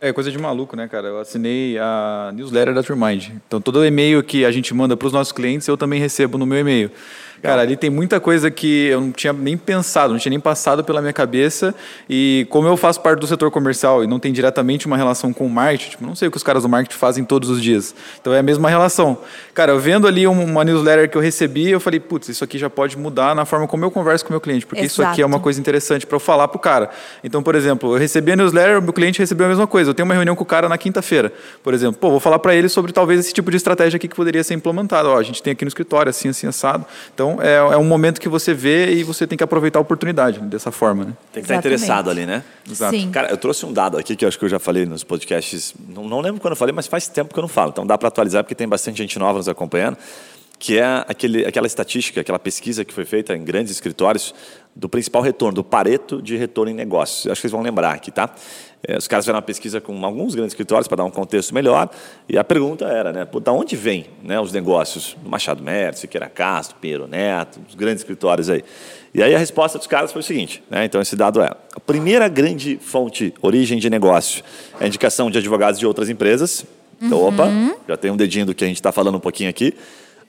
É 0.00 0.12
coisa 0.12 0.30
de 0.30 0.38
maluco, 0.38 0.76
né, 0.76 0.86
cara? 0.86 1.08
Eu 1.08 1.18
assinei 1.18 1.76
a 1.76 2.30
newsletter 2.32 2.72
da 2.72 2.84
Turmind. 2.84 3.30
Então, 3.48 3.60
todo 3.60 3.84
e-mail 3.84 4.22
que 4.22 4.44
a 4.44 4.52
gente 4.52 4.72
manda 4.72 4.96
para 4.96 5.06
os 5.06 5.12
nossos 5.12 5.32
clientes, 5.32 5.66
eu 5.66 5.76
também 5.76 5.98
recebo 5.98 6.38
no 6.38 6.46
meu 6.46 6.58
e-mail. 6.58 6.88
Cara, 7.42 7.62
ali 7.62 7.76
tem 7.76 7.88
muita 7.90 8.18
coisa 8.18 8.50
que 8.50 8.86
eu 8.88 9.00
não 9.00 9.12
tinha 9.12 9.32
nem 9.32 9.56
pensado, 9.56 10.12
não 10.12 10.18
tinha 10.18 10.30
nem 10.30 10.40
passado 10.40 10.82
pela 10.82 11.00
minha 11.00 11.12
cabeça. 11.12 11.74
E 12.08 12.46
como 12.50 12.66
eu 12.66 12.76
faço 12.76 13.00
parte 13.00 13.20
do 13.20 13.26
setor 13.26 13.50
comercial 13.50 14.02
e 14.02 14.06
não 14.06 14.18
tem 14.18 14.32
diretamente 14.32 14.86
uma 14.86 14.96
relação 14.96 15.32
com 15.32 15.46
o 15.46 15.50
marketing, 15.50 15.90
tipo, 15.90 16.04
não 16.06 16.14
sei 16.16 16.28
o 16.28 16.30
que 16.30 16.36
os 16.36 16.42
caras 16.42 16.62
do 16.64 16.68
marketing 16.68 16.96
fazem 16.98 17.24
todos 17.24 17.48
os 17.48 17.62
dias. 17.62 17.94
Então 18.20 18.32
é 18.34 18.40
a 18.40 18.42
mesma 18.42 18.68
relação. 18.68 19.18
Cara, 19.54 19.72
eu 19.72 19.78
vendo 19.78 20.06
ali 20.06 20.26
um- 20.26 20.44
uma 20.44 20.64
newsletter 20.64 21.08
que 21.08 21.16
eu 21.16 21.20
recebi, 21.20 21.70
eu 21.70 21.80
falei, 21.80 22.00
putz, 22.00 22.28
isso 22.28 22.42
aqui 22.42 22.58
já 22.58 22.68
pode 22.68 22.98
mudar 22.98 23.34
na 23.34 23.44
forma 23.44 23.68
como 23.68 23.84
eu 23.84 23.90
converso 23.90 24.24
com 24.24 24.30
o 24.30 24.32
meu 24.32 24.40
cliente, 24.40 24.66
porque 24.66 24.84
isso 24.84 25.02
aqui 25.02 25.22
é 25.22 25.26
uma 25.26 25.34
Exato. 25.34 25.42
coisa 25.44 25.60
interessante 25.60 26.06
para 26.06 26.16
eu 26.16 26.20
falar 26.20 26.48
pro 26.48 26.58
cara. 26.58 26.90
Então, 27.22 27.42
por 27.42 27.54
exemplo, 27.54 27.94
eu 27.94 27.98
recebi 27.98 28.32
a 28.32 28.36
newsletter, 28.36 28.78
o 28.78 28.82
meu 28.82 28.92
cliente 28.92 29.18
recebeu 29.20 29.46
a 29.46 29.48
mesma 29.48 29.66
coisa. 29.66 29.90
Eu 29.90 29.94
tenho 29.94 30.04
uma 30.06 30.14
reunião 30.14 30.34
com 30.34 30.42
o 30.42 30.46
cara 30.46 30.68
na 30.68 30.76
quinta-feira, 30.78 31.32
por 31.62 31.72
exemplo. 31.74 31.98
Pô, 32.00 32.10
vou 32.10 32.20
falar 32.20 32.38
para 32.38 32.54
ele 32.54 32.68
sobre 32.68 32.92
talvez 32.92 33.20
esse 33.20 33.32
tipo 33.32 33.50
de 33.50 33.56
estratégia 33.56 33.96
aqui 33.96 34.08
que 34.08 34.16
poderia 34.16 34.42
ser 34.42 34.54
implementada. 34.54 35.08
Ó, 35.08 35.16
a 35.18 35.22
gente 35.22 35.42
tem 35.42 35.52
aqui 35.52 35.64
no 35.64 35.68
escritório, 35.68 36.10
assim, 36.10 36.28
assim, 36.28 36.46
assado. 36.46 36.84
Então, 37.14 37.27
é, 37.40 37.56
é 37.56 37.76
um 37.76 37.84
momento 37.84 38.20
que 38.20 38.28
você 38.28 38.54
vê 38.54 38.92
e 38.92 39.04
você 39.04 39.26
tem 39.26 39.36
que 39.36 39.44
aproveitar 39.44 39.78
a 39.78 39.82
oportunidade 39.82 40.40
dessa 40.40 40.70
forma, 40.70 41.04
né? 41.04 41.12
Tem 41.32 41.42
que 41.42 41.46
estar 41.46 41.54
Exatamente. 41.54 41.74
interessado 41.74 42.10
ali, 42.10 42.24
né? 42.24 42.42
Exato. 42.68 42.96
Sim. 42.96 43.10
Cara, 43.10 43.30
eu 43.30 43.36
trouxe 43.36 43.66
um 43.66 43.72
dado 43.72 43.98
aqui 43.98 44.16
que 44.16 44.24
eu 44.24 44.28
acho 44.28 44.38
que 44.38 44.44
eu 44.44 44.48
já 44.48 44.58
falei 44.58 44.86
nos 44.86 45.04
podcasts, 45.04 45.74
não, 45.88 46.04
não 46.04 46.20
lembro 46.20 46.40
quando 46.40 46.52
eu 46.52 46.56
falei, 46.56 46.74
mas 46.74 46.86
faz 46.86 47.08
tempo 47.08 47.32
que 47.32 47.38
eu 47.38 47.42
não 47.42 47.48
falo. 47.48 47.70
Então 47.70 47.86
dá 47.86 47.98
para 47.98 48.08
atualizar 48.08 48.42
porque 48.44 48.54
tem 48.54 48.68
bastante 48.68 48.98
gente 48.98 49.18
nova 49.18 49.38
nos 49.38 49.48
acompanhando, 49.48 49.96
que 50.58 50.78
é 50.78 51.04
aquele, 51.06 51.46
aquela 51.46 51.66
estatística, 51.66 52.20
aquela 52.20 52.38
pesquisa 52.38 52.84
que 52.84 52.92
foi 52.92 53.04
feita 53.04 53.34
em 53.34 53.44
grandes 53.44 53.72
escritórios 53.72 54.34
do 54.74 54.88
principal 54.88 55.22
retorno, 55.22 55.54
do 55.54 55.64
pareto 55.64 56.20
de 56.20 56.36
retorno 56.36 56.70
em 56.70 56.74
negócios. 56.74 57.26
Eu 57.26 57.32
Acho 57.32 57.40
que 57.40 57.42
vocês 57.42 57.52
vão 57.52 57.62
lembrar 57.62 57.92
aqui, 57.92 58.10
tá? 58.10 58.30
É, 58.86 58.96
os 58.96 59.08
caras 59.08 59.24
fizeram 59.24 59.38
uma 59.38 59.42
pesquisa 59.42 59.80
com 59.80 60.04
alguns 60.04 60.34
grandes 60.34 60.52
escritórios 60.52 60.86
para 60.86 60.98
dar 60.98 61.04
um 61.04 61.10
contexto 61.10 61.52
melhor 61.52 61.90
e 62.28 62.38
a 62.38 62.44
pergunta 62.44 62.84
era, 62.84 63.12
né, 63.12 63.26
da 63.42 63.52
onde 63.52 63.74
vem 63.74 64.06
né, 64.22 64.38
os 64.40 64.52
negócios 64.52 65.16
do 65.20 65.28
Machado 65.28 65.62
Médici, 65.62 66.02
Siqueira 66.02 66.28
Castro, 66.28 66.76
Pinheiro 66.80 67.08
Neto, 67.08 67.60
os 67.68 67.74
grandes 67.74 68.02
escritórios 68.02 68.48
aí. 68.48 68.62
E 69.12 69.20
aí 69.20 69.34
a 69.34 69.38
resposta 69.38 69.78
dos 69.78 69.88
caras 69.88 70.12
foi 70.12 70.20
o 70.20 70.22
seguinte, 70.22 70.62
né, 70.70 70.84
então 70.84 71.00
esse 71.00 71.16
dado 71.16 71.42
é, 71.42 71.50
a 71.74 71.80
primeira 71.80 72.28
grande 72.28 72.78
fonte, 72.80 73.34
origem 73.42 73.78
de 73.78 73.90
negócio, 73.90 74.44
é 74.80 74.84
a 74.84 74.86
indicação 74.86 75.28
de 75.28 75.38
advogados 75.38 75.80
de 75.80 75.86
outras 75.86 76.08
empresas. 76.08 76.64
Então, 77.00 77.22
opa, 77.22 77.48
já 77.88 77.96
tem 77.96 78.10
um 78.10 78.16
dedinho 78.16 78.46
do 78.46 78.54
que 78.54 78.64
a 78.64 78.66
gente 78.66 78.76
está 78.76 78.90
falando 78.90 79.16
um 79.16 79.20
pouquinho 79.20 79.48
aqui. 79.48 79.72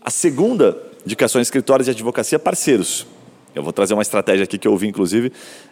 A 0.03 0.11
segunda, 0.11 0.77
indicações 1.03 1.41
de 1.41 1.47
escritórios 1.47 1.85
de 1.85 1.91
advocacia 1.91 2.37
parceiros. 2.37 3.07
Eu 3.53 3.63
vou 3.63 3.73
trazer 3.73 3.93
uma 3.93 4.01
estratégia 4.01 4.43
aqui 4.43 4.57
que 4.57 4.67
eu 4.67 4.71
ouvi, 4.71 4.87
inclusive, 4.87 5.31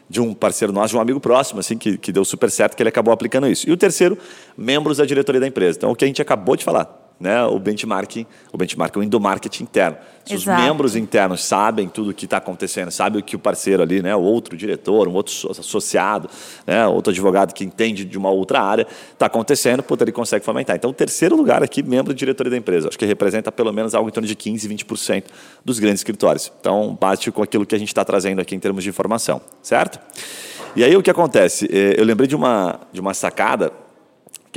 de 0.10 0.20
um 0.20 0.34
parceiro 0.34 0.74
nosso, 0.74 0.90
de 0.90 0.98
um 0.98 1.02
amigo 1.02 1.20
próximo, 1.20 1.60
assim, 1.60 1.78
que, 1.78 1.98
que 1.98 2.12
deu 2.12 2.26
super 2.26 2.50
certo, 2.50 2.76
que 2.76 2.82
ele 2.82 2.90
acabou 2.90 3.14
aplicando 3.14 3.48
isso. 3.48 3.70
E 3.70 3.72
o 3.72 3.78
terceiro, 3.78 4.18
membros 4.58 4.98
da 4.98 5.06
diretoria 5.06 5.40
da 5.40 5.48
empresa. 5.48 5.78
Então, 5.78 5.92
o 5.92 5.96
que 5.96 6.04
a 6.04 6.08
gente 6.08 6.22
acabou 6.22 6.56
de 6.56 6.64
falar, 6.64 7.07
né? 7.20 7.44
O 7.46 7.58
benchmarking, 7.60 8.26
o 8.52 8.58
benchmarking, 8.58 9.00
o 9.00 9.04
endomarketing 9.04 9.64
interno. 9.64 9.98
Se 10.26 10.34
Exato. 10.34 10.60
os 10.60 10.66
membros 10.68 10.96
internos 10.96 11.44
sabem 11.44 11.88
tudo 11.88 12.10
o 12.12 12.14
que 12.14 12.26
está 12.26 12.38
acontecendo, 12.38 12.92
sabem 12.92 13.22
o 13.22 13.24
que 13.24 13.36
o 13.36 13.40
parceiro 13.40 13.82
ali, 13.82 14.02
né? 14.02 14.14
O 14.16 14.22
outro 14.22 14.58
diretor, 14.58 15.08
um 15.08 15.14
outro 15.14 15.32
so- 15.34 15.50
associado, 15.52 16.30
né? 16.66 16.86
Outro 16.86 17.12
advogado 17.12 17.54
que 17.54 17.64
entende 17.64 18.04
de 18.06 18.18
uma 18.18 18.30
outra 18.30 18.62
área, 18.62 18.86
está 19.14 19.26
acontecendo, 19.26 19.82
puta, 19.82 20.04
ele 20.04 20.12
consegue 20.12 20.44
fomentar. 20.44 20.76
Então, 20.76 20.90
o 20.90 20.94
terceiro 20.94 21.36
lugar 21.36 21.64
aqui, 21.64 21.82
membro 21.82 22.14
de 22.14 22.20
diretoria 22.20 22.52
da 22.52 22.58
empresa. 22.58 22.90
Acho 22.90 23.00
que 23.00 23.06
representa 23.06 23.52
pelo 23.52 23.72
menos 23.72 23.96
algo 23.96 24.10
em 24.10 24.12
torno 24.12 24.28
de 24.28 24.36
15, 24.36 24.68
20% 24.68 25.24
dos 25.64 25.80
grandes 25.80 26.02
escritórios. 26.02 26.52
Então, 26.60 26.98
bate 27.00 27.32
com 27.32 27.42
aquilo 27.42 27.66
que 27.66 27.74
a 27.76 27.80
gente 27.80 27.88
está 27.90 28.04
trazendo 28.04 28.42
aqui 28.42 28.54
em 28.54 28.60
termos 28.60 28.84
de 28.84 28.90
informação, 28.90 29.42
certo? 29.62 30.00
E 30.76 30.84
aí, 30.84 30.96
o 30.96 31.02
que 31.02 31.10
acontece? 31.10 31.68
Eh, 31.72 31.96
Eu 31.98 32.04
lembrei 32.06 32.28
de 32.28 32.36
uma, 32.36 32.82
de 32.92 33.00
uma 33.02 33.14
sacada 33.14 33.72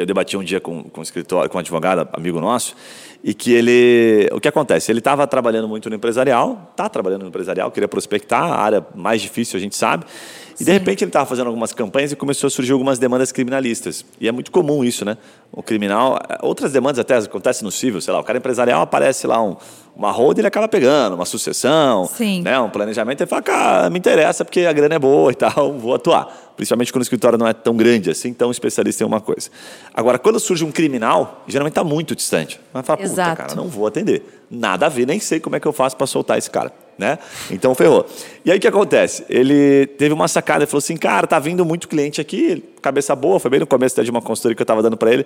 que 0.00 0.02
eu 0.02 0.06
debati 0.06 0.34
um 0.36 0.42
dia 0.42 0.60
com, 0.60 0.84
com 0.84 1.02
um 1.02 1.48
com 1.48 1.56
um 1.56 1.60
advogado, 1.60 2.08
amigo 2.14 2.40
nosso, 2.40 2.74
e 3.22 3.34
que 3.34 3.52
ele. 3.52 4.28
O 4.32 4.40
que 4.40 4.48
acontece? 4.48 4.90
Ele 4.90 4.98
estava 4.98 5.26
trabalhando 5.26 5.68
muito 5.68 5.90
no 5.90 5.96
empresarial, 5.96 6.70
está 6.70 6.88
trabalhando 6.88 7.22
no 7.22 7.28
empresarial, 7.28 7.70
queria 7.70 7.86
prospectar, 7.86 8.42
a 8.44 8.56
área 8.56 8.86
mais 8.94 9.20
difícil 9.20 9.58
a 9.58 9.60
gente 9.60 9.76
sabe. 9.76 10.06
E 10.60 10.64
de 10.64 10.72
repente 10.72 11.02
ele 11.04 11.08
estava 11.08 11.24
fazendo 11.26 11.46
algumas 11.46 11.72
campanhas 11.72 12.12
e 12.12 12.16
começou 12.16 12.48
a 12.48 12.50
surgir 12.50 12.72
algumas 12.72 12.98
demandas 12.98 13.32
criminalistas. 13.32 14.04
E 14.20 14.28
é 14.28 14.32
muito 14.32 14.50
comum 14.50 14.84
isso, 14.84 15.04
né? 15.04 15.16
O 15.50 15.62
criminal. 15.62 16.18
Outras 16.42 16.72
demandas 16.72 16.98
até 16.98 17.16
acontecem 17.16 17.64
no 17.64 17.70
civil, 17.70 18.00
sei 18.00 18.12
lá, 18.12 18.20
o 18.20 18.24
cara 18.24 18.38
empresarial 18.38 18.82
aparece 18.82 19.26
lá 19.26 19.42
um, 19.42 19.56
uma 19.96 20.10
roda 20.10 20.38
e 20.38 20.42
ele 20.42 20.48
acaba 20.48 20.68
pegando, 20.68 21.14
uma 21.14 21.24
sucessão, 21.24 22.06
Sim. 22.06 22.42
né? 22.42 22.58
um 22.60 22.70
planejamento, 22.70 23.20
ele 23.20 23.28
fala, 23.28 23.42
cara, 23.42 23.90
me 23.90 23.98
interessa 23.98 24.44
porque 24.44 24.60
a 24.60 24.72
grana 24.72 24.94
é 24.94 24.98
boa 24.98 25.32
e 25.32 25.34
tal, 25.34 25.72
vou 25.78 25.94
atuar. 25.94 26.52
Principalmente 26.56 26.92
quando 26.92 27.00
o 27.00 27.04
escritório 27.04 27.38
não 27.38 27.46
é 27.46 27.52
tão 27.52 27.74
grande 27.74 28.10
assim, 28.10 28.34
tão 28.34 28.50
especialista 28.50 29.02
em 29.02 29.06
uma 29.06 29.20
coisa. 29.20 29.48
Agora, 29.94 30.18
quando 30.18 30.38
surge 30.38 30.64
um 30.64 30.70
criminal, 30.70 31.42
geralmente 31.46 31.72
está 31.72 31.84
muito 31.84 32.14
distante. 32.14 32.60
Vai 32.72 32.82
falar, 32.82 32.98
puta, 32.98 33.36
cara, 33.36 33.54
não 33.54 33.66
vou 33.66 33.86
atender. 33.86 34.44
Nada 34.50 34.86
a 34.86 34.88
ver, 34.88 35.06
nem 35.06 35.18
sei 35.20 35.40
como 35.40 35.56
é 35.56 35.60
que 35.60 35.66
eu 35.66 35.72
faço 35.72 35.96
para 35.96 36.06
soltar 36.06 36.36
esse 36.36 36.50
cara. 36.50 36.70
Né? 37.00 37.18
Então 37.50 37.74
ferrou. 37.74 38.06
E 38.44 38.50
aí 38.52 38.58
o 38.58 38.60
que 38.60 38.68
acontece? 38.68 39.24
Ele 39.26 39.86
teve 39.86 40.12
uma 40.12 40.28
sacada, 40.28 40.64
ele 40.64 40.66
falou 40.66 40.80
assim: 40.80 40.98
cara, 40.98 41.26
tá 41.26 41.38
vindo 41.38 41.64
muito 41.64 41.88
cliente 41.88 42.20
aqui, 42.20 42.62
cabeça 42.82 43.16
boa, 43.16 43.40
foi 43.40 43.50
bem 43.50 43.58
no 43.58 43.66
começo 43.66 44.04
de 44.04 44.10
uma 44.10 44.20
consultoria 44.20 44.54
que 44.54 44.60
eu 44.60 44.64
estava 44.64 44.82
dando 44.82 44.98
para 44.98 45.10
ele. 45.10 45.24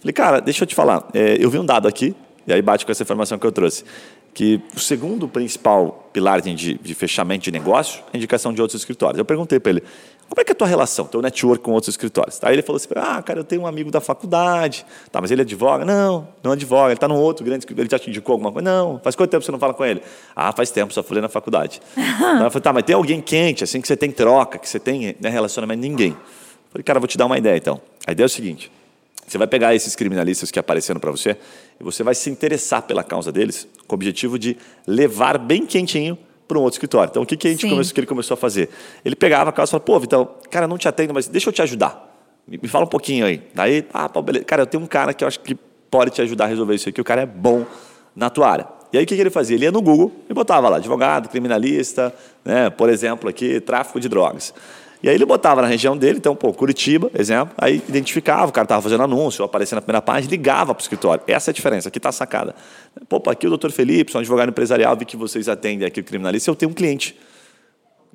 Falei, 0.00 0.12
cara, 0.12 0.38
deixa 0.38 0.64
eu 0.64 0.66
te 0.66 0.74
falar, 0.74 1.08
é, 1.14 1.38
eu 1.40 1.48
vi 1.48 1.58
um 1.58 1.64
dado 1.64 1.88
aqui, 1.88 2.14
e 2.46 2.52
aí 2.52 2.60
bate 2.60 2.84
com 2.84 2.92
essa 2.92 3.02
informação 3.02 3.38
que 3.38 3.46
eu 3.46 3.52
trouxe, 3.52 3.84
que 4.34 4.60
o 4.76 4.78
segundo 4.78 5.26
principal 5.26 6.10
pilar 6.12 6.42
de, 6.42 6.74
de 6.74 6.94
fechamento 6.94 7.44
de 7.44 7.50
negócio 7.50 8.02
é 8.12 8.18
indicação 8.18 8.52
de 8.52 8.60
outros 8.60 8.78
escritórios. 8.78 9.18
Eu 9.18 9.24
perguntei 9.24 9.58
para 9.58 9.70
ele, 9.70 9.82
como 10.28 10.40
é 10.40 10.44
que 10.44 10.50
é 10.50 10.54
a 10.54 10.56
tua 10.56 10.66
relação, 10.66 11.06
teu 11.06 11.20
network 11.20 11.62
com 11.62 11.72
outros 11.72 11.92
escritórios? 11.92 12.38
Aí 12.42 12.54
ele 12.54 12.62
falou 12.62 12.76
assim, 12.76 12.88
ah, 12.96 13.22
cara, 13.22 13.40
eu 13.40 13.44
tenho 13.44 13.62
um 13.62 13.66
amigo 13.66 13.90
da 13.90 14.00
faculdade, 14.00 14.84
tá, 15.12 15.20
mas 15.20 15.30
ele 15.30 15.42
advoga? 15.42 15.84
Não, 15.84 16.26
não 16.42 16.52
advoga, 16.52 16.86
ele 16.86 16.94
está 16.94 17.06
num 17.06 17.16
outro 17.16 17.44
grande 17.44 17.60
escritório, 17.60 17.86
ele 17.86 17.90
já 17.90 17.98
te 17.98 18.10
indicou 18.10 18.32
alguma 18.34 18.50
coisa? 18.50 18.68
Não, 18.68 18.98
faz 19.02 19.14
quanto 19.14 19.30
tempo 19.30 19.44
você 19.44 19.52
não 19.52 19.58
fala 19.58 19.74
com 19.74 19.84
ele? 19.84 20.02
Ah, 20.34 20.52
faz 20.52 20.70
tempo, 20.70 20.92
só 20.92 21.02
falei 21.02 21.20
na 21.20 21.28
faculdade. 21.28 21.80
Aí 21.96 22.42
eu 22.42 22.50
falei, 22.50 22.62
tá, 22.62 22.72
mas 22.72 22.82
tem 22.84 22.94
alguém 22.94 23.20
quente, 23.20 23.62
assim, 23.62 23.80
que 23.80 23.86
você 23.86 23.96
tem 23.96 24.10
troca, 24.10 24.58
que 24.58 24.68
você 24.68 24.80
tem 24.80 25.14
né, 25.20 25.28
relacionamento? 25.28 25.80
Ninguém. 25.80 26.10
Eu 26.10 26.16
falei, 26.72 26.82
cara, 26.82 26.98
vou 26.98 27.06
te 27.06 27.18
dar 27.18 27.26
uma 27.26 27.38
ideia 27.38 27.56
então. 27.56 27.80
A 28.06 28.12
ideia 28.12 28.24
é 28.24 28.26
o 28.26 28.30
seguinte, 28.30 28.70
você 29.26 29.38
vai 29.38 29.46
pegar 29.46 29.74
esses 29.74 29.96
criminalistas 29.96 30.50
que 30.50 30.58
apareceram 30.58 31.00
para 31.00 31.10
você 31.10 31.36
e 31.80 31.84
você 31.84 32.02
vai 32.02 32.14
se 32.14 32.28
interessar 32.28 32.82
pela 32.82 33.02
causa 33.02 33.32
deles 33.32 33.66
com 33.86 33.94
o 33.94 33.96
objetivo 33.96 34.38
de 34.38 34.56
levar 34.86 35.38
bem 35.38 35.64
quentinho 35.66 36.18
para 36.46 36.58
um 36.58 36.62
outro 36.62 36.76
escritório. 36.76 37.10
Então, 37.10 37.22
o 37.22 37.26
que, 37.26 37.36
que, 37.36 37.48
a 37.48 37.50
gente 37.50 37.62
Sim. 37.62 37.70
começou, 37.70 37.94
que 37.94 38.00
ele 38.00 38.06
começou 38.06 38.34
a 38.34 38.36
fazer? 38.36 38.68
Ele 39.04 39.16
pegava 39.16 39.50
a 39.50 39.52
causa 39.52 39.70
e 39.70 39.72
falava, 39.72 39.84
pô, 39.84 39.98
Vitão, 39.98 40.28
cara, 40.50 40.66
não 40.66 40.78
te 40.78 40.88
atendo, 40.88 41.14
mas 41.14 41.26
deixa 41.26 41.48
eu 41.48 41.52
te 41.52 41.62
ajudar. 41.62 42.12
Me, 42.46 42.58
me 42.62 42.68
fala 42.68 42.84
um 42.84 42.88
pouquinho 42.88 43.24
aí. 43.26 43.42
Daí, 43.54 43.86
ah, 43.92 44.08
pô, 44.08 44.22
beleza. 44.22 44.44
Cara, 44.44 44.62
eu 44.62 44.66
tenho 44.66 44.82
um 44.82 44.86
cara 44.86 45.14
que 45.14 45.24
eu 45.24 45.28
acho 45.28 45.40
que 45.40 45.54
pode 45.90 46.10
te 46.10 46.22
ajudar 46.22 46.44
a 46.44 46.48
resolver 46.48 46.74
isso 46.74 46.88
aqui, 46.88 47.00
o 47.00 47.04
cara 47.04 47.22
é 47.22 47.26
bom 47.26 47.64
na 48.14 48.28
tua 48.28 48.48
área. 48.50 48.66
E 48.92 48.98
aí, 48.98 49.04
o 49.04 49.06
que, 49.06 49.14
que 49.14 49.20
ele 49.20 49.30
fazia? 49.30 49.56
Ele 49.56 49.64
ia 49.64 49.72
no 49.72 49.82
Google 49.82 50.12
e 50.28 50.34
botava 50.34 50.68
lá, 50.68 50.76
advogado, 50.76 51.28
criminalista, 51.28 52.14
né, 52.44 52.70
por 52.70 52.88
exemplo, 52.88 53.28
aqui, 53.28 53.60
tráfico 53.60 53.98
de 53.98 54.08
drogas. 54.08 54.54
E 55.04 55.08
aí 55.10 55.16
ele 55.16 55.26
botava 55.26 55.60
na 55.60 55.68
região 55.68 55.94
dele, 55.94 56.16
então, 56.16 56.34
pô, 56.34 56.50
Curitiba, 56.50 57.10
exemplo, 57.14 57.54
aí 57.58 57.74
identificava, 57.86 58.46
o 58.46 58.52
cara 58.52 58.64
estava 58.64 58.80
fazendo 58.80 59.02
anúncio, 59.02 59.44
aparecia 59.44 59.76
na 59.76 59.82
primeira 59.82 60.00
página, 60.00 60.30
ligava 60.30 60.74
para 60.74 60.80
o 60.80 60.82
escritório. 60.82 61.22
Essa 61.26 61.50
é 61.50 61.52
a 61.52 61.54
diferença, 61.54 61.88
aqui 61.88 61.98
está 61.98 62.08
a 62.08 62.12
sacada. 62.12 62.54
Pô, 63.06 63.22
aqui 63.26 63.46
o 63.46 63.50
doutor 63.50 63.70
Felipe, 63.70 64.10
sou 64.10 64.18
um 64.18 64.22
advogado 64.22 64.48
empresarial, 64.48 64.96
vi 64.96 65.04
que 65.04 65.14
vocês 65.14 65.46
atendem 65.46 65.86
aqui 65.86 66.00
o 66.00 66.04
criminalista, 66.04 66.50
eu 66.50 66.54
tenho 66.54 66.70
um 66.70 66.74
cliente. 66.74 67.14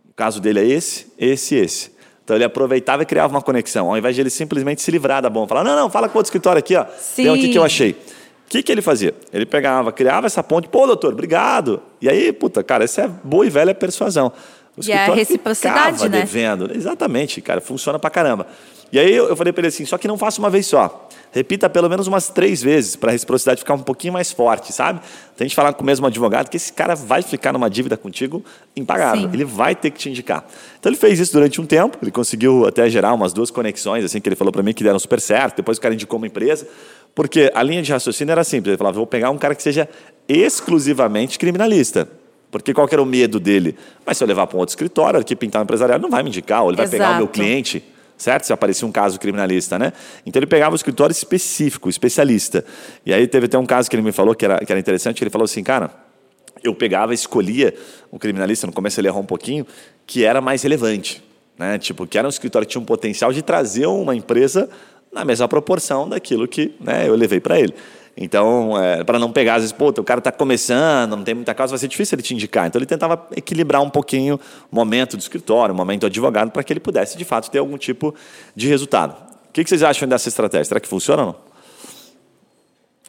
O 0.10 0.16
caso 0.16 0.42
dele 0.42 0.62
é 0.62 0.66
esse, 0.66 1.14
esse 1.20 1.54
e 1.54 1.60
esse. 1.60 1.92
Então 2.24 2.36
ele 2.36 2.44
aproveitava 2.44 3.04
e 3.04 3.06
criava 3.06 3.36
uma 3.36 3.42
conexão, 3.44 3.92
ao 3.92 3.96
invés 3.96 4.16
de 4.16 4.22
ele 4.24 4.32
simplesmente 4.32 4.82
se 4.82 4.90
livrar 4.90 5.22
da 5.22 5.30
bomba, 5.30 5.48
falar, 5.48 5.64
não, 5.64 5.76
não, 5.76 5.92
fala 5.92 6.10
com 6.10 6.18
outro 6.18 6.30
escritório 6.30 6.58
aqui, 6.58 6.76
ó, 6.76 6.86
tem 7.16 7.30
um 7.30 7.36
aqui 7.36 7.44
Sim. 7.44 7.52
que 7.52 7.58
eu 7.60 7.64
achei. 7.64 7.92
O 7.92 8.50
que, 8.50 8.64
que 8.64 8.72
ele 8.72 8.82
fazia? 8.82 9.14
Ele 9.32 9.46
pegava, 9.46 9.92
criava 9.92 10.26
essa 10.26 10.42
ponte, 10.42 10.68
pô, 10.68 10.88
doutor, 10.88 11.14
obrigado. 11.14 11.84
E 12.02 12.10
aí, 12.10 12.34
puta, 12.34 12.64
cara, 12.64 12.84
essa 12.84 13.04
é 13.04 13.08
boa 13.08 13.46
e 13.46 13.50
velha 13.52 13.76
persuasão. 13.76 14.34
O 14.80 14.90
E 14.90 14.92
é 14.92 15.06
a 15.06 15.14
reciprocidade, 15.14 16.08
né? 16.08 16.20
devendo. 16.20 16.72
Exatamente, 16.74 17.42
cara, 17.42 17.60
funciona 17.60 18.00
pra 18.00 18.10
caramba. 18.10 18.48
E 18.92 18.98
aí 18.98 19.14
eu 19.14 19.36
falei 19.36 19.54
pra 19.54 19.62
ele 19.62 19.68
assim, 19.68 19.86
só 19.86 20.00
que 20.00 20.08
não 20.08 20.18
faça 20.18 20.40
uma 20.40 20.50
vez 20.50 20.66
só. 20.66 21.08
repita 21.32 21.70
pelo 21.70 21.88
menos 21.88 22.08
umas 22.08 22.30
três 22.30 22.60
vezes 22.60 22.96
para 22.96 23.12
a 23.12 23.14
reciprocidade 23.14 23.60
ficar 23.60 23.76
um 23.76 23.84
pouquinho 23.84 24.14
mais 24.14 24.32
forte, 24.32 24.74
sabe? 24.74 25.00
Tem 25.38 25.48
gente 25.48 25.56
falar 25.56 25.74
com 25.74 25.84
o 25.84 25.86
mesmo 25.86 26.08
advogado 26.08 26.50
que 26.50 26.58
esse 26.58 26.74
cara 26.74 26.96
vai 26.96 27.22
ficar 27.22 27.54
numa 27.54 27.70
dívida 27.70 27.96
contigo 27.96 28.44
impagável. 28.76 29.30
Sim. 29.30 29.30
Ele 29.32 29.46
vai 29.46 29.76
ter 29.76 29.92
que 29.92 30.00
te 30.00 30.10
indicar. 30.10 30.44
Então 30.80 30.90
ele 30.90 30.98
fez 30.98 31.20
isso 31.20 31.34
durante 31.34 31.62
um 31.62 31.68
tempo, 31.68 32.00
ele 32.02 32.10
conseguiu 32.10 32.66
até 32.66 32.90
gerar 32.90 33.14
umas 33.14 33.32
duas 33.32 33.52
conexões, 33.52 34.04
assim, 34.04 34.20
que 34.20 34.28
ele 34.28 34.36
falou 34.36 34.52
para 34.52 34.64
mim 34.64 34.74
que 34.74 34.84
deram 34.84 34.98
super 34.98 35.22
certo. 35.22 35.58
Depois 35.58 35.78
o 35.78 35.82
cara 35.82 35.94
indicou 35.94 36.18
uma 36.18 36.26
empresa, 36.26 36.68
porque 37.14 37.52
a 37.54 37.62
linha 37.62 37.84
de 37.84 37.92
raciocínio 37.92 38.32
era 38.32 38.44
simples. 38.44 38.70
Ele 38.70 38.78
falava: 38.78 38.98
vou 38.98 39.06
pegar 39.06 39.30
um 39.30 39.38
cara 39.38 39.54
que 39.54 39.62
seja 39.62 39.88
exclusivamente 40.28 41.38
criminalista. 41.38 42.10
Porque 42.52 42.74
qual 42.74 42.88
era 42.92 43.02
o 43.02 43.06
medo 43.06 43.40
dele? 43.40 43.76
Mas 44.06 44.18
se 44.18 44.24
eu 44.24 44.28
levar 44.28 44.48
para 44.48 44.58
um 44.58 44.60
outro 44.60 44.72
escritório, 44.72 45.20
aqui 45.20 45.36
pintar 45.36 45.62
um 45.62 45.64
empresarial, 45.64 46.00
não 46.00 46.10
vai 46.10 46.24
me 46.24 46.30
indicar, 46.30 46.64
ou 46.64 46.70
ele 46.70 46.78
vai 46.78 46.86
Exato. 46.86 46.98
pegar 46.98 47.14
o 47.14 47.18
meu 47.18 47.28
cliente 47.28 47.84
certo? 48.20 48.44
Se 48.44 48.54
aparecia 48.54 48.88
um 48.88 48.92
caso 48.92 49.20
criminalista, 49.20 49.80
né? 49.80 49.94
Então 50.26 50.40
ele 50.40 50.46
pegava 50.46 50.74
o 50.74 50.76
escritório 50.76 51.12
específico, 51.14 51.90
especialista. 51.90 52.64
E 53.06 53.14
aí 53.14 53.26
teve 53.26 53.46
até 53.46 53.58
um 53.58 53.66
caso 53.66 53.90
que 53.90 53.96
ele 53.96 54.04
me 54.04 54.12
falou 54.12 54.36
que 54.36 54.46
era, 54.46 54.60
que 54.60 54.72
era 54.72 54.80
interessante, 54.80 55.18
que 55.18 55.24
ele 55.24 55.32
falou 55.32 55.46
assim, 55.46 55.64
cara, 55.64 55.90
eu 56.62 56.76
pegava, 56.76 57.14
escolhia 57.14 57.74
um 58.12 58.18
criminalista, 58.18 58.68
no 58.68 58.74
começo 58.74 59.00
ele 59.00 59.08
errou 59.08 59.22
um 59.22 59.26
pouquinho, 59.26 59.66
que 60.06 60.26
era 60.26 60.42
mais 60.42 60.62
relevante, 60.62 61.24
né? 61.58 61.78
Tipo, 61.80 62.06
que 62.06 62.18
era 62.18 62.28
um 62.28 62.30
escritório 62.30 62.68
que 62.68 62.74
tinha 62.74 62.82
um 62.82 62.86
potencial 62.86 63.32
de 63.32 63.42
trazer 63.42 63.86
uma 63.88 64.14
empresa 64.14 64.70
na 65.12 65.24
mesma 65.24 65.48
proporção 65.48 66.08
daquilo 66.08 66.48
que 66.48 66.76
né, 66.80 67.08
eu 67.08 67.16
levei 67.16 67.40
para 67.40 67.60
ele. 67.60 67.74
Então, 68.16 68.82
é, 68.82 69.04
para 69.04 69.18
não 69.18 69.32
pegar, 69.32 69.56
às 69.56 69.62
vezes, 69.62 69.72
pô, 69.72 69.90
o 69.90 70.04
cara 70.04 70.20
está 70.20 70.32
começando, 70.32 71.16
não 71.16 71.24
tem 71.24 71.34
muita 71.34 71.54
causa, 71.54 71.72
vai 71.72 71.80
ser 71.80 71.88
difícil 71.88 72.16
ele 72.16 72.24
te 72.24 72.34
indicar. 72.34 72.68
Então, 72.68 72.80
ele 72.80 72.86
tentava 72.86 73.28
equilibrar 73.36 73.82
um 73.82 73.90
pouquinho 73.90 74.40
o 74.72 74.76
momento 74.76 75.16
do 75.16 75.22
escritório, 75.22 75.74
o 75.74 75.78
momento 75.78 76.02
do 76.02 76.08
advogado, 76.08 76.52
para 76.52 76.64
que 76.64 76.74
ele 76.74 76.80
pudesse, 76.80 77.18
de 77.18 77.26
fato, 77.26 77.50
ter 77.50 77.60
algum 77.60 77.78
tipo 77.78 78.14
de 78.56 78.68
resultado. 78.68 79.16
O 79.50 79.54
que, 79.54 79.64
que 79.64 79.70
vocês 79.70 79.84
acham 79.84 80.08
dessa 80.08 80.28
estratégia? 80.30 80.66
Será 80.66 80.80
que 80.80 80.88
funciona 80.88 81.22
ou 81.24 81.28
não? 81.30 81.50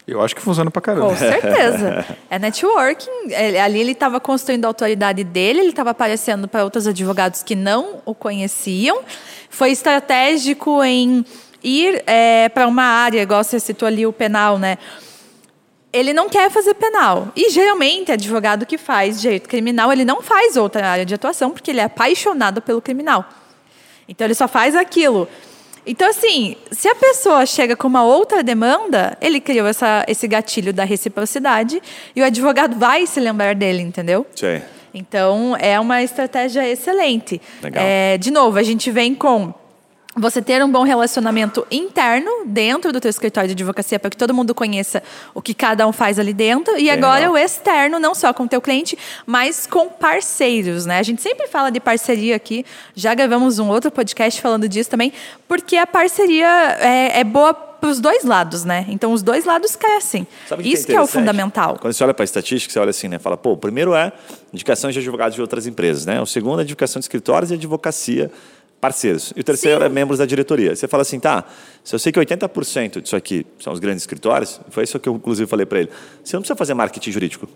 Eu 0.06 0.20
acho 0.20 0.34
que 0.34 0.42
funciona 0.42 0.70
pra 0.70 0.82
caramba. 0.82 1.06
Com 1.06 1.16
certeza. 1.16 2.04
é 2.28 2.38
networking. 2.38 3.32
Ali 3.62 3.80
ele 3.80 3.92
estava 3.92 4.18
construindo 4.18 4.64
a 4.64 4.68
autoridade 4.68 5.22
dele, 5.22 5.60
ele 5.60 5.68
estava 5.68 5.90
aparecendo 5.90 6.48
para 6.48 6.64
outros 6.64 6.86
advogados 6.86 7.42
que 7.42 7.54
não 7.54 8.00
o 8.04 8.14
conheciam. 8.14 9.02
Foi 9.48 9.70
estratégico 9.70 10.82
em 10.82 11.24
ir 11.62 12.02
é, 12.06 12.48
para 12.48 12.66
uma 12.66 12.82
área, 12.82 13.22
igual 13.22 13.42
você 13.42 13.60
citou 13.60 13.86
ali 13.86 14.06
o 14.06 14.12
penal, 14.12 14.58
né? 14.58 14.78
Ele 15.92 16.12
não 16.12 16.28
quer 16.28 16.50
fazer 16.50 16.74
penal. 16.74 17.32
E 17.34 17.50
geralmente, 17.50 18.12
advogado 18.12 18.64
que 18.64 18.78
faz 18.78 19.20
direito 19.20 19.48
criminal, 19.48 19.92
ele 19.92 20.04
não 20.04 20.22
faz 20.22 20.56
outra 20.56 20.86
área 20.86 21.04
de 21.04 21.14
atuação 21.14 21.50
porque 21.50 21.70
ele 21.70 21.80
é 21.80 21.84
apaixonado 21.84 22.62
pelo 22.62 22.80
criminal. 22.80 23.28
Então 24.08 24.26
ele 24.26 24.34
só 24.34 24.46
faz 24.46 24.76
aquilo. 24.76 25.28
Então, 25.86 26.08
assim, 26.08 26.56
se 26.70 26.88
a 26.88 26.94
pessoa 26.94 27.46
chega 27.46 27.74
com 27.74 27.88
uma 27.88 28.04
outra 28.04 28.42
demanda, 28.42 29.16
ele 29.20 29.40
criou 29.40 29.66
essa, 29.66 30.04
esse 30.06 30.28
gatilho 30.28 30.72
da 30.72 30.84
reciprocidade 30.84 31.82
e 32.14 32.20
o 32.20 32.24
advogado 32.24 32.78
vai 32.78 33.06
se 33.06 33.18
lembrar 33.18 33.54
dele, 33.54 33.82
entendeu? 33.82 34.26
Sim. 34.36 34.60
Então, 34.92 35.56
é 35.58 35.78
uma 35.80 36.02
estratégia 36.02 36.68
excelente. 36.68 37.40
Legal. 37.62 37.82
É, 37.84 38.18
de 38.18 38.30
novo, 38.30 38.58
a 38.58 38.62
gente 38.62 38.90
vem 38.90 39.14
com 39.14 39.54
você 40.16 40.42
ter 40.42 40.62
um 40.64 40.70
bom 40.70 40.82
relacionamento 40.82 41.64
interno 41.70 42.44
dentro 42.44 42.92
do 42.92 43.00
teu 43.00 43.08
escritório 43.08 43.48
de 43.48 43.54
advocacia 43.54 43.98
para 43.98 44.10
que 44.10 44.16
todo 44.16 44.34
mundo 44.34 44.54
conheça 44.54 45.02
o 45.32 45.40
que 45.40 45.54
cada 45.54 45.86
um 45.86 45.92
faz 45.92 46.18
ali 46.18 46.34
dentro 46.34 46.76
e 46.76 46.90
agora 46.90 47.20
legal. 47.20 47.34
o 47.34 47.38
externo 47.38 47.98
não 48.00 48.14
só 48.14 48.32
com 48.32 48.42
o 48.42 48.48
teu 48.48 48.60
cliente 48.60 48.98
mas 49.24 49.66
com 49.68 49.88
parceiros 49.88 50.84
né 50.84 50.98
a 50.98 51.02
gente 51.02 51.22
sempre 51.22 51.46
fala 51.46 51.70
de 51.70 51.78
parceria 51.78 52.34
aqui 52.34 52.66
já 52.94 53.14
gravamos 53.14 53.60
um 53.60 53.68
outro 53.68 53.90
podcast 53.90 54.40
falando 54.40 54.68
disso 54.68 54.90
também 54.90 55.12
porque 55.46 55.76
a 55.76 55.86
parceria 55.86 56.76
é, 56.80 57.20
é 57.20 57.24
boa 57.24 57.54
para 57.80 57.88
os 57.88 57.98
dois 57.98 58.24
lados, 58.24 58.62
né? 58.62 58.84
Então 58.90 59.10
os 59.10 59.22
dois 59.22 59.46
lados 59.46 59.74
crescem. 59.74 60.26
Sabe 60.46 60.70
Isso 60.70 60.84
que 60.84 60.92
é, 60.92 60.94
que 60.94 60.98
é 60.98 61.02
o 61.02 61.06
fundamental. 61.06 61.78
Quando 61.80 61.94
você 61.94 62.04
olha 62.04 62.12
para 62.12 62.22
a 62.22 62.26
estatística, 62.26 62.70
você 62.70 62.78
olha 62.78 62.90
assim, 62.90 63.08
né? 63.08 63.18
Fala, 63.18 63.38
pô, 63.38 63.52
o 63.52 63.56
primeiro 63.56 63.94
é 63.94 64.12
indicações 64.52 64.92
de 64.92 65.00
advogados 65.00 65.34
de 65.34 65.40
outras 65.40 65.66
empresas, 65.66 66.04
né? 66.04 66.20
O 66.20 66.26
segundo 66.26 66.60
é 66.60 66.62
indicação 66.62 67.00
de 67.00 67.04
escritórios 67.04 67.50
e 67.50 67.54
advocacia 67.54 68.30
parceiros. 68.80 69.32
E 69.36 69.40
o 69.40 69.44
terceiro 69.44 69.80
Sim. 69.80 69.86
é 69.86 69.88
membros 69.88 70.18
da 70.18 70.26
diretoria. 70.26 70.74
Você 70.74 70.88
fala 70.88 71.02
assim, 71.02 71.20
tá, 71.20 71.44
se 71.84 71.94
eu 71.94 71.98
sei 71.98 72.10
que 72.10 72.18
80% 72.18 73.02
disso 73.02 73.14
aqui 73.14 73.46
são 73.58 73.72
os 73.72 73.78
grandes 73.78 74.02
escritórios, 74.02 74.60
foi 74.70 74.84
isso 74.84 74.98
que 74.98 75.08
eu 75.08 75.14
inclusive 75.14 75.48
falei 75.48 75.66
para 75.66 75.80
ele, 75.80 75.90
você 76.24 76.36
não 76.36 76.42
precisa 76.42 76.56
fazer 76.56 76.74
marketing 76.74 77.12
jurídico. 77.12 77.48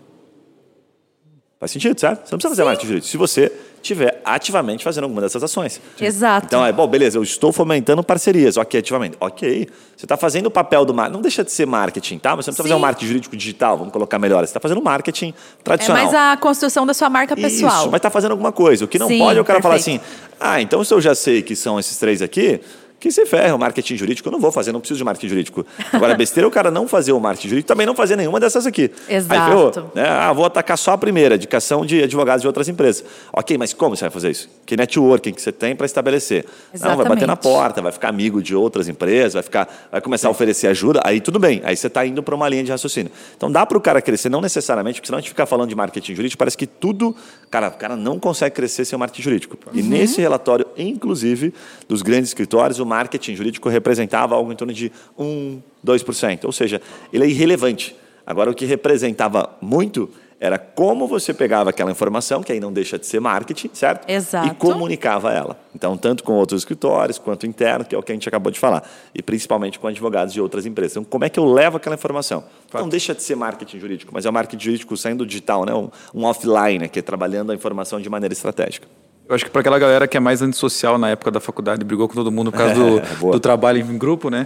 Faz 1.65 1.71
sentido, 1.71 1.99
certo? 1.99 2.27
Você 2.27 2.31
não 2.31 2.37
precisa 2.37 2.49
fazer 2.49 2.61
Sim. 2.61 2.65
marketing 2.67 2.87
jurídico. 2.87 3.09
Se 3.09 3.17
você 3.17 3.51
estiver 3.77 4.21
ativamente 4.23 4.83
fazendo 4.83 5.05
alguma 5.05 5.19
dessas 5.19 5.41
ações. 5.41 5.81
Exato. 5.99 6.45
Então, 6.45 6.63
é, 6.63 6.71
bom, 6.71 6.85
beleza, 6.85 7.17
eu 7.17 7.23
estou 7.23 7.51
fomentando 7.51 8.03
parcerias. 8.03 8.55
Ok, 8.55 8.79
ativamente. 8.79 9.17
Ok. 9.19 9.67
Você 9.97 10.05
está 10.05 10.15
fazendo 10.15 10.45
o 10.45 10.51
papel 10.51 10.85
do 10.85 10.93
marketing. 10.93 11.15
Não 11.15 11.21
deixa 11.23 11.43
de 11.43 11.51
ser 11.51 11.65
marketing, 11.65 12.19
tá? 12.19 12.35
Mas 12.35 12.45
você 12.45 12.51
não 12.51 12.53
precisa 12.53 12.63
Sim. 12.63 12.69
fazer 12.69 12.75
um 12.75 12.79
marketing 12.79 13.07
jurídico 13.07 13.35
digital, 13.35 13.79
vamos 13.79 13.91
colocar 13.91 14.19
melhor. 14.19 14.41
Você 14.41 14.51
está 14.51 14.59
fazendo 14.59 14.79
marketing 14.79 15.33
tradicional. 15.63 16.03
É 16.03 16.05
mais 16.05 16.15
a 16.15 16.37
construção 16.37 16.85
da 16.85 16.93
sua 16.93 17.09
marca 17.09 17.35
pessoal. 17.35 17.79
Isso, 17.79 17.85
mas 17.89 17.95
está 17.95 18.11
fazendo 18.11 18.31
alguma 18.31 18.51
coisa. 18.51 18.85
O 18.85 18.87
que 18.87 18.99
não 18.99 19.07
Sim, 19.07 19.17
pode 19.17 19.39
é 19.39 19.41
o 19.41 19.45
cara 19.45 19.59
perfeito. 19.59 19.83
falar 19.83 19.97
assim, 19.97 19.99
ah, 20.39 20.61
então 20.61 20.83
se 20.83 20.93
eu 20.93 21.01
já 21.01 21.15
sei 21.15 21.41
que 21.41 21.55
são 21.55 21.79
esses 21.79 21.97
três 21.97 22.21
aqui, 22.21 22.61
que 23.05 23.11
se 23.11 23.23
ferra, 23.27 23.53
o 23.53 23.59
marketing 23.59 23.97
jurídico 23.97 24.27
eu 24.27 24.31
não 24.31 24.39
vou 24.39 24.51
fazer, 24.51 24.71
não 24.71 24.79
preciso 24.79 24.97
de 24.97 25.03
marketing 25.03 25.27
jurídico. 25.27 25.65
Agora, 25.93 26.15
besteira 26.17 26.47
é 26.47 26.49
o 26.49 26.51
cara 26.51 26.71
não 26.71 26.87
fazer 26.87 27.11
o 27.11 27.19
marketing 27.19 27.49
jurídico, 27.49 27.67
também 27.67 27.85
não 27.85 27.93
fazer 27.93 28.15
nenhuma 28.15 28.39
dessas 28.39 28.65
aqui. 28.65 28.89
Exato. 29.07 29.39
Aí 29.39 29.47
ferrou. 29.47 29.91
Né? 29.93 30.09
Ah, 30.09 30.33
vou 30.33 30.43
atacar 30.43 30.75
só 30.75 30.93
a 30.93 30.97
primeira, 30.97 31.35
indicação 31.35 31.85
de 31.85 32.01
advogados 32.01 32.41
de 32.41 32.47
outras 32.47 32.67
empresas. 32.67 33.05
Ok, 33.31 33.59
mas 33.59 33.73
como 33.73 33.95
você 33.95 34.05
vai 34.05 34.09
fazer 34.09 34.31
isso? 34.31 34.49
Que 34.65 34.75
networking 34.75 35.31
que 35.31 35.41
você 35.41 35.51
tem 35.51 35.75
para 35.75 35.85
estabelecer? 35.85 36.45
Exatamente. 36.73 36.97
Não, 36.97 36.97
vai 36.97 37.15
bater 37.15 37.27
na 37.27 37.35
porta, 37.35 37.81
vai 37.81 37.91
ficar 37.91 38.09
amigo 38.09 38.41
de 38.41 38.55
outras 38.55 38.87
empresas, 38.87 39.33
vai, 39.33 39.43
ficar, 39.43 39.87
vai 39.91 40.01
começar 40.01 40.27
a 40.27 40.31
oferecer 40.31 40.67
ajuda, 40.67 41.01
aí 41.03 41.21
tudo 41.21 41.37
bem, 41.37 41.61
aí 41.63 41.75
você 41.75 41.85
está 41.85 42.05
indo 42.05 42.23
para 42.23 42.33
uma 42.33 42.49
linha 42.49 42.63
de 42.63 42.71
raciocínio. 42.71 43.11
Então 43.37 43.51
dá 43.51 43.65
para 43.65 43.77
o 43.77 43.81
cara 43.81 44.01
crescer, 44.01 44.29
não 44.29 44.41
necessariamente, 44.41 44.99
porque 44.99 45.07
senão 45.07 45.19
a 45.19 45.21
gente 45.21 45.29
fica 45.29 45.45
falando 45.45 45.69
de 45.69 45.75
marketing 45.75 46.15
jurídico, 46.15 46.39
parece 46.39 46.57
que 46.57 46.65
tudo, 46.65 47.15
cara, 47.51 47.67
o 47.67 47.77
cara 47.77 47.95
não 47.95 48.19
consegue 48.19 48.55
crescer 48.55 48.85
sem 48.85 48.97
o 48.97 48.99
marketing 48.99 49.21
jurídico. 49.21 49.57
Uhum. 49.67 49.79
E 49.79 49.83
nesse 49.83 50.19
relatório, 50.19 50.65
inclusive, 50.75 51.53
dos 51.87 52.01
grandes 52.01 52.29
escritórios, 52.29 52.79
o 52.79 52.85
marketing 52.85 53.35
jurídico 53.35 53.69
representava 53.69 54.33
algo 54.33 54.51
em 54.51 54.55
torno 54.55 54.73
de 54.73 54.91
1, 55.17 55.61
2%. 55.85 56.45
Ou 56.45 56.51
seja, 56.51 56.81
ele 57.13 57.23
é 57.23 57.27
irrelevante. 57.27 57.95
Agora, 58.25 58.49
o 58.49 58.55
que 58.55 58.65
representava 58.65 59.55
muito 59.61 60.09
era 60.39 60.57
como 60.57 61.07
você 61.07 61.33
pegava 61.33 61.69
aquela 61.69 61.91
informação, 61.91 62.43
que 62.43 62.51
aí 62.51 62.59
não 62.59 62.71
deixa 62.71 62.99
de 62.99 63.05
ser 63.05 63.19
marketing, 63.19 63.69
certo? 63.73 64.09
Exato. 64.09 64.47
E 64.47 64.53
comunicava 64.55 65.31
ela. 65.31 65.57
Então, 65.73 65.97
tanto 65.97 66.23
com 66.23 66.33
outros 66.33 66.61
escritórios, 66.61 67.17
quanto 67.17 67.47
interno, 67.47 67.85
que 67.85 67.95
é 67.95 67.97
o 67.97 68.03
que 68.03 68.11
a 68.11 68.15
gente 68.15 68.27
acabou 68.27 68.51
de 68.51 68.59
falar. 68.59 68.83
E 69.13 69.21
principalmente 69.21 69.79
com 69.79 69.87
advogados 69.87 70.33
de 70.33 70.41
outras 70.41 70.65
empresas. 70.65 70.97
Então, 70.97 71.03
como 71.03 71.23
é 71.23 71.29
que 71.29 71.39
eu 71.39 71.45
levo 71.45 71.77
aquela 71.77 71.95
informação? 71.95 72.43
Claro. 72.69 72.85
Não 72.85 72.89
deixa 72.89 73.15
de 73.15 73.23
ser 73.23 73.35
marketing 73.35 73.79
jurídico, 73.79 74.11
mas 74.13 74.25
é 74.25 74.29
o 74.29 74.33
marketing 74.33 74.63
jurídico 74.63 74.97
saindo 74.97 75.25
digital, 75.25 75.65
né? 75.65 75.73
um, 75.73 75.89
um 76.13 76.25
offline, 76.25 76.79
né? 76.79 76.87
que 76.87 76.99
é 76.99 77.01
trabalhando 77.01 77.51
a 77.51 77.55
informação 77.55 78.01
de 78.01 78.09
maneira 78.09 78.33
estratégica. 78.33 78.87
Eu 79.27 79.33
acho 79.33 79.43
que 79.43 79.49
para 79.49 79.61
aquela 79.61 79.79
galera 79.79 80.07
que 80.07 80.15
é 80.15 80.19
mais 80.19 80.43
antissocial 80.43 80.99
na 80.99 81.09
época 81.09 81.31
da 81.31 81.39
faculdade, 81.39 81.83
brigou 81.83 82.07
com 82.07 82.13
todo 82.13 82.31
mundo 82.31 82.51
por 82.51 82.59
causa 82.59 82.75
do, 83.19 83.31
do 83.31 83.39
trabalho 83.39 83.79
em 83.79 83.97
grupo, 83.97 84.29
né? 84.29 84.45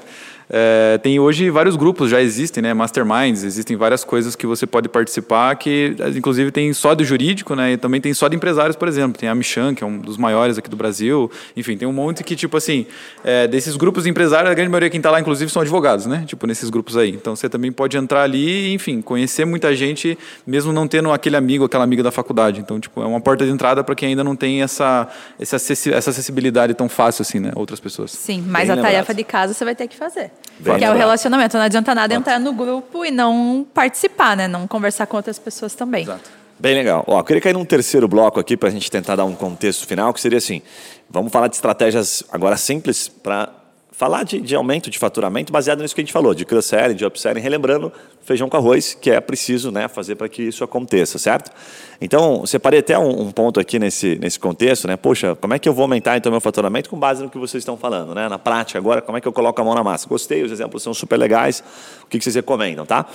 É, 0.52 0.98
tem 0.98 1.20
hoje 1.20 1.50
vários 1.52 1.76
grupos, 1.76 2.10
já 2.10 2.20
existem, 2.20 2.64
né? 2.64 2.74
Masterminds, 2.74 3.44
existem 3.44 3.78
várias 3.78 4.04
coisas 4.04 4.36
que 4.36 4.48
você 4.48 4.66
pode 4.66 4.90
participar, 4.90 5.56
que 5.56 5.96
inclusive 6.16 6.52
tem 6.52 6.74
só 6.74 6.96
do 6.96 7.04
jurídico, 7.04 7.56
né? 7.56 7.74
E 7.74 7.78
também 7.78 8.02
tem 8.02 8.14
só 8.16 8.28
de 8.28 8.36
empresários, 8.36 8.76
por 8.76 8.88
exemplo. 8.88 9.20
Tem 9.20 9.30
a 9.30 9.36
Michan, 9.36 9.76
que 9.76 9.84
é 9.84 9.88
um 9.88 10.00
dos 10.00 10.18
maiores 10.18 10.58
aqui 10.58 10.68
do 10.68 10.76
Brasil. 10.76 11.30
Enfim, 11.56 11.78
tem 11.78 11.88
um 11.88 11.94
monte 11.94 12.24
que, 12.24 12.36
tipo 12.36 12.58
assim, 12.58 12.88
é, 13.24 13.48
desses 13.48 13.76
grupos 13.76 14.06
de 14.06 14.10
empresários, 14.10 14.50
a 14.50 14.54
grande 14.56 14.72
maioria 14.72 14.90
quem 14.90 14.98
está 14.98 15.12
lá, 15.12 15.20
inclusive, 15.20 15.52
são 15.52 15.62
advogados, 15.62 16.08
né? 16.08 16.24
Tipo, 16.26 16.48
nesses 16.48 16.72
grupos 16.72 16.98
aí. 16.98 17.12
Então 17.12 17.36
você 17.36 17.48
também 17.48 17.72
pode 17.72 17.96
entrar 17.96 18.24
ali 18.24 18.70
e, 18.70 18.74
enfim, 18.74 19.02
conhecer 19.02 19.46
muita 19.46 19.76
gente, 19.76 20.18
mesmo 20.48 20.74
não 20.74 20.88
tendo 20.88 21.12
aquele 21.12 21.36
amigo, 21.36 21.66
aquela 21.66 21.84
amiga 21.84 22.02
da 22.02 22.12
faculdade. 22.12 22.60
Então, 22.60 22.80
tipo, 22.80 23.04
é 23.04 23.06
uma 23.06 23.22
porta 23.22 23.46
de 23.46 23.52
entrada 23.52 23.84
para 23.84 23.94
quem 23.94 24.10
ainda 24.10 24.24
não 24.24 24.36
tem 24.36 24.64
essa, 24.64 25.08
essa 25.40 25.58
acessibilidade 25.58 26.74
tão 26.74 26.90
fácil 26.90 27.22
assim, 27.22 27.40
né? 27.40 27.52
Outras 27.56 27.80
pessoas. 27.80 28.12
Sim, 28.12 28.44
mas 28.48 28.64
Bem 28.64 28.72
a 28.72 28.76
lembrado. 28.76 28.92
tarefa 28.94 29.14
de 29.14 29.24
casa 29.24 29.54
você 29.54 29.64
vai 29.64 29.76
ter 29.76 29.88
que 29.88 29.96
fazer. 29.96 30.32
Bem 30.60 30.78
que 30.78 30.84
é 30.84 30.92
o 30.92 30.94
relacionamento. 30.94 31.58
Não 31.58 31.64
adianta 31.64 31.96
nada 31.96 32.14
entrar 32.14 32.40
no 32.40 32.52
grupo 32.54 33.06
e 33.06 33.12
não 33.12 33.66
participar, 33.74 34.36
né? 34.36 34.48
Não 34.48 34.68
conversar 34.68 35.08
com 35.08 35.16
outras 35.16 35.40
pessoas 35.40 35.74
também. 35.74 36.04
Exato. 36.04 36.30
Bem 36.60 36.76
legal. 36.76 37.06
Ó, 37.08 37.18
eu 37.18 37.24
queria 37.24 37.42
cair 37.42 37.54
num 37.54 37.64
terceiro 37.64 38.06
bloco 38.06 38.38
aqui 38.38 38.58
para 38.58 38.68
a 38.68 38.72
gente 38.72 38.92
tentar 38.92 39.16
dar 39.16 39.24
um 39.24 39.34
contexto 39.34 39.88
final, 39.88 40.14
que 40.14 40.20
seria 40.20 40.38
assim: 40.38 40.62
vamos 41.10 41.32
falar 41.32 41.48
de 41.48 41.56
estratégias 41.56 42.22
agora 42.30 42.58
simples 42.58 43.08
para 43.08 43.50
falar 44.00 44.24
de, 44.24 44.40
de, 44.40 44.56
aumento 44.56 44.90
de 44.90 44.98
faturamento 44.98 45.52
baseado 45.52 45.82
nisso 45.82 45.94
que 45.94 46.00
a 46.00 46.04
gente 46.06 46.14
falou, 46.14 46.34
de 46.34 46.46
cross-selling, 46.46 46.96
de 46.96 47.06
upselling, 47.06 47.42
relembrando 47.42 47.92
feijão 48.22 48.48
com 48.48 48.56
arroz, 48.56 48.94
que 48.94 49.12
é 49.12 49.20
preciso 49.20 49.74
né, 49.74 49.90
fazer 49.90 50.16
para 50.16 50.30
que 50.30 50.42
isso 50.42 50.64
aconteça, 50.64 51.20
certo? 51.20 51.52
Então, 52.00 52.46
separei 52.46 52.80
até 52.80 52.98
um, 52.98 53.24
um, 53.24 53.30
ponto 53.30 53.60
aqui 53.60 53.78
nesse, 53.78 54.16
nesse 54.16 54.40
contexto, 54.40 54.88
né? 54.88 54.96
Poxa, 54.96 55.36
como 55.36 55.54
é 55.54 55.60
que 55.60 55.68
eu 55.68 55.74
vou 55.74 55.84
aumentar 55.84 56.16
então 56.16 56.32
meu 56.32 56.40
faturamento 56.40 56.90
com 56.90 56.98
base 56.98 57.22
no 57.22 57.30
que 57.30 57.38
vocês 57.38 57.60
estão 57.60 57.76
falando, 57.76 58.16
né? 58.16 58.30
Na 58.30 58.40
prática 58.40 58.80
agora, 58.80 59.02
como 59.02 59.18
é 59.18 59.22
que 59.22 59.28
eu 59.28 59.34
coloco 59.34 59.60
a 59.60 59.66
mão 59.66 59.76
na 59.76 59.84
massa? 59.84 60.08
Gostei, 60.08 60.44
os 60.44 60.52
exemplos 60.54 60.82
são 60.82 60.94
super 60.94 61.18
legais. 61.18 61.62
O 62.02 62.08
que, 62.08 62.20
que 62.20 62.24
vocês 62.24 62.36
recomendam, 62.36 62.86
tá? 62.86 63.06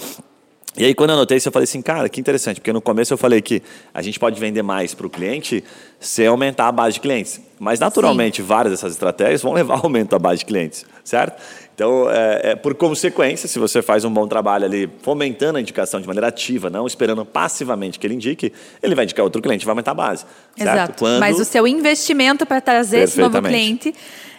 E 0.77 0.85
aí, 0.85 0.95
quando 0.95 1.11
eu 1.11 1.17
anotei 1.17 1.37
isso, 1.37 1.49
eu 1.49 1.53
falei 1.53 1.65
assim, 1.65 1.81
cara, 1.81 2.09
que 2.09 2.21
interessante, 2.21 2.61
porque 2.61 2.73
no 2.73 2.81
começo 2.81 3.13
eu 3.13 3.19
falei 3.19 3.41
que 3.41 3.63
a 3.93 4.03
gente 4.03 4.19
pode 4.19 4.41
vender 4.41 4.63
mais 4.63 4.93
para 4.93 5.07
o 5.07 5.11
cliente 5.11 5.63
se 6.01 6.27
aumentar 6.27 6.67
a 6.67 6.73
base 6.73 6.95
de 6.95 7.01
clientes. 7.01 7.41
Mas, 7.61 7.79
naturalmente, 7.79 8.43
Sim. 8.43 8.49
várias 8.49 8.73
dessas 8.73 8.93
estratégias 8.93 9.41
vão 9.41 9.53
levar 9.55 9.75
ao 9.77 9.85
aumento 9.85 10.11
da 10.11 10.19
base 10.19 10.41
de 10.41 10.47
clientes, 10.47 10.85
certo? 11.05 11.41
Então, 11.75 12.11
é, 12.11 12.41
é, 12.51 12.55
por 12.57 12.75
consequência, 12.75 13.49
se 13.49 13.59
você 13.59 13.83
faz 13.83 14.05
um 14.05 14.11
bom 14.11 14.27
trabalho 14.27 14.65
ali, 14.65 14.91
fomentando 15.03 15.59
a 15.59 15.61
indicação 15.61 16.01
de 16.01 16.07
maneira 16.07 16.29
ativa, 16.29 16.69
não 16.69 16.87
esperando 16.87 17.25
passivamente 17.25 17.99
que 17.99 18.07
ele 18.07 18.15
indique, 18.15 18.53
ele 18.83 18.95
vai 18.95 19.05
indicar 19.05 19.25
outro 19.25 19.41
cliente, 19.41 19.65
vai 19.65 19.73
aumentar 19.73 19.93
a 19.93 19.95
base. 19.95 20.25
Certo? 20.57 20.73
Exato. 20.73 20.95
Quando... 20.99 21.21
Mas 21.21 21.39
o 21.39 21.45
seu 21.45 21.67
investimento 21.67 22.45
para 22.47 22.61
trazer 22.61 23.01
esse 23.01 23.21
novo 23.21 23.41
cliente 23.43 23.95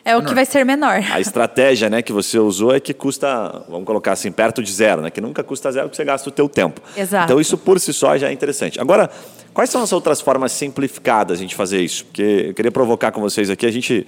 é 0.05 0.15
o 0.15 0.23
que 0.23 0.35
vai 0.35 0.45
ser 0.45 0.63
menor. 0.63 1.01
A 1.11 1.19
estratégia 1.19 1.89
né, 1.89 2.03
que 2.03 2.13
você 2.13 2.37
usou 2.37 2.75
é 2.75 2.79
que 2.79 2.93
custa, 2.93 3.63
vamos 3.67 3.85
colocar 3.85 4.11
assim, 4.11 4.31
perto 4.31 4.61
de 4.61 4.71
zero, 4.71 5.01
né? 5.01 5.09
que 5.09 5.19
nunca 5.19 5.43
custa 5.43 5.71
zero 5.71 5.87
porque 5.87 5.97
você 5.97 6.05
gasta 6.05 6.29
o 6.29 6.31
teu 6.31 6.47
tempo. 6.47 6.79
Exato. 6.95 7.25
Então 7.25 7.41
isso 7.41 7.57
por 7.57 7.79
si 7.79 7.91
só 7.91 8.15
já 8.15 8.29
é 8.29 8.31
interessante. 8.31 8.79
Agora, 8.79 9.09
quais 9.51 9.71
são 9.71 9.81
as 9.81 9.91
outras 9.91 10.21
formas 10.21 10.51
simplificadas 10.51 11.39
de 11.39 11.43
a 11.43 11.47
gente 11.47 11.55
fazer 11.55 11.81
isso? 11.81 12.05
Porque 12.05 12.45
eu 12.49 12.53
queria 12.53 12.71
provocar 12.71 13.11
com 13.11 13.19
vocês 13.19 13.49
aqui, 13.49 13.65
a 13.65 13.71
gente 13.71 14.05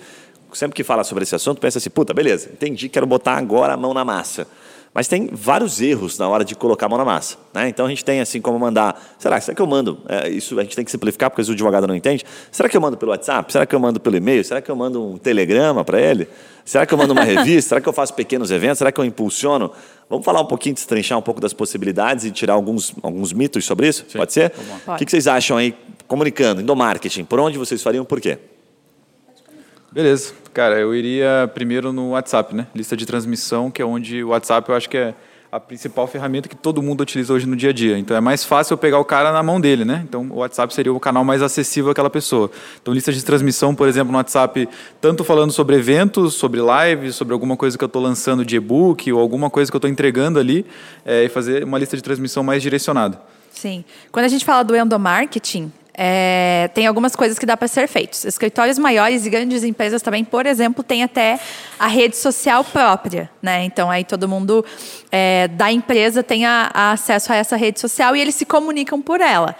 sempre 0.53 0.75
que 0.75 0.83
fala 0.83 1.03
sobre 1.03 1.23
esse 1.23 1.33
assunto 1.33 1.59
pensa 1.59 1.79
assim, 1.79 1.89
puta, 1.89 2.13
beleza, 2.13 2.49
entendi, 2.53 2.87
quero 2.89 3.07
botar 3.07 3.35
agora 3.35 3.73
a 3.73 3.77
mão 3.77 3.91
na 3.91 4.05
massa. 4.05 4.47
Mas 4.97 5.07
tem 5.07 5.29
vários 5.31 5.79
erros 5.79 6.17
na 6.17 6.27
hora 6.27 6.43
de 6.43 6.55
colocar 6.55 6.87
a 6.87 6.89
mão 6.89 6.97
na 6.97 7.05
massa. 7.05 7.37
Né? 7.53 7.69
Então 7.69 7.85
a 7.85 7.89
gente 7.89 8.03
tem 8.03 8.19
assim 8.19 8.41
como 8.41 8.57
mandar. 8.57 8.99
Será, 9.19 9.39
será 9.39 9.53
que 9.53 9.61
eu 9.61 9.67
mando? 9.67 9.99
É, 10.09 10.27
isso 10.27 10.59
a 10.59 10.63
gente 10.63 10.75
tem 10.75 10.83
que 10.83 10.89
simplificar 10.89 11.29
porque 11.29 11.47
o 11.47 11.53
advogado 11.53 11.85
não 11.85 11.95
entende. 11.95 12.25
Será 12.51 12.67
que 12.67 12.75
eu 12.75 12.81
mando 12.81 12.97
pelo 12.97 13.11
WhatsApp? 13.11 13.51
Será 13.51 13.63
que 13.67 13.75
eu 13.75 13.79
mando 13.79 13.99
pelo 13.99 14.17
e-mail? 14.17 14.43
Será 14.43 14.59
que 14.59 14.71
eu 14.71 14.75
mando 14.75 15.05
um 15.05 15.15
telegrama 15.19 15.85
para 15.85 16.01
ele? 16.01 16.27
Será 16.65 16.83
que 16.83 16.91
eu 16.95 16.97
mando 16.97 17.13
uma 17.13 17.21
revista? 17.23 17.69
será 17.69 17.81
que 17.81 17.87
eu 17.87 17.93
faço 17.93 18.11
pequenos 18.15 18.49
eventos? 18.49 18.79
Será 18.79 18.91
que 18.91 18.99
eu 18.99 19.05
impulsiono? 19.05 19.71
Vamos 20.09 20.25
falar 20.25 20.41
um 20.41 20.47
pouquinho, 20.47 20.73
destrinchar 20.73 21.15
um 21.15 21.21
pouco 21.21 21.39
das 21.39 21.53
possibilidades 21.53 22.25
e 22.25 22.31
tirar 22.31 22.55
alguns, 22.55 22.91
alguns 23.03 23.31
mitos 23.31 23.65
sobre 23.65 23.87
isso? 23.87 24.03
Sim. 24.09 24.17
Pode 24.17 24.33
ser? 24.33 24.51
O 24.87 24.95
que, 24.95 25.05
que 25.05 25.11
vocês 25.11 25.27
acham 25.27 25.57
aí, 25.57 25.75
comunicando, 26.07 26.59
indo 26.59 26.75
marketing? 26.75 27.23
Por 27.23 27.39
onde 27.39 27.59
vocês 27.59 27.83
fariam 27.83 28.03
por 28.03 28.19
quê? 28.19 28.39
Beleza. 29.97 30.31
Cara, 30.53 30.79
eu 30.79 30.93
iria 30.93 31.49
primeiro 31.55 31.91
no 31.91 32.11
WhatsApp, 32.11 32.53
né? 32.53 32.67
Lista 32.75 32.95
de 32.95 33.03
transmissão, 33.03 33.71
que 33.71 33.81
é 33.81 33.85
onde 33.85 34.23
o 34.23 34.27
WhatsApp 34.27 34.69
eu 34.69 34.75
acho 34.75 34.87
que 34.87 34.95
é 34.95 35.15
a 35.51 35.59
principal 35.59 36.05
ferramenta 36.05 36.47
que 36.47 36.55
todo 36.55 36.83
mundo 36.83 37.01
utiliza 37.01 37.33
hoje 37.33 37.47
no 37.47 37.55
dia 37.55 37.71
a 37.71 37.73
dia. 37.73 37.97
Então 37.97 38.15
é 38.15 38.21
mais 38.21 38.43
fácil 38.43 38.75
eu 38.75 38.77
pegar 38.77 38.99
o 38.99 39.03
cara 39.03 39.31
na 39.31 39.41
mão 39.41 39.59
dele, 39.59 39.83
né? 39.83 40.05
Então 40.07 40.27
o 40.29 40.35
WhatsApp 40.35 40.71
seria 40.71 40.93
o 40.93 40.99
canal 40.99 41.23
mais 41.23 41.41
acessível 41.41 41.89
àquela 41.89 42.11
pessoa. 42.11 42.51
Então 42.79 42.93
lista 42.93 43.11
de 43.11 43.25
transmissão, 43.25 43.73
por 43.73 43.87
exemplo, 43.87 44.11
no 44.11 44.19
WhatsApp, 44.19 44.69
tanto 45.01 45.23
falando 45.23 45.51
sobre 45.51 45.75
eventos, 45.77 46.35
sobre 46.35 46.59
lives, 46.61 47.15
sobre 47.15 47.33
alguma 47.33 47.57
coisa 47.57 47.75
que 47.75 47.83
eu 47.83 47.87
estou 47.87 47.99
lançando 47.99 48.45
de 48.45 48.55
e-book 48.55 49.11
ou 49.11 49.19
alguma 49.19 49.49
coisa 49.49 49.71
que 49.71 49.75
eu 49.75 49.79
estou 49.79 49.89
entregando 49.89 50.37
ali, 50.37 50.63
é, 51.03 51.23
e 51.23 51.29
fazer 51.29 51.63
uma 51.63 51.79
lista 51.79 51.97
de 51.97 52.03
transmissão 52.03 52.43
mais 52.43 52.61
direcionada. 52.61 53.19
Sim. 53.51 53.83
Quando 54.11 54.25
a 54.25 54.29
gente 54.29 54.45
fala 54.45 54.61
do 54.61 54.75
endomarketing, 54.75 55.71
é, 55.99 56.69
tem 56.75 56.85
algumas 56.85 57.15
coisas 57.15 57.39
que 57.39 57.45
dá 57.45 57.57
para 57.57 57.67
ser 57.67 57.87
feitos. 57.87 58.23
Escritórios 58.23 58.77
maiores 58.77 59.25
e 59.25 59.29
grandes 59.31 59.63
empresas 59.63 59.99
também, 60.03 60.23
por 60.23 60.45
exemplo, 60.45 60.83
têm 60.83 61.03
até 61.03 61.39
a 61.79 61.87
rede 61.87 62.15
social 62.15 62.63
própria, 62.63 63.27
né? 63.41 63.63
Então 63.63 63.89
aí 63.89 64.03
todo 64.03 64.29
mundo 64.29 64.63
é, 65.11 65.47
da 65.47 65.71
empresa 65.71 66.21
tem 66.21 66.45
a, 66.45 66.69
a 66.71 66.91
acesso 66.91 67.33
a 67.33 67.35
essa 67.35 67.55
rede 67.55 67.79
social 67.79 68.15
e 68.15 68.21
eles 68.21 68.35
se 68.35 68.45
comunicam 68.45 69.01
por 69.01 69.21
ela. 69.21 69.55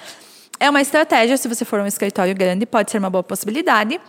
É 0.60 0.70
uma 0.70 0.82
estratégia, 0.82 1.36
se 1.38 1.48
você 1.48 1.66
for 1.66 1.80
um 1.80 1.88
escritório 1.88 2.36
grande, 2.36 2.68
pode 2.68 2.92
ser 2.92 3.00
uma 3.00 3.10
boa 3.10 3.24
possibilidade. 3.24 4.00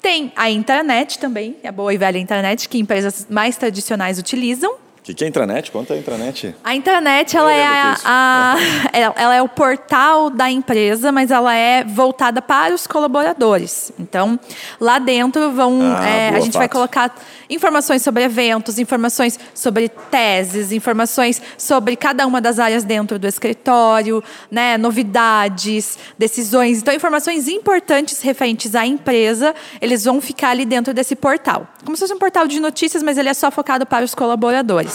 Tem 0.00 0.32
a 0.36 0.48
internet 0.50 1.18
também, 1.18 1.56
a 1.64 1.72
boa 1.72 1.92
e 1.92 1.98
velha 1.98 2.18
internet, 2.18 2.68
que 2.68 2.78
empresas 2.78 3.26
mais 3.28 3.56
tradicionais 3.56 4.18
utilizam. 4.18 4.81
O 5.02 5.04
que, 5.04 5.14
que 5.14 5.24
é 5.24 5.26
a 5.26 5.30
intranet? 5.30 5.72
Conta 5.72 5.94
a 5.94 5.98
intranet. 5.98 6.54
A 6.62 6.76
intranet 6.76 7.36
ela 7.36 7.52
é, 7.52 7.64
a, 7.66 7.96
a, 8.04 8.56
ela 9.20 9.34
é 9.34 9.42
o 9.42 9.48
portal 9.48 10.30
da 10.30 10.48
empresa, 10.48 11.10
mas 11.10 11.32
ela 11.32 11.52
é 11.52 11.82
voltada 11.82 12.40
para 12.40 12.72
os 12.72 12.86
colaboradores. 12.86 13.90
Então, 13.98 14.38
lá 14.80 15.00
dentro 15.00 15.50
vão. 15.50 15.80
Ah, 15.82 16.08
é, 16.08 16.28
a 16.28 16.38
gente 16.38 16.52
fato. 16.52 16.58
vai 16.58 16.68
colocar 16.68 17.16
informações 17.50 18.00
sobre 18.00 18.22
eventos, 18.22 18.78
informações 18.78 19.40
sobre 19.52 19.88
teses, 19.88 20.70
informações 20.70 21.42
sobre 21.58 21.96
cada 21.96 22.24
uma 22.24 22.40
das 22.40 22.60
áreas 22.60 22.84
dentro 22.84 23.18
do 23.18 23.26
escritório, 23.26 24.22
né, 24.48 24.78
novidades, 24.78 25.98
decisões. 26.16 26.78
Então, 26.78 26.94
informações 26.94 27.48
importantes 27.48 28.22
referentes 28.22 28.76
à 28.76 28.86
empresa, 28.86 29.52
eles 29.80 30.04
vão 30.04 30.20
ficar 30.20 30.50
ali 30.50 30.64
dentro 30.64 30.94
desse 30.94 31.16
portal. 31.16 31.66
Como 31.84 31.96
se 31.96 32.02
fosse 32.02 32.14
um 32.14 32.18
portal 32.20 32.46
de 32.46 32.60
notícias, 32.60 33.02
mas 33.02 33.18
ele 33.18 33.28
é 33.28 33.34
só 33.34 33.50
focado 33.50 33.84
para 33.84 34.04
os 34.04 34.14
colaboradores. 34.14 34.91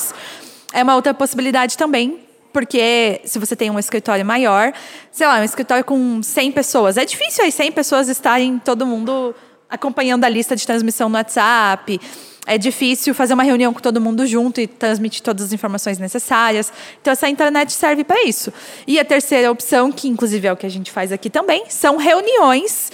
É 0.74 0.84
uma 0.84 0.96
outra 0.96 1.14
possibilidade 1.14 1.78
também, 1.78 2.20
porque 2.52 3.22
se 3.24 3.40
você 3.40 3.56
tem 3.56 3.70
um 3.70 3.80
escritório 3.80 4.26
maior, 4.26 4.74
sei 5.12 5.28
lá, 5.28 5.40
um 5.40 5.44
escritório 5.44 5.84
com 5.84 6.22
100 6.22 6.52
pessoas, 6.52 6.98
é 6.98 7.06
difícil 7.06 7.44
aí 7.44 7.52
100 7.52 7.72
pessoas 7.72 8.10
estarem 8.10 8.60
todo 8.60 8.86
mundo 8.86 9.36
acompanhando 9.70 10.24
a 10.24 10.30
lista 10.30 10.56
de 10.56 10.66
transmissão 10.66 11.10
no 11.10 11.16
WhatsApp. 11.16 12.00
É 12.46 12.58
difícil 12.58 13.14
fazer 13.14 13.34
uma 13.34 13.44
reunião 13.44 13.74
com 13.74 13.82
todo 13.82 14.00
mundo 14.00 14.26
junto 14.26 14.62
e 14.62 14.68
transmitir 14.68 15.22
todas 15.22 15.48
as 15.48 15.54
informações 15.54 16.00
necessárias. 16.00 16.72
Então, 17.02 17.12
essa 17.12 17.28
internet 17.28 17.74
serve 17.74 18.06
para 18.06 18.24
isso. 18.24 18.54
E 18.88 18.98
a 19.00 19.04
terceira 19.04 19.52
opção, 19.52 19.92
que 19.92 20.08
inclusive 20.08 20.48
é 20.48 20.54
o 20.54 20.56
que 20.56 20.66
a 20.66 20.70
gente 20.70 20.90
faz 20.90 21.12
aqui 21.12 21.30
também, 21.30 21.66
são 21.68 21.98
reuniões 21.98 22.90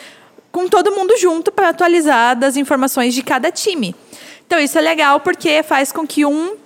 com 0.51 0.67
todo 0.67 0.91
mundo 0.91 1.15
junto 1.17 1.51
para 1.51 1.69
atualizar 1.69 2.35
das 2.35 2.57
informações 2.57 3.13
de 3.13 3.21
cada 3.21 3.51
time. 3.51 3.95
Então, 4.47 4.59
isso 4.59 4.77
é 4.77 4.81
legal 4.81 5.19
porque 5.19 5.61
faz 5.61 5.91
com 5.91 6.05
que 6.05 6.25
um 6.25 6.57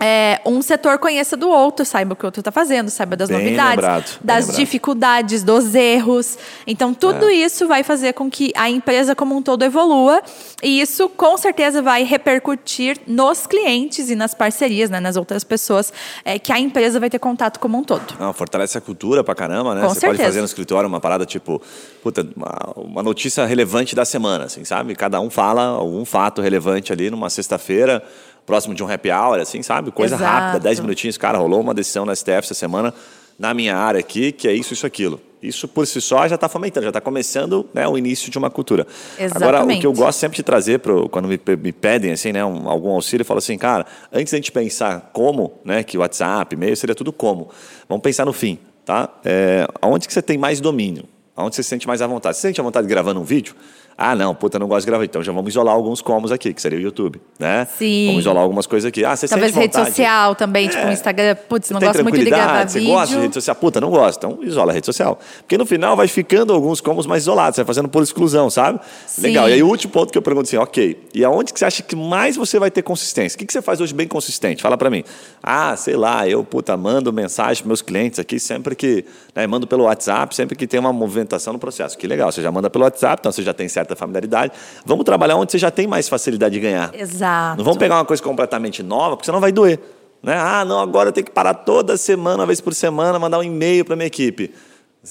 é, 0.00 0.40
um 0.44 0.60
setor 0.60 0.98
conheça 0.98 1.36
do 1.36 1.48
outro, 1.48 1.84
saiba 1.84 2.14
o 2.14 2.16
que 2.16 2.24
o 2.24 2.26
outro 2.26 2.40
está 2.40 2.50
fazendo, 2.50 2.90
saiba 2.90 3.16
das 3.16 3.28
bem 3.28 3.38
novidades, 3.38 3.76
lembrado, 3.76 4.18
das 4.22 4.56
dificuldades, 4.56 5.42
dos 5.42 5.74
erros. 5.74 6.36
Então, 6.66 6.92
tudo 6.92 7.28
é. 7.28 7.34
isso 7.34 7.66
vai 7.68 7.82
fazer 7.82 8.12
com 8.12 8.30
que 8.30 8.52
a 8.56 8.68
empresa 8.68 9.14
como 9.14 9.36
um 9.36 9.42
todo 9.42 9.62
evolua 9.62 10.22
e 10.62 10.80
isso, 10.80 11.08
com 11.08 11.36
certeza, 11.36 11.80
vai 11.80 12.02
repercutir 12.02 12.98
nos 13.06 13.46
clientes 13.46 14.10
e 14.10 14.16
nas 14.16 14.34
parcerias, 14.34 14.90
né, 14.90 15.00
nas 15.00 15.16
outras 15.16 15.44
pessoas 15.44 15.92
é, 16.24 16.38
que 16.38 16.52
a 16.52 16.58
empresa 16.58 16.98
vai 16.98 17.08
ter 17.08 17.18
contato 17.18 17.60
como 17.60 17.78
um 17.78 17.84
todo. 17.84 18.14
Não, 18.18 18.32
fortalece 18.32 18.76
a 18.76 18.80
cultura 18.80 19.22
pra 19.22 19.34
caramba, 19.34 19.74
né? 19.74 19.82
Com 19.82 19.88
Você 19.88 20.00
certeza. 20.00 20.16
pode 20.16 20.28
fazer 20.28 20.38
no 20.40 20.46
escritório 20.46 20.88
uma 20.88 21.00
parada 21.00 21.24
tipo, 21.24 21.62
puta, 22.02 22.26
uma, 22.36 22.72
uma 22.76 23.02
notícia 23.02 23.44
relevante 23.44 23.94
da 23.94 24.04
semana, 24.04 24.44
assim, 24.44 24.64
sabe? 24.64 24.94
Cada 24.94 25.20
um 25.20 25.30
fala 25.30 25.66
algum 25.66 26.04
fato 26.04 26.42
relevante 26.42 26.92
ali 26.92 27.10
numa 27.10 27.30
sexta-feira 27.30 28.02
próximo 28.46 28.74
de 28.74 28.82
um 28.82 28.90
happy 28.90 29.10
hour, 29.10 29.40
assim, 29.40 29.62
sabe? 29.62 29.90
Coisa 29.90 30.16
Exato. 30.16 30.32
rápida, 30.32 30.60
10 30.60 30.80
minutinhos. 30.80 31.16
Cara, 31.16 31.38
rolou 31.38 31.60
uma 31.60 31.74
decisão 31.74 32.04
na 32.04 32.14
STF 32.14 32.38
essa 32.38 32.54
semana, 32.54 32.92
na 33.38 33.54
minha 33.54 33.76
área 33.76 34.00
aqui, 34.00 34.32
que 34.32 34.46
é 34.46 34.52
isso, 34.52 34.72
isso, 34.74 34.86
aquilo. 34.86 35.20
Isso 35.42 35.68
por 35.68 35.86
si 35.86 36.00
só 36.00 36.26
já 36.26 36.36
está 36.36 36.48
fomentando, 36.48 36.84
já 36.84 36.90
está 36.90 37.00
começando 37.00 37.68
né, 37.74 37.86
o 37.86 37.98
início 37.98 38.30
de 38.30 38.38
uma 38.38 38.48
cultura. 38.48 38.86
Exatamente. 39.18 39.36
Agora, 39.36 39.64
o 39.64 39.80
que 39.80 39.86
eu 39.86 39.92
gosto 39.92 40.18
sempre 40.18 40.36
de 40.36 40.42
trazer, 40.42 40.78
pro, 40.78 41.06
quando 41.08 41.28
me, 41.28 41.38
me 41.58 41.72
pedem 41.72 42.12
assim, 42.12 42.32
né, 42.32 42.42
um, 42.44 42.66
algum 42.68 42.90
auxílio, 42.90 43.22
eu 43.22 43.26
falo 43.26 43.38
assim, 43.38 43.58
cara, 43.58 43.84
antes 44.10 44.32
da 44.32 44.38
gente 44.38 44.50
pensar 44.50 45.10
como, 45.12 45.52
né, 45.62 45.82
que 45.82 45.98
WhatsApp, 45.98 46.54
e-mail, 46.54 46.74
seria 46.76 46.94
tudo 46.94 47.12
como. 47.12 47.50
Vamos 47.86 48.02
pensar 48.02 48.24
no 48.24 48.32
fim, 48.32 48.58
tá? 48.86 49.10
É, 49.22 49.66
aonde 49.82 50.06
que 50.06 50.14
você 50.14 50.22
tem 50.22 50.38
mais 50.38 50.60
domínio? 50.60 51.04
Aonde 51.36 51.56
você 51.56 51.62
se 51.62 51.68
sente 51.68 51.86
mais 51.86 52.00
à 52.00 52.06
vontade? 52.06 52.36
Você 52.36 52.42
sente 52.42 52.60
à 52.60 52.64
vontade 52.64 52.86
gravando 52.86 53.20
um 53.20 53.24
vídeo? 53.24 53.54
Ah, 53.96 54.14
não, 54.14 54.34
puta, 54.34 54.58
não 54.58 54.66
gosto 54.66 54.80
de 54.80 54.86
gravar. 54.86 55.04
Então 55.04 55.22
já 55.22 55.32
vamos 55.32 55.50
isolar 55.50 55.74
alguns 55.74 56.02
comos 56.02 56.32
aqui, 56.32 56.52
que 56.52 56.60
seria 56.60 56.78
o 56.78 56.82
YouTube, 56.82 57.20
né? 57.38 57.66
Sim. 57.78 58.06
Vamos 58.08 58.22
isolar 58.22 58.42
algumas 58.42 58.66
coisas 58.66 58.88
aqui. 58.88 59.04
Ah, 59.04 59.16
você 59.16 59.28
Talvez 59.28 59.52
sente 59.52 59.76
rede 59.76 59.88
social 59.88 60.34
também, 60.34 60.68
tipo, 60.68 60.78
é. 60.78 60.80
tipo 60.80 60.90
o 60.90 60.92
Instagram. 60.92 61.36
Putz, 61.48 61.70
não 61.70 61.80
gosto 61.80 62.02
muito 62.02 62.18
de 62.18 62.24
gravar 62.24 62.68
você 62.68 62.78
vídeo. 62.78 62.92
Você 62.92 62.96
gosta 62.96 63.14
de 63.14 63.22
rede 63.22 63.34
social? 63.34 63.56
Puta, 63.56 63.80
não 63.80 63.90
gosto. 63.90 64.18
Então 64.18 64.38
isola 64.42 64.72
a 64.72 64.74
rede 64.74 64.86
social. 64.86 65.18
Porque 65.38 65.56
no 65.56 65.66
final 65.66 65.96
vai 65.96 66.08
ficando 66.08 66.52
alguns 66.52 66.80
comos 66.80 67.06
mais 67.06 67.22
isolados, 67.22 67.56
você 67.56 67.62
vai 67.62 67.66
fazendo 67.66 67.88
por 67.88 68.02
exclusão, 68.02 68.50
sabe? 68.50 68.80
Sim. 69.06 69.22
Legal. 69.22 69.48
E 69.48 69.52
aí 69.54 69.62
o 69.62 69.68
último 69.68 69.92
ponto 69.92 70.12
que 70.12 70.18
eu 70.18 70.22
pergunto 70.22 70.48
assim, 70.48 70.56
ok, 70.56 71.08
e 71.14 71.24
aonde 71.24 71.52
que 71.52 71.58
você 71.58 71.64
acha 71.64 71.82
que 71.82 71.94
mais 71.94 72.36
você 72.36 72.58
vai 72.58 72.70
ter 72.70 72.82
consistência? 72.82 73.36
O 73.36 73.38
que, 73.38 73.46
que 73.46 73.52
você 73.52 73.62
faz 73.62 73.80
hoje 73.80 73.94
bem 73.94 74.08
consistente? 74.08 74.62
Fala 74.62 74.76
para 74.76 74.90
mim. 74.90 75.04
Ah, 75.42 75.76
sei 75.76 75.96
lá, 75.96 76.28
eu, 76.28 76.42
puta, 76.44 76.76
mando 76.76 77.12
mensagem 77.12 77.62
para 77.62 77.68
meus 77.68 77.82
clientes 77.82 78.18
aqui 78.18 78.38
sempre 78.38 78.74
que, 78.74 79.04
né, 79.34 79.46
mando 79.46 79.66
pelo 79.66 79.84
WhatsApp, 79.84 80.34
sempre 80.34 80.56
que 80.56 80.66
tem 80.66 80.80
uma 80.80 80.92
movimentação 80.92 81.52
no 81.52 81.58
processo. 81.58 81.96
Que 81.96 82.06
legal, 82.06 82.32
você 82.32 82.42
já 82.42 82.50
manda 82.50 82.68
pelo 82.68 82.84
WhatsApp, 82.84 83.20
então 83.20 83.30
você 83.30 83.42
já 83.42 83.54
tem 83.54 83.68
certa 83.84 83.94
familiaridade 83.94 84.52
Vamos 84.84 85.04
trabalhar 85.04 85.36
onde 85.36 85.52
você 85.52 85.58
já 85.58 85.70
tem 85.70 85.86
mais 85.86 86.08
facilidade 86.08 86.54
de 86.54 86.60
ganhar. 86.60 86.90
Exato. 86.94 87.58
Não 87.58 87.64
vamos 87.64 87.78
pegar 87.78 87.96
uma 87.96 88.04
coisa 88.04 88.22
completamente 88.22 88.82
nova, 88.82 89.16
porque 89.16 89.26
senão 89.26 89.40
vai 89.40 89.52
doer. 89.52 89.78
Né? 90.22 90.34
Ah, 90.36 90.64
não, 90.64 90.80
agora 90.80 91.10
eu 91.10 91.12
tenho 91.12 91.24
que 91.24 91.30
parar 91.30 91.54
toda 91.54 91.96
semana, 91.96 92.38
uma 92.38 92.46
vez 92.46 92.60
por 92.60 92.74
semana, 92.74 93.18
mandar 93.18 93.38
um 93.38 93.42
e-mail 93.42 93.84
para 93.84 93.94
minha 93.94 94.06
equipe. 94.06 94.52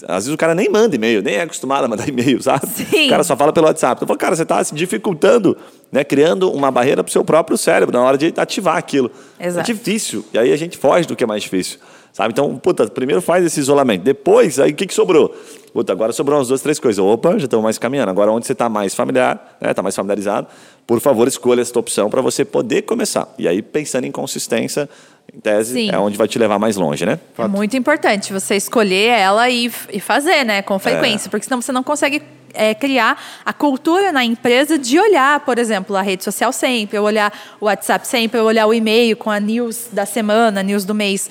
Às 0.08 0.26
vezes 0.26 0.34
o 0.34 0.38
cara 0.38 0.56
nem 0.56 0.70
manda 0.70 0.96
e-mail, 0.96 1.22
nem 1.22 1.36
é 1.36 1.42
acostumado 1.42 1.86
a 1.86 1.88
mandar 1.88 2.08
e-mail, 2.10 2.42
sabe? 2.42 2.68
Sim. 2.68 3.06
O 3.06 3.10
cara 3.10 3.24
só 3.24 3.38
fala 3.38 3.54
pelo 3.54 3.68
WhatsApp. 3.68 4.04
Então, 4.04 4.16
cara, 4.18 4.36
você 4.36 4.42
está 4.42 4.64
se 4.64 4.74
dificultando, 4.74 5.56
né? 5.92 6.04
criando 6.04 6.52
uma 6.52 6.72
barreira 6.72 7.04
para 7.04 7.10
o 7.10 7.14
seu 7.14 7.24
próprio 7.24 7.58
cérebro 7.58 7.96
na 7.96 8.04
hora 8.04 8.18
de 8.18 8.34
ativar 8.36 8.78
aquilo. 8.78 9.12
Exato. 9.40 9.70
É 9.70 9.74
difícil. 9.74 10.26
E 10.34 10.40
aí 10.40 10.52
a 10.52 10.58
gente 10.58 10.78
foge 10.78 11.08
do 11.08 11.16
que 11.16 11.24
é 11.24 11.28
mais 11.28 11.44
difícil. 11.44 11.80
Sabe? 12.12 12.32
Então, 12.32 12.56
puta, 12.58 12.88
primeiro 12.88 13.22
faz 13.22 13.46
esse 13.46 13.60
isolamento. 13.60 14.04
Depois, 14.04 14.60
aí 14.60 14.72
o 14.72 14.76
que, 14.76 14.88
que 14.88 14.94
sobrou? 14.94 15.36
Puta, 15.74 15.92
agora 15.92 16.14
sobrou 16.14 16.38
umas 16.38 16.48
duas, 16.48 16.62
três 16.62 16.80
coisas. 16.80 17.04
Opa, 17.04 17.32
já 17.40 17.46
estamos 17.46 17.64
mais 17.64 17.78
caminhando. 17.78 18.10
Agora, 18.10 18.32
onde 18.32 18.46
você 18.46 18.54
está 18.54 18.70
mais 18.70 18.94
familiar, 18.94 19.56
está 19.56 19.68
né, 19.68 19.74
tá 19.74 19.82
mais 19.82 19.96
familiarizado, 19.96 20.48
por 20.86 21.02
favor, 21.02 21.28
escolha 21.28 21.62
esta 21.62 21.80
opção 21.80 22.10
para 22.10 22.22
você 22.22 22.46
poder 22.46 22.84
começar. 22.84 23.28
E 23.38 23.48
aí, 23.48 23.62
pensando 23.62 24.06
em 24.06 24.12
consistência, 24.12 24.88
em 25.34 25.40
tese, 25.40 25.74
Sim. 25.74 25.90
é 25.92 25.98
onde 25.98 26.18
vai 26.18 26.28
te 26.28 26.38
levar 26.38 26.60
mais 26.60 26.76
longe, 26.76 27.06
né? 27.06 27.20
É 27.38 27.48
muito 27.48 27.76
importante 27.76 28.32
você 28.32 28.56
escolher 28.56 29.08
ela 29.08 29.50
e, 29.50 29.72
e 29.92 30.00
fazer, 30.00 30.44
né? 30.46 30.62
Com 30.62 30.78
frequência. 30.78 31.30
Porque 31.30 31.46
senão 31.46 31.62
você 31.62 31.72
não 31.72 31.82
consegue 31.82 32.22
é, 32.54 32.74
criar 32.74 33.22
a 33.44 33.52
cultura 33.52 34.12
na 34.12 34.24
empresa 34.24 34.78
de 34.78 35.00
olhar, 35.00 35.40
por 35.42 35.58
exemplo, 35.58 35.96
a 35.96 36.02
rede 36.02 36.24
social 36.24 36.54
sempre, 36.54 37.00
olhar 37.00 37.34
o 37.60 37.66
WhatsApp 37.66 38.08
sempre, 38.08 38.40
olhar 38.40 38.68
o 38.68 38.74
e-mail 38.74 39.18
com 39.18 39.32
a 39.32 39.40
news 39.40 39.88
da 39.92 40.06
semana, 40.06 40.62
news 40.62 40.86
do 40.86 40.94
mês. 40.94 41.30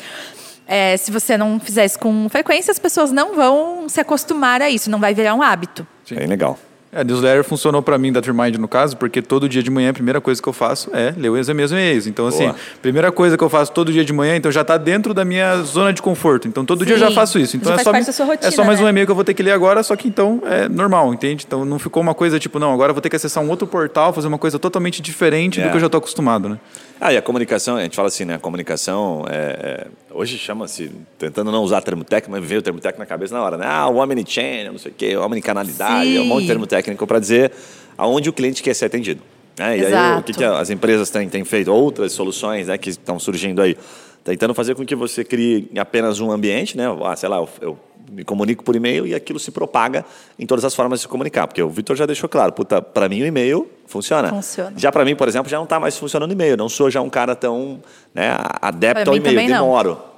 É, 0.75 0.97
se 0.97 1.11
você 1.11 1.37
não 1.37 1.61
fizer 1.61 1.85
isso 1.85 1.99
com 1.99 2.31
frequência, 2.31 2.71
as 2.71 2.79
pessoas 2.79 3.13
não 3.13 3.35
vão 3.37 3.91
se 3.91 4.01
acostumar 4.01 4.63
a 4.63 4.71
isso, 4.71 4.91
não 4.91 4.99
vai 4.99 5.13
virar 5.13 5.35
um 5.35 5.43
hábito. 5.43 5.87
Bem 6.09 6.27
legal. 6.27 6.59
É, 6.95 7.01
a 7.01 7.05
newsletter 7.05 7.43
funcionou 7.43 7.81
para 7.83 7.97
mim 7.97 8.13
da 8.13 8.21
Trimind 8.21 8.57
no 8.57 8.69
caso, 8.69 8.99
porque 8.99 9.23
todo 9.23 9.49
dia 9.49 9.63
de 9.63 9.71
manhã 9.71 9.91
a 9.91 9.93
primeira 9.95 10.21
coisa 10.21 10.43
que 10.43 10.47
eu 10.49 10.53
faço 10.53 10.91
é 10.95 11.15
ler 11.17 11.31
os 11.31 11.49
meus 11.49 11.71
e-mails. 11.73 12.07
Então, 12.07 12.27
assim, 12.27 12.45
Boa. 12.45 12.57
primeira 12.83 13.11
coisa 13.11 13.39
que 13.39 13.43
eu 13.43 13.49
faço 13.49 13.73
todo 13.73 13.91
dia 13.91 14.05
de 14.05 14.13
manhã, 14.13 14.37
então 14.37 14.53
já 14.53 14.61
está 14.61 14.77
dentro 14.77 15.15
da 15.15 15.25
minha 15.25 15.63
zona 15.63 15.91
de 15.91 16.03
conforto. 16.03 16.47
Então, 16.47 16.67
todo 16.67 16.85
dia 16.85 16.97
eu 16.97 16.99
já 16.99 17.09
Sim. 17.09 17.15
faço 17.15 17.39
isso. 17.39 17.57
Então, 17.57 17.69
Já 17.69 17.75
é 17.75 17.77
faz 17.77 17.85
só, 17.85 17.93
parte 17.93 18.07
da 18.07 18.13
sua 18.13 18.27
rotina, 18.27 18.47
é 18.49 18.51
só 18.51 18.63
mais 18.63 18.79
né? 18.79 18.85
um 18.85 18.89
e-mail 18.91 19.07
que 19.07 19.11
eu 19.11 19.15
vou 19.15 19.25
ter 19.25 19.33
que 19.33 19.43
ler 19.43 19.53
agora, 19.53 19.83
só 19.83 19.97
que 19.97 20.07
então 20.07 20.43
é 20.45 20.69
normal, 20.69 21.15
entende? 21.15 21.45
Então, 21.47 21.65
não 21.65 21.79
ficou 21.79 22.03
uma 22.03 22.13
coisa 22.15 22.39
tipo, 22.39 22.59
não, 22.59 22.75
agora 22.75 22.91
eu 22.91 22.95
vou 22.95 23.01
ter 23.01 23.09
que 23.09 23.17
acessar 23.17 23.43
um 23.43 23.49
outro 23.49 23.67
portal, 23.67 24.13
fazer 24.13 24.29
uma 24.29 24.39
coisa 24.39 24.59
totalmente 24.59 25.01
diferente 25.01 25.61
É. 25.61 25.65
do 25.65 25.71
que 25.71 25.77
eu 25.77 25.81
já 25.81 25.87
estou 25.87 25.99
acostumado, 25.99 26.47
né? 26.47 26.59
Ah, 27.01 27.13
e 27.13 27.17
a 27.17 27.23
comunicação, 27.23 27.77
a 27.79 27.83
gente 27.83 27.97
fala 27.97 28.09
assim, 28.09 28.27
né? 28.27 28.35
A 28.35 28.39
comunicação, 28.39 29.25
é, 29.29 29.35
é, 29.35 29.87
hoje 30.15 30.37
chama-se, 30.39 30.91
tentando 31.19 31.51
não 31.51 31.63
usar 31.65 31.81
termo 31.81 32.05
técnico, 32.05 32.31
mas 32.39 32.45
veio 32.49 32.61
o 32.61 32.63
termo 32.63 32.79
técnico 32.81 33.01
na 33.01 33.07
cabeça 33.07 33.35
na 33.35 33.43
hora, 33.43 33.57
né? 33.57 33.65
Ah, 33.67 33.89
o 33.89 33.97
omnichannel, 33.97 34.73
não 34.73 34.79
sei 34.79 34.93
o 34.93 34.95
quê, 34.95 35.17
o 35.17 35.25
omnicanalidade, 35.25 36.17
é 36.17 36.21
um 36.21 36.27
monte 36.27 36.41
de 36.41 36.43
Sim. 36.43 36.49
termo 36.49 36.67
técnico 36.67 36.82
para 37.07 37.19
dizer 37.19 37.53
aonde 37.97 38.29
o 38.29 38.33
cliente 38.33 38.63
quer 38.63 38.75
ser 38.75 38.87
atendido. 38.87 39.23
né? 39.59 39.79
E 39.79 39.81
aí, 39.81 39.85
o 39.85 39.89
Exato. 39.89 40.23
que, 40.25 40.33
que 40.33 40.45
as 40.45 40.71
empresas 40.71 41.11
têm, 41.11 41.29
têm 41.29 41.45
feito? 41.45 41.73
Outras 41.73 42.13
soluções 42.13 42.67
né, 42.69 42.79
que 42.79 42.91
estão 42.91 43.19
surgindo 43.19 43.63
aí. 43.63 43.77
Tentando 44.25 44.55
fazer 44.55 44.75
com 44.77 44.85
que 44.85 44.95
você 44.95 45.25
crie 45.25 45.69
apenas 45.77 46.21
um 46.21 46.31
ambiente, 46.31 46.77
né? 46.77 46.85
Ah, 47.05 47.17
sei 47.17 47.29
lá, 47.29 47.39
eu, 47.39 47.49
eu 47.61 47.79
me 48.13 48.25
comunico 48.25 48.63
por 48.63 48.77
e-mail 48.77 49.07
e 49.07 49.15
aquilo 49.15 49.39
se 49.39 49.51
propaga 49.51 50.05
em 50.39 50.47
todas 50.47 50.65
as 50.65 50.75
formas 50.75 51.01
de 51.01 51.03
se 51.03 51.09
comunicar. 51.09 51.47
Porque 51.47 51.63
o 51.63 51.69
Vitor 51.69 51.97
já 51.97 52.07
deixou 52.07 52.29
claro, 52.29 52.53
puta, 52.53 52.81
para 52.81 53.09
mim 53.09 53.23
o 53.23 53.27
e-mail 53.27 53.69
funciona. 53.87 54.29
Funciona. 54.29 54.75
Já 54.77 54.93
para 54.93 55.05
mim, 55.05 55.17
por 55.17 55.27
exemplo, 55.29 55.51
já 55.51 55.57
não 55.57 55.65
está 55.65 55.81
mais 55.81 55.97
funcionando 55.99 56.31
o 56.31 56.35
e-mail. 56.35 56.57
Não 56.57 56.69
sou 56.69 56.91
já 56.91 57.01
um 57.01 57.11
cara 57.11 57.35
tão 57.35 57.81
né, 58.15 58.37
adepto 58.61 59.11
ao 59.11 59.17
e-mail. 59.17 59.37
também 59.37 59.49
não. 59.49 59.73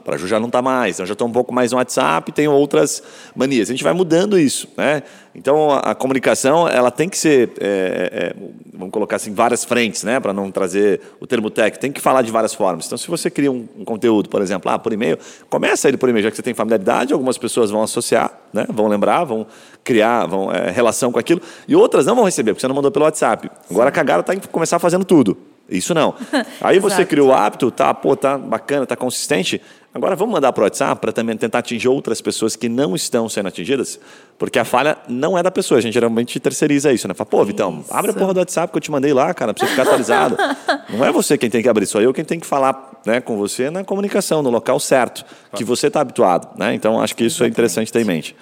Para 0.05 0.19
Ju 0.19 0.27
já 0.27 0.39
não 0.39 0.49
está 0.49 0.61
mais. 0.61 0.97
Então 0.97 1.07
já 1.07 1.15
estou 1.15 1.27
um 1.27 1.33
pouco 1.33 1.53
mais 1.53 1.73
no 1.73 1.79
WhatsApp, 1.79 2.31
tenho 2.33 2.53
outras 2.53 3.03
manias. 3.35 3.71
A 3.71 3.73
gente 3.73 3.83
vai 3.83 3.93
mudando 3.93 4.39
isso. 4.39 4.69
Né? 4.77 5.03
Então 5.35 5.71
a, 5.71 5.79
a 5.79 5.95
comunicação 5.95 6.69
ela 6.69 6.91
tem 6.91 7.09
que 7.09 7.17
ser, 7.17 7.53
é, 7.59 8.11
é, 8.13 8.37
vamos 8.73 8.93
colocar 8.93 9.17
assim, 9.17 9.33
várias 9.33 9.65
frentes, 9.65 10.05
né? 10.05 10.21
para 10.21 10.33
não 10.33 10.51
trazer 10.51 11.01
o 11.19 11.27
termo 11.27 11.49
técnico. 11.49 11.81
Tem 11.81 11.91
que 11.91 12.01
falar 12.01 12.23
de 12.23 12.31
várias 12.31 12.53
formas. 12.53 12.85
Então 12.87 12.99
se 12.99 13.09
você 13.09 13.31
cria 13.31 13.51
um, 13.51 13.67
um 13.79 13.85
conteúdo, 13.85 14.29
por 14.29 14.43
exemplo, 14.43 14.71
ah, 14.71 14.79
por 14.79 14.93
e-mail, 14.93 15.19
começa 15.49 15.89
ele 15.89 15.97
por 15.97 16.09
e-mail, 16.09 16.25
já 16.25 16.31
que 16.31 16.37
você 16.37 16.43
tem 16.43 16.53
familiaridade, 16.53 17.13
algumas 17.13 17.39
pessoas 17.39 17.71
vão 17.71 17.83
associar, 17.83 18.31
né? 18.53 18.67
vão 18.69 18.87
lembrar, 18.89 19.25
vão 19.25 19.47
criar 19.83 20.27
vão, 20.27 20.53
é, 20.53 20.71
relação 20.71 21.11
com 21.11 21.19
aquilo, 21.19 21.41
e 21.67 21.75
outras 21.75 22.05
não 22.05 22.15
vão 22.15 22.25
receber, 22.25 22.53
porque 22.53 22.61
você 22.61 22.69
não 22.69 22.75
mandou 22.75 22.91
pelo 22.91 23.07
WhatsApp. 23.07 23.51
Agora 23.71 23.89
a 23.89 23.93
cagada 23.93 24.21
está 24.21 24.35
em 24.35 24.41
começar 24.41 24.79
fazendo 24.79 25.05
tudo. 25.05 25.54
Isso 25.69 25.95
não. 25.95 26.15
Aí 26.61 26.79
você 26.79 27.05
criou 27.05 27.29
o 27.29 27.33
hábito, 27.33 27.71
tá, 27.71 27.93
pô, 27.95 28.15
tá 28.15 28.37
bacana, 28.37 28.87
tá 28.87 28.97
consistente. 28.97 29.61
Agora 29.95 30.17
vamos 30.17 30.35
mandar 30.35 30.53
para 30.53 30.63
o 30.63 30.65
WhatsApp 30.65 31.01
para 31.01 31.13
também 31.13 31.37
tentar 31.37 31.61
atingir 31.61 31.87
outras 31.87 32.21
pessoas 32.21 32.57
que 32.57 32.69
não 32.69 32.97
estão 32.97 33.29
sendo 33.29 33.47
atingidas, 33.47 34.01
porque 34.37 34.59
a 34.59 34.65
falha 34.65 34.99
não 35.09 35.39
é 35.39 35.43
da 35.43 35.53
pessoa. 35.53 35.79
A 35.79 35.81
gente 35.81 35.95
geralmente 35.95 36.41
terceiriza 36.41 36.93
isso, 36.93 37.07
né? 37.07 37.15
Fala, 37.15 37.31
pô, 37.31 37.45
Vitão, 37.45 37.81
Isso. 37.81 37.95
abre 37.95 38.11
a 38.11 38.15
porra 38.15 38.35
do 38.35 38.41
WhatsApp 38.41 38.73
que 38.73 38.77
eu 38.77 38.81
te 38.81 38.91
mandei 38.91 39.13
lá, 39.13 39.33
cara, 39.33 39.55
para 39.55 39.65
você 39.65 39.71
ficar 39.71 39.85
atualizado. 39.85 40.37
não 40.91 41.05
é 41.05 41.13
você 41.13 41.39
quem 41.39 41.49
tem 41.49 41.63
que 41.63 41.69
abrir, 41.69 41.87
sou 41.87 42.03
eu 42.03 42.13
quem 42.13 42.25
tem 42.25 42.41
que 42.41 42.47
falar 42.47 43.01
né, 43.07 43.21
com 43.21 43.37
você 43.37 43.71
na 43.71 43.85
comunicação, 43.85 44.43
no 44.43 44.51
local 44.51 44.81
certo, 44.81 45.25
que 45.55 45.63
você 45.63 45.87
está 45.87 46.01
habituado. 46.01 46.59
Né? 46.59 46.75
Então 46.75 47.01
acho 47.01 47.15
que 47.15 47.25
isso 47.25 47.45
é 47.45 47.47
interessante 47.47 47.93
ter 47.93 48.01
em 48.01 48.05
mente. 48.05 48.35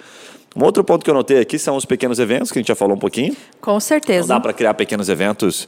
Um 0.55 0.63
outro 0.63 0.83
ponto 0.83 1.03
que 1.03 1.09
eu 1.09 1.15
notei 1.15 1.39
aqui 1.39 1.57
são 1.57 1.75
os 1.75 1.85
pequenos 1.85 2.19
eventos, 2.19 2.51
que 2.51 2.59
a 2.59 2.61
gente 2.61 2.67
já 2.67 2.75
falou 2.75 2.95
um 2.95 2.99
pouquinho. 2.99 3.35
Com 3.59 3.73
Não 3.73 3.79
certeza. 3.79 4.27
dá 4.27 4.39
para 4.39 4.53
criar 4.53 4.73
pequenos 4.75 5.09
eventos. 5.09 5.67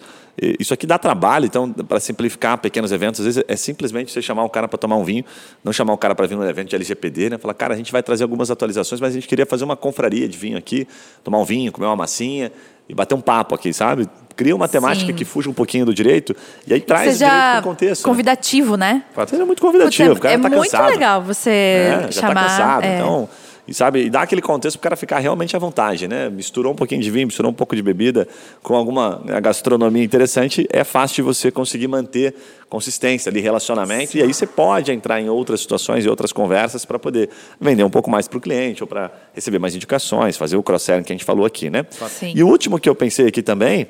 Isso 0.59 0.73
aqui 0.73 0.85
dá 0.85 0.97
trabalho, 0.97 1.45
então, 1.45 1.71
para 1.71 1.99
simplificar 1.99 2.57
pequenos 2.57 2.91
eventos, 2.91 3.21
às 3.21 3.25
vezes 3.25 3.43
é 3.47 3.55
simplesmente 3.55 4.11
você 4.11 4.21
chamar 4.21 4.43
o 4.43 4.49
cara 4.49 4.67
para 4.67 4.77
tomar 4.77 4.97
um 4.97 5.03
vinho, 5.03 5.23
não 5.63 5.71
chamar 5.71 5.93
o 5.93 5.97
cara 5.97 6.13
para 6.13 6.27
vir 6.27 6.35
num 6.35 6.43
evento 6.43 6.69
de 6.69 6.75
LGPD, 6.75 7.29
né? 7.29 7.37
Falar, 7.37 7.53
cara, 7.53 7.73
a 7.73 7.77
gente 7.77 7.91
vai 7.91 8.03
trazer 8.03 8.23
algumas 8.23 8.51
atualizações, 8.51 8.99
mas 8.99 9.11
a 9.11 9.13
gente 9.13 9.27
queria 9.27 9.45
fazer 9.45 9.63
uma 9.63 9.77
confraria 9.77 10.27
de 10.27 10.37
vinho 10.37 10.57
aqui, 10.57 10.85
tomar 11.23 11.37
um 11.37 11.45
vinho, 11.45 11.71
comer 11.71 11.87
uma 11.87 11.95
massinha 11.95 12.51
e 12.89 12.93
bater 12.93 13.15
um 13.15 13.21
papo 13.21 13.55
aqui, 13.55 13.71
sabe? 13.73 14.09
Cria 14.35 14.53
uma 14.53 14.67
temática 14.67 15.07
Sim. 15.11 15.13
que 15.17 15.23
fuja 15.23 15.49
um 15.49 15.53
pouquinho 15.53 15.85
do 15.85 15.93
direito 15.93 16.35
e 16.67 16.73
aí 16.73 16.81
traz 16.81 17.15
o 17.15 17.17
direito 17.17 17.31
Seja 17.33 17.51
para 17.51 17.59
o 17.61 17.63
contexto. 17.63 18.01
né? 18.03 18.09
convidativo, 18.11 18.75
né? 18.75 19.03
Seja 19.27 19.45
muito 19.45 19.61
convidativo, 19.61 20.09
Putz, 20.09 20.19
o 20.19 20.21
cara 20.21 20.35
é 20.35 20.37
tá 20.37 20.49
muito 20.49 20.61
cansado. 20.63 20.89
legal 20.89 21.21
você 21.23 21.49
É, 21.49 21.99
já 22.01 22.09
está 22.09 22.27
chamar. 22.27 22.43
cansado. 22.43 22.83
é. 22.83 22.95
Então, 22.97 23.29
e 23.67 23.73
sabe, 23.73 24.05
e 24.05 24.09
dá 24.09 24.21
aquele 24.21 24.41
contexto 24.41 24.77
para 24.77 24.79
o 24.79 24.83
cara 24.83 24.95
ficar 24.95 25.19
realmente 25.19 25.55
à 25.55 25.59
vontade, 25.59 26.07
né? 26.07 26.29
Misturou 26.29 26.73
um 26.73 26.75
pouquinho 26.75 27.01
de 27.01 27.09
vinho, 27.09 27.27
misturou 27.27 27.51
um 27.51 27.55
pouco 27.55 27.75
de 27.75 27.81
bebida 27.81 28.27
com 28.61 28.75
alguma 28.75 29.21
né, 29.25 29.41
gastronomia 29.41 30.03
interessante, 30.03 30.67
é 30.71 30.83
fácil 30.83 31.15
de 31.15 31.21
você 31.23 31.49
conseguir 31.49 31.87
manter 31.87 32.35
consistência 32.69 33.29
ali, 33.29 33.39
relacionamento, 33.39 34.17
e 34.17 34.21
aí 34.21 34.33
você 34.33 34.45
pode 34.45 34.91
entrar 34.91 35.19
em 35.19 35.29
outras 35.29 35.61
situações 35.61 36.05
e 36.05 36.09
outras 36.09 36.31
conversas 36.31 36.85
para 36.85 36.99
poder 36.99 37.29
vender 37.59 37.83
um 37.83 37.89
pouco 37.89 38.09
mais 38.09 38.27
para 38.27 38.37
o 38.37 38.41
cliente 38.41 38.83
ou 38.83 38.87
para 38.87 39.11
receber 39.33 39.59
mais 39.59 39.75
indicações, 39.75 40.37
fazer 40.37 40.57
o 40.57 40.63
cross-selling 40.63 41.03
que 41.03 41.11
a 41.11 41.15
gente 41.15 41.25
falou 41.25 41.45
aqui, 41.45 41.69
né? 41.69 41.85
Sim. 42.09 42.33
E 42.35 42.43
o 42.43 42.47
último 42.47 42.79
que 42.79 42.89
eu 42.89 42.95
pensei 42.95 43.27
aqui 43.27 43.41
também 43.41 43.87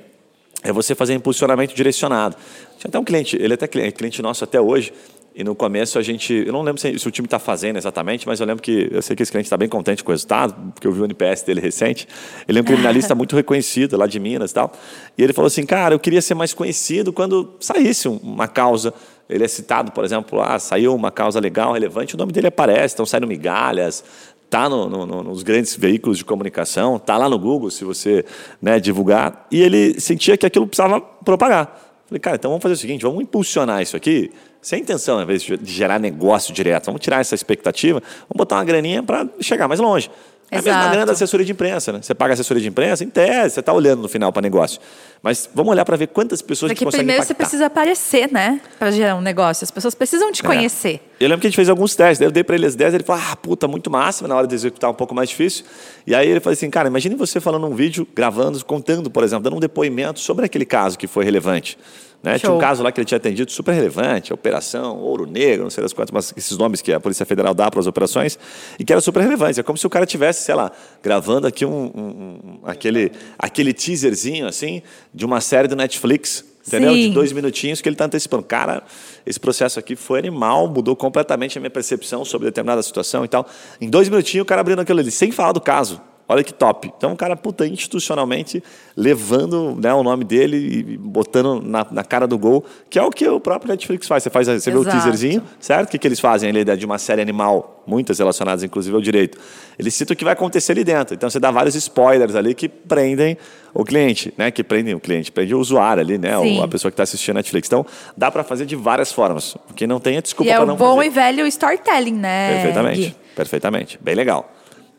é 0.63 0.73
você 0.73 0.95
fazer 0.95 1.13
impulsionamento 1.13 1.75
direcionado. 1.75 2.35
Tinha 2.79 2.89
até 2.89 2.99
um 2.99 3.03
cliente, 3.03 3.35
ele 3.35 3.53
é 3.53 3.55
até 3.55 3.67
cliente, 3.67 3.93
cliente 3.93 4.21
nosso 4.21 4.43
até 4.43 4.59
hoje, 4.59 4.91
e 5.37 5.43
no 5.43 5.53
começo 5.53 5.99
a 5.99 6.01
gente, 6.01 6.33
eu 6.33 6.53
não 6.53 6.61
lembro 6.61 6.79
se, 6.81 6.97
se 6.97 7.07
o 7.07 7.11
time 7.11 7.25
está 7.25 7.37
fazendo 7.37 7.75
exatamente, 7.75 8.25
mas 8.25 8.39
eu 8.39 8.45
lembro 8.45 8.63
que, 8.63 8.87
eu 8.89 9.01
sei 9.01 9.15
que 9.17 9.21
esse 9.21 9.31
cliente 9.31 9.47
está 9.47 9.57
bem 9.57 9.67
contente 9.67 10.01
com 10.03 10.09
o 10.11 10.13
resultado, 10.13 10.55
porque 10.71 10.87
eu 10.87 10.91
vi 10.93 11.01
o 11.01 11.05
NPS 11.05 11.43
dele 11.43 11.59
recente. 11.59 12.07
Ele 12.47 12.59
é 12.59 12.61
um 12.61 12.65
criminalista 12.65 13.13
muito 13.15 13.35
reconhecido 13.35 13.97
lá 13.97 14.07
de 14.07 14.17
Minas 14.17 14.51
e 14.51 14.53
tal. 14.53 14.71
E 15.17 15.21
ele 15.21 15.33
falou 15.33 15.47
assim, 15.47 15.65
cara, 15.65 15.93
eu 15.93 15.99
queria 15.99 16.21
ser 16.21 16.35
mais 16.35 16.53
conhecido 16.53 17.11
quando 17.11 17.53
saísse 17.59 18.07
um- 18.07 18.15
uma 18.23 18.47
causa. 18.47 18.93
Ele 19.29 19.43
é 19.43 19.47
citado, 19.47 19.91
por 19.91 20.05
exemplo, 20.05 20.39
ah, 20.41 20.57
saiu 20.57 20.95
uma 20.95 21.11
causa 21.11 21.39
legal, 21.39 21.73
relevante, 21.73 22.15
o 22.15 22.17
nome 22.17 22.31
dele 22.31 22.47
aparece, 22.47 22.93
estão 22.93 23.05
saindo 23.05 23.27
migalhas, 23.27 24.03
tá 24.49 24.69
no, 24.69 24.87
no- 24.87 25.05
no- 25.05 25.23
nos 25.23 25.43
grandes 25.43 25.75
veículos 25.75 26.17
de 26.17 26.23
comunicação, 26.23 26.97
tá 26.97 27.17
lá 27.17 27.27
no 27.27 27.37
Google 27.37 27.69
se 27.69 27.83
você 27.83 28.23
né, 28.61 28.79
divulgar. 28.79 29.47
E 29.51 29.61
ele 29.61 29.99
sentia 29.99 30.37
que 30.37 30.45
aquilo 30.45 30.65
precisava 30.65 31.01
propagar. 31.01 31.81
Falei, 32.07 32.19
cara, 32.19 32.35
então 32.35 32.51
vamos 32.51 32.61
fazer 32.61 32.75
o 32.75 32.77
seguinte, 32.77 33.01
vamos 33.01 33.21
impulsionar 33.23 33.81
isso 33.81 33.97
aqui, 33.97 34.31
sem 34.65 34.81
intenção, 34.81 35.17
ao 35.17 35.21
invés 35.23 35.43
de 35.43 35.59
gerar 35.63 35.99
negócio 35.99 36.51
direto. 36.51 36.87
Vamos 36.87 36.99
tirar 36.99 37.21
essa 37.21 37.35
expectativa, 37.35 38.01
vamos 38.27 38.35
botar 38.35 38.55
uma 38.55 38.65
graninha 38.65 39.03
para 39.03 39.27
chegar 39.39 39.67
mais 39.67 39.79
longe. 39.79 40.09
É 40.49 40.57
a 40.59 40.61
mesma 40.61 40.87
grana 40.89 41.05
da 41.07 41.11
assessoria 41.11 41.45
de 41.45 41.51
imprensa, 41.51 41.91
né? 41.91 41.99
Você 42.01 42.13
paga 42.13 42.33
a 42.33 42.35
assessoria 42.35 42.61
de 42.61 42.69
imprensa, 42.69 43.03
em 43.03 43.09
tese, 43.09 43.55
você 43.55 43.59
está 43.59 43.73
olhando 43.73 44.01
no 44.03 44.07
final 44.07 44.31
para 44.31 44.41
negócio. 44.41 44.79
Mas 45.21 45.49
vamos 45.53 45.71
olhar 45.71 45.83
para 45.85 45.97
ver 45.97 46.07
quantas 46.07 46.41
pessoas 46.41 46.69
Porque 46.69 46.79
que 46.79 46.85
conseguem 46.85 47.05
primeiro 47.05 47.23
você 47.23 47.33
impactar. 47.33 47.43
precisa 47.45 47.65
aparecer, 47.65 48.31
né? 48.31 48.61
Pra 48.77 48.89
gerar 48.91 49.15
um 49.15 49.21
negócio. 49.21 49.63
As 49.63 49.71
pessoas 49.71 49.93
precisam 49.95 50.31
te 50.31 50.43
É. 50.43 50.45
conhecer. 50.47 51.01
Eu 51.19 51.27
lembro 51.29 51.41
que 51.41 51.47
a 51.47 51.49
gente 51.49 51.55
fez 51.55 51.67
alguns 51.69 51.95
testes, 51.95 52.19
daí 52.19 52.27
eu 52.27 52.31
dei 52.31 52.43
para 52.43 52.55
ele 52.55 52.65
as 52.65 52.75
10, 52.75 52.93
ele 52.93 53.03
falou, 53.03 53.23
ah, 53.27 53.35
puta, 53.35 53.67
muito 53.67 53.89
mas 53.91 54.21
na 54.21 54.35
hora 54.35 54.45
de 54.47 54.53
executar 54.53 54.89
um 54.89 54.93
pouco 54.93 55.13
mais 55.15 55.29
difícil. 55.29 55.65
E 56.07 56.13
aí 56.13 56.27
ele 56.27 56.39
falou 56.39 56.53
assim, 56.53 56.69
cara, 56.69 56.87
imagine 56.87 57.15
você 57.15 57.39
falando 57.39 57.65
um 57.67 57.73
vídeo, 57.75 58.07
gravando, 58.15 58.63
contando, 58.65 59.09
por 59.11 59.23
exemplo, 59.23 59.43
dando 59.43 59.57
um 59.57 59.59
depoimento 59.59 60.19
sobre 60.19 60.45
aquele 60.45 60.65
caso 60.65 60.97
que 60.97 61.07
foi 61.07 61.23
relevante. 61.25 61.77
Né? 62.25 62.39
Tinha 62.39 62.51
um 62.51 62.57
caso 62.57 62.81
lá 62.81 62.91
que 62.91 62.99
ele 62.99 63.05
tinha 63.05 63.17
atendido 63.17 63.51
super 63.51 63.71
relevante, 63.73 64.33
Operação 64.33 64.97
Ouro 64.97 65.25
Negro, 65.27 65.63
não 65.63 65.69
sei 65.69 65.83
das 65.83 65.93
quantas, 65.93 66.11
mas 66.11 66.33
esses 66.35 66.57
nomes 66.57 66.81
que 66.81 66.91
a 66.91 66.99
Polícia 66.99 67.25
Federal 67.25 67.53
dá 67.53 67.69
para 67.69 67.79
as 67.79 67.87
operações, 67.87 68.37
e 68.79 68.83
que 68.83 68.91
era 68.91 68.99
super 68.99 69.21
relevante. 69.21 69.59
É 69.59 69.63
como 69.63 69.77
se 69.77 69.85
o 69.85 69.89
cara 69.89 70.05
tivesse, 70.05 70.43
sei 70.43 70.55
lá, 70.55 70.71
gravando 71.03 71.45
aqui 71.45 71.65
um, 71.65 71.85
um- 71.95 72.59
aquele, 72.63 73.11
aquele 73.37 73.73
teaserzinho 73.73 74.47
assim 74.47 74.81
de 75.13 75.23
uma 75.23 75.39
série 75.39 75.67
do 75.67 75.75
Netflix. 75.75 76.43
Entendeu? 76.67 76.95
De 76.95 77.03
Sim. 77.03 77.11
dois 77.13 77.31
minutinhos 77.31 77.79
que 77.79 77.87
ele 77.87 77.93
está 77.93 78.05
antecipando. 78.05 78.41
Cara, 78.41 78.81
esse 79.23 79.39
processo 79.39 79.77
aqui 79.77 79.95
foi 79.95 80.17
animal, 80.17 80.67
mudou 80.67 80.95
completamente 80.95 81.59
a 81.59 81.61
minha 81.61 81.69
percepção 81.69 82.25
sobre 82.25 82.47
determinada 82.47 82.81
situação 82.81 83.23
e 83.23 83.27
tal. 83.27 83.47
Em 83.79 83.87
dois 83.87 84.09
minutinhos, 84.09 84.41
o 84.41 84.45
cara 84.47 84.61
abrindo 84.61 84.79
aquilo 84.81 84.99
ali, 84.99 85.11
sem 85.11 85.31
falar 85.31 85.51
do 85.51 85.61
caso. 85.61 86.01
Olha 86.27 86.43
que 86.43 86.51
top. 86.53 86.91
Então, 86.97 87.13
o 87.13 87.15
cara, 87.15 87.35
puta, 87.35 87.67
institucionalmente, 87.67 88.63
levando 88.97 89.77
né, 89.79 89.93
o 89.93 90.01
nome 90.01 90.23
dele 90.23 90.57
e 90.57 90.97
botando 90.97 91.61
na, 91.61 91.85
na 91.91 92.03
cara 92.03 92.25
do 92.25 92.35
gol, 92.37 92.65
que 92.89 92.97
é 92.97 93.03
o 93.03 93.11
que 93.11 93.27
o 93.27 93.39
próprio 93.39 93.69
Netflix 93.69 94.07
faz. 94.07 94.23
Você, 94.23 94.29
faz, 94.31 94.47
você 94.47 94.71
vê 94.71 94.77
o 94.77 94.83
teaserzinho, 94.83 95.43
certo? 95.59 95.87
O 95.87 95.91
que, 95.91 95.99
que 95.99 96.07
eles 96.07 96.19
fazem 96.19 96.49
ali 96.49 96.63
de 96.77 96.83
uma 96.85 96.97
série 96.97 97.21
animal, 97.21 97.83
muitas 97.85 98.17
relacionadas, 98.17 98.63
inclusive, 98.63 98.95
ao 98.95 99.01
direito. 99.01 99.37
Eles 99.77 99.93
citam 99.93 100.15
o 100.15 100.17
que 100.17 100.23
vai 100.23 100.33
acontecer 100.33 100.71
ali 100.71 100.83
dentro. 100.83 101.13
Então, 101.13 101.29
você 101.29 101.39
dá 101.39 101.51
vários 101.51 101.75
spoilers 101.75 102.33
ali 102.35 102.55
que 102.55 102.67
prendem 102.67 103.37
o 103.73 103.83
cliente, 103.83 104.33
né? 104.35 104.49
Que 104.49 104.63
prendem 104.63 104.95
o 104.95 104.99
cliente, 104.99 105.31
prende 105.31 105.53
o 105.53 105.59
usuário 105.59 106.01
ali, 106.01 106.17
né? 106.17 106.35
Sim. 106.39 106.59
O- 106.59 106.63
a 106.63 106.67
pessoa 106.67 106.89
que 106.89 106.93
está 106.93 107.03
assistindo 107.03 107.35
a 107.35 107.39
Netflix. 107.39 107.67
Então, 107.67 107.85
dá 108.17 108.31
para 108.31 108.43
fazer 108.43 108.65
de 108.65 108.75
várias 108.75 109.11
formas. 109.11 109.55
O 109.69 109.73
que 109.75 109.85
não 109.85 109.99
tem 109.99 110.17
é 110.17 110.21
desculpa 110.23 110.49
e 110.49 110.53
é 110.53 110.55
para 110.55 110.63
o 110.63 110.67
não 110.67 110.75
bom 110.75 110.95
fazer. 110.95 111.07
e 111.07 111.09
velho 111.11 111.45
storytelling, 111.45 112.13
né? 112.15 112.53
Perfeitamente, 112.53 112.99
Gui? 113.01 113.15
perfeitamente. 113.35 113.99
Bem 114.01 114.15
legal. 114.15 114.51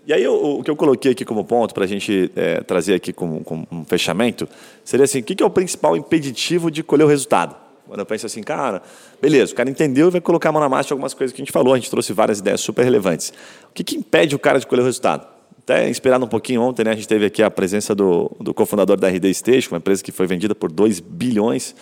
E 0.07 0.13
aí, 0.13 0.27
o, 0.29 0.61
o 0.61 0.63
que 0.63 0.71
eu 0.71 0.77
coloquei 0.77 1.11
aqui 1.11 1.25
como 1.25 1.45
ponto 1.45 1.75
para 1.75 1.83
a 1.83 1.87
gente 1.87 2.31
é, 2.37 2.61
trazer 2.61 2.95
aqui 2.95 3.13
como, 3.13 3.43
como, 3.43 3.67
um 3.73 3.85
fechamento 3.85 4.49
seria 4.85 5.05
assim: 5.05 5.19
o 5.19 5.23
que, 5.25 5.35
que 5.35 5.43
é 5.43 5.47
o 5.47 5.51
principal 5.51 5.97
impeditivo 5.97 6.71
de 6.71 6.85
colher 6.85 7.05
o 7.05 7.09
resultado? 7.09 7.57
Quando 7.89 8.01
eu 8.01 8.07
penso 8.07 8.27
assim, 8.27 8.43
cara, 8.43 8.83
beleza, 9.21 9.53
o 9.53 9.57
cara 9.57 9.69
entendeu 9.69 10.09
e 10.09 10.11
vai 10.13 10.21
colocar 10.21 10.49
a 10.49 10.53
mão 10.53 10.61
na 10.61 10.69
massa 10.69 10.89
de 10.89 10.93
algumas 10.93 11.15
coisas 11.15 11.35
que 11.35 11.41
a 11.41 11.45
gente 11.45 11.53
falou, 11.53 11.75
a 11.75 11.77
gente 11.77 11.91
trouxe 11.91 12.13
várias 12.13 12.39
ideias 12.39 12.61
super 12.61 12.85
relevantes. 12.85 13.33
O 13.69 13.73
que, 13.75 13.85
que 13.85 13.97
impede 13.97 14.35
o 14.35 14.39
cara 14.39 14.59
de 14.59 14.67
colher 14.67 14.83
o 14.83 14.85
resultado? 14.85 15.27
Até 15.61 15.89
inspirado 15.89 16.25
um 16.25 16.29
pouquinho 16.29 16.63
ontem, 16.63 16.85
né, 16.85 16.93
a 16.93 16.95
gente 16.95 17.09
teve 17.09 17.27
aqui 17.27 17.43
a 17.43 17.51
presença 17.51 17.95
do, 17.95 18.31
do 18.41 18.55
cofundador 18.55 18.97
da 18.97 19.09
RD 19.09 19.35
Station, 19.35 19.75
uma 19.75 19.79
empresa 19.79 20.03
que 20.03 20.13
foi 20.13 20.27
vendida 20.27 20.55
por 20.55 20.71
2 20.71 21.01
bilhões, 21.01 21.75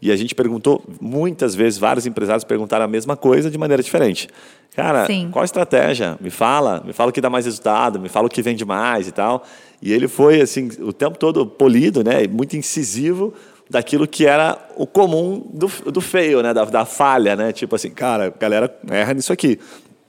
e 0.00 0.12
a 0.12 0.16
gente 0.16 0.34
perguntou 0.34 0.82
muitas 1.00 1.54
vezes, 1.54 1.78
vários 1.78 2.06
empresários 2.06 2.44
perguntaram 2.44 2.84
a 2.84 2.88
mesma 2.88 3.16
coisa 3.16 3.50
de 3.50 3.58
maneira 3.58 3.82
diferente. 3.82 4.28
Cara, 4.74 5.06
Sim. 5.06 5.28
qual 5.30 5.42
a 5.42 5.44
estratégia? 5.44 6.16
Me 6.20 6.30
fala, 6.30 6.82
me 6.84 6.92
fala 6.92 7.10
o 7.10 7.12
que 7.12 7.20
dá 7.20 7.28
mais 7.28 7.44
resultado, 7.44 8.00
me 8.00 8.08
fala 8.08 8.26
o 8.26 8.30
que 8.30 8.40
vende 8.40 8.64
mais 8.64 9.06
e 9.06 9.12
tal. 9.12 9.44
E 9.82 9.92
ele 9.92 10.08
foi 10.08 10.40
assim 10.40 10.70
o 10.80 10.92
tempo 10.92 11.18
todo 11.18 11.46
polido, 11.46 12.02
né, 12.02 12.26
muito 12.26 12.56
incisivo 12.56 13.34
daquilo 13.68 14.06
que 14.06 14.26
era 14.26 14.58
o 14.76 14.86
comum 14.86 15.44
do, 15.52 15.66
do 15.90 16.00
feio, 16.00 16.42
né, 16.42 16.54
da, 16.54 16.64
da 16.64 16.84
falha, 16.84 17.36
né? 17.36 17.52
Tipo 17.52 17.76
assim, 17.76 17.90
cara, 17.90 18.26
a 18.26 18.30
galera 18.30 18.74
erra 18.88 19.14
nisso 19.14 19.32
aqui. 19.32 19.58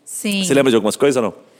Sim. 0.05 0.43
Você 0.43 0.53
lembra 0.53 0.69
de 0.69 0.75
algumas 0.75 0.95
coisas 0.95 1.15
ou 1.17 1.23
não? 1.23 1.52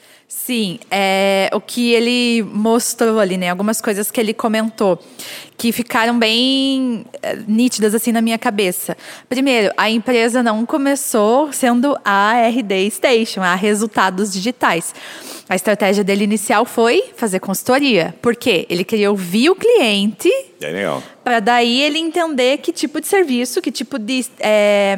Sim, 0.45 0.77
é, 0.91 1.49
o 1.53 1.61
que 1.61 1.93
ele 1.93 2.43
mostrou 2.43 3.19
ali, 3.19 3.38
né? 3.38 3.49
Algumas 3.49 3.79
coisas 3.79 4.11
que 4.11 4.19
ele 4.19 4.34
comentou 4.34 4.99
que 5.55 5.71
ficaram 5.71 6.19
bem 6.19 7.05
é, 7.21 7.38
nítidas 7.47 7.95
assim 7.95 8.11
na 8.11 8.21
minha 8.21 8.38
cabeça. 8.38 8.97
Primeiro, 9.29 9.71
a 9.77 9.89
empresa 9.89 10.43
não 10.43 10.65
começou 10.65 11.53
sendo 11.53 11.97
a 12.03 12.34
RD 12.49 12.91
Station, 12.91 13.41
a 13.41 13.55
resultados 13.55 14.34
digitais. 14.34 14.93
A 15.47 15.55
estratégia 15.55 16.03
dele 16.03 16.23
inicial 16.23 16.65
foi 16.65 17.11
fazer 17.15 17.39
consultoria. 17.39 18.13
Por 18.21 18.36
quê? 18.36 18.65
Ele 18.69 18.84
queria 18.84 19.11
ouvir 19.11 19.49
o 19.49 19.55
cliente. 19.55 20.29
É 20.59 20.67
legal. 20.67 21.01
Para 21.23 21.39
daí 21.39 21.81
ele 21.81 21.99
entender 21.99 22.57
que 22.57 22.73
tipo 22.73 22.99
de 22.99 23.07
serviço, 23.07 23.61
que 23.61 23.71
tipo 23.71 23.97
de. 23.97 24.25
É, 24.39 24.97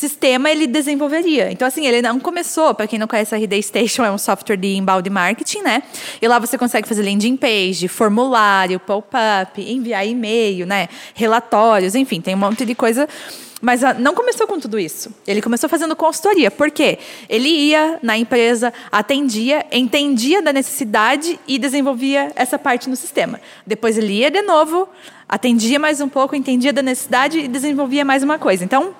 sistema 0.00 0.50
ele 0.50 0.66
desenvolveria. 0.66 1.52
Então, 1.52 1.68
assim, 1.68 1.86
ele 1.86 2.00
não 2.00 2.18
começou, 2.18 2.74
para 2.74 2.86
quem 2.86 2.98
não 2.98 3.06
conhece, 3.06 3.34
a 3.34 3.38
RD 3.38 3.62
Station 3.62 4.02
é 4.02 4.10
um 4.10 4.16
software 4.16 4.56
de 4.56 4.74
inbound 4.74 5.08
marketing, 5.10 5.60
né? 5.60 5.82
E 6.20 6.26
lá 6.26 6.38
você 6.38 6.56
consegue 6.56 6.88
fazer 6.88 7.02
landing 7.02 7.36
page, 7.36 7.86
formulário, 7.86 8.80
pop-up, 8.80 9.60
enviar 9.60 10.06
e-mail, 10.06 10.66
né? 10.66 10.88
Relatórios, 11.14 11.94
enfim, 11.94 12.20
tem 12.20 12.34
um 12.34 12.38
monte 12.38 12.64
de 12.64 12.74
coisa. 12.74 13.06
Mas 13.60 13.84
ah, 13.84 13.92
não 13.92 14.14
começou 14.14 14.46
com 14.46 14.58
tudo 14.58 14.78
isso. 14.78 15.12
Ele 15.26 15.42
começou 15.42 15.68
fazendo 15.68 15.94
consultoria. 15.94 16.50
Por 16.50 16.70
quê? 16.70 16.98
Ele 17.28 17.48
ia 17.48 17.98
na 18.02 18.16
empresa, 18.16 18.72
atendia, 18.90 19.66
entendia 19.70 20.40
da 20.40 20.50
necessidade 20.50 21.38
e 21.46 21.58
desenvolvia 21.58 22.32
essa 22.34 22.58
parte 22.58 22.88
no 22.88 22.96
sistema. 22.96 23.38
Depois 23.66 23.98
ele 23.98 24.14
ia 24.14 24.30
de 24.30 24.40
novo, 24.40 24.88
atendia 25.28 25.78
mais 25.78 26.00
um 26.00 26.08
pouco, 26.08 26.34
entendia 26.34 26.72
da 26.72 26.80
necessidade 26.80 27.38
e 27.38 27.48
desenvolvia 27.48 28.02
mais 28.02 28.22
uma 28.22 28.38
coisa. 28.38 28.64
Então, 28.64 28.94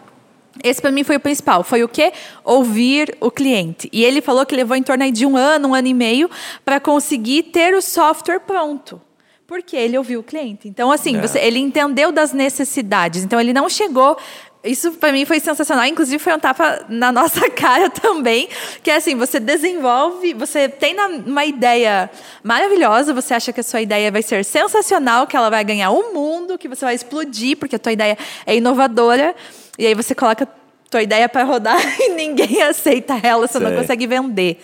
esse 0.62 0.80
para 0.80 0.90
mim 0.90 1.04
foi 1.04 1.16
o 1.16 1.20
principal. 1.20 1.62
Foi 1.62 1.82
o 1.82 1.88
quê? 1.88 2.12
Ouvir 2.44 3.16
o 3.20 3.30
cliente. 3.30 3.88
E 3.92 4.04
ele 4.04 4.20
falou 4.20 4.44
que 4.44 4.54
levou 4.54 4.76
em 4.76 4.82
torno 4.82 5.10
de 5.10 5.26
um 5.26 5.36
ano, 5.36 5.68
um 5.68 5.74
ano 5.74 5.88
e 5.88 5.94
meio, 5.94 6.30
para 6.64 6.80
conseguir 6.80 7.44
ter 7.44 7.74
o 7.74 7.82
software 7.82 8.40
pronto. 8.40 9.00
Porque 9.46 9.76
ele 9.76 9.98
ouviu 9.98 10.20
o 10.20 10.22
cliente. 10.22 10.68
Então, 10.68 10.92
assim, 10.92 11.16
é. 11.16 11.20
você, 11.20 11.38
ele 11.40 11.58
entendeu 11.58 12.12
das 12.12 12.32
necessidades. 12.32 13.24
Então, 13.24 13.40
ele 13.40 13.52
não 13.52 13.68
chegou 13.68 14.16
isso 14.62 14.92
para 14.92 15.10
mim 15.10 15.24
foi 15.24 15.40
sensacional, 15.40 15.86
inclusive 15.86 16.18
foi 16.18 16.34
um 16.34 16.38
tapa 16.38 16.84
na 16.88 17.10
nossa 17.12 17.48
cara 17.50 17.88
também, 17.88 18.48
que 18.82 18.90
é 18.90 18.96
assim, 18.96 19.14
você 19.14 19.40
desenvolve, 19.40 20.34
você 20.34 20.68
tem 20.68 20.94
uma 21.26 21.44
ideia 21.44 22.10
maravilhosa, 22.42 23.14
você 23.14 23.32
acha 23.32 23.52
que 23.52 23.60
a 23.60 23.62
sua 23.62 23.80
ideia 23.80 24.12
vai 24.12 24.22
ser 24.22 24.44
sensacional, 24.44 25.26
que 25.26 25.36
ela 25.36 25.48
vai 25.48 25.64
ganhar 25.64 25.90
o 25.90 26.12
mundo, 26.12 26.58
que 26.58 26.68
você 26.68 26.84
vai 26.84 26.94
explodir, 26.94 27.56
porque 27.56 27.76
a 27.76 27.78
tua 27.78 27.92
ideia 27.92 28.18
é 28.44 28.54
inovadora, 28.54 29.34
e 29.80 29.86
aí 29.86 29.94
você 29.94 30.14
coloca 30.14 30.46
tua 30.90 31.02
ideia 31.02 31.26
para 31.26 31.42
rodar 31.42 31.80
e 31.98 32.10
ninguém 32.10 32.60
aceita 32.62 33.18
ela, 33.22 33.48
você 33.48 33.58
não 33.58 33.74
consegue 33.74 34.06
vender. 34.06 34.60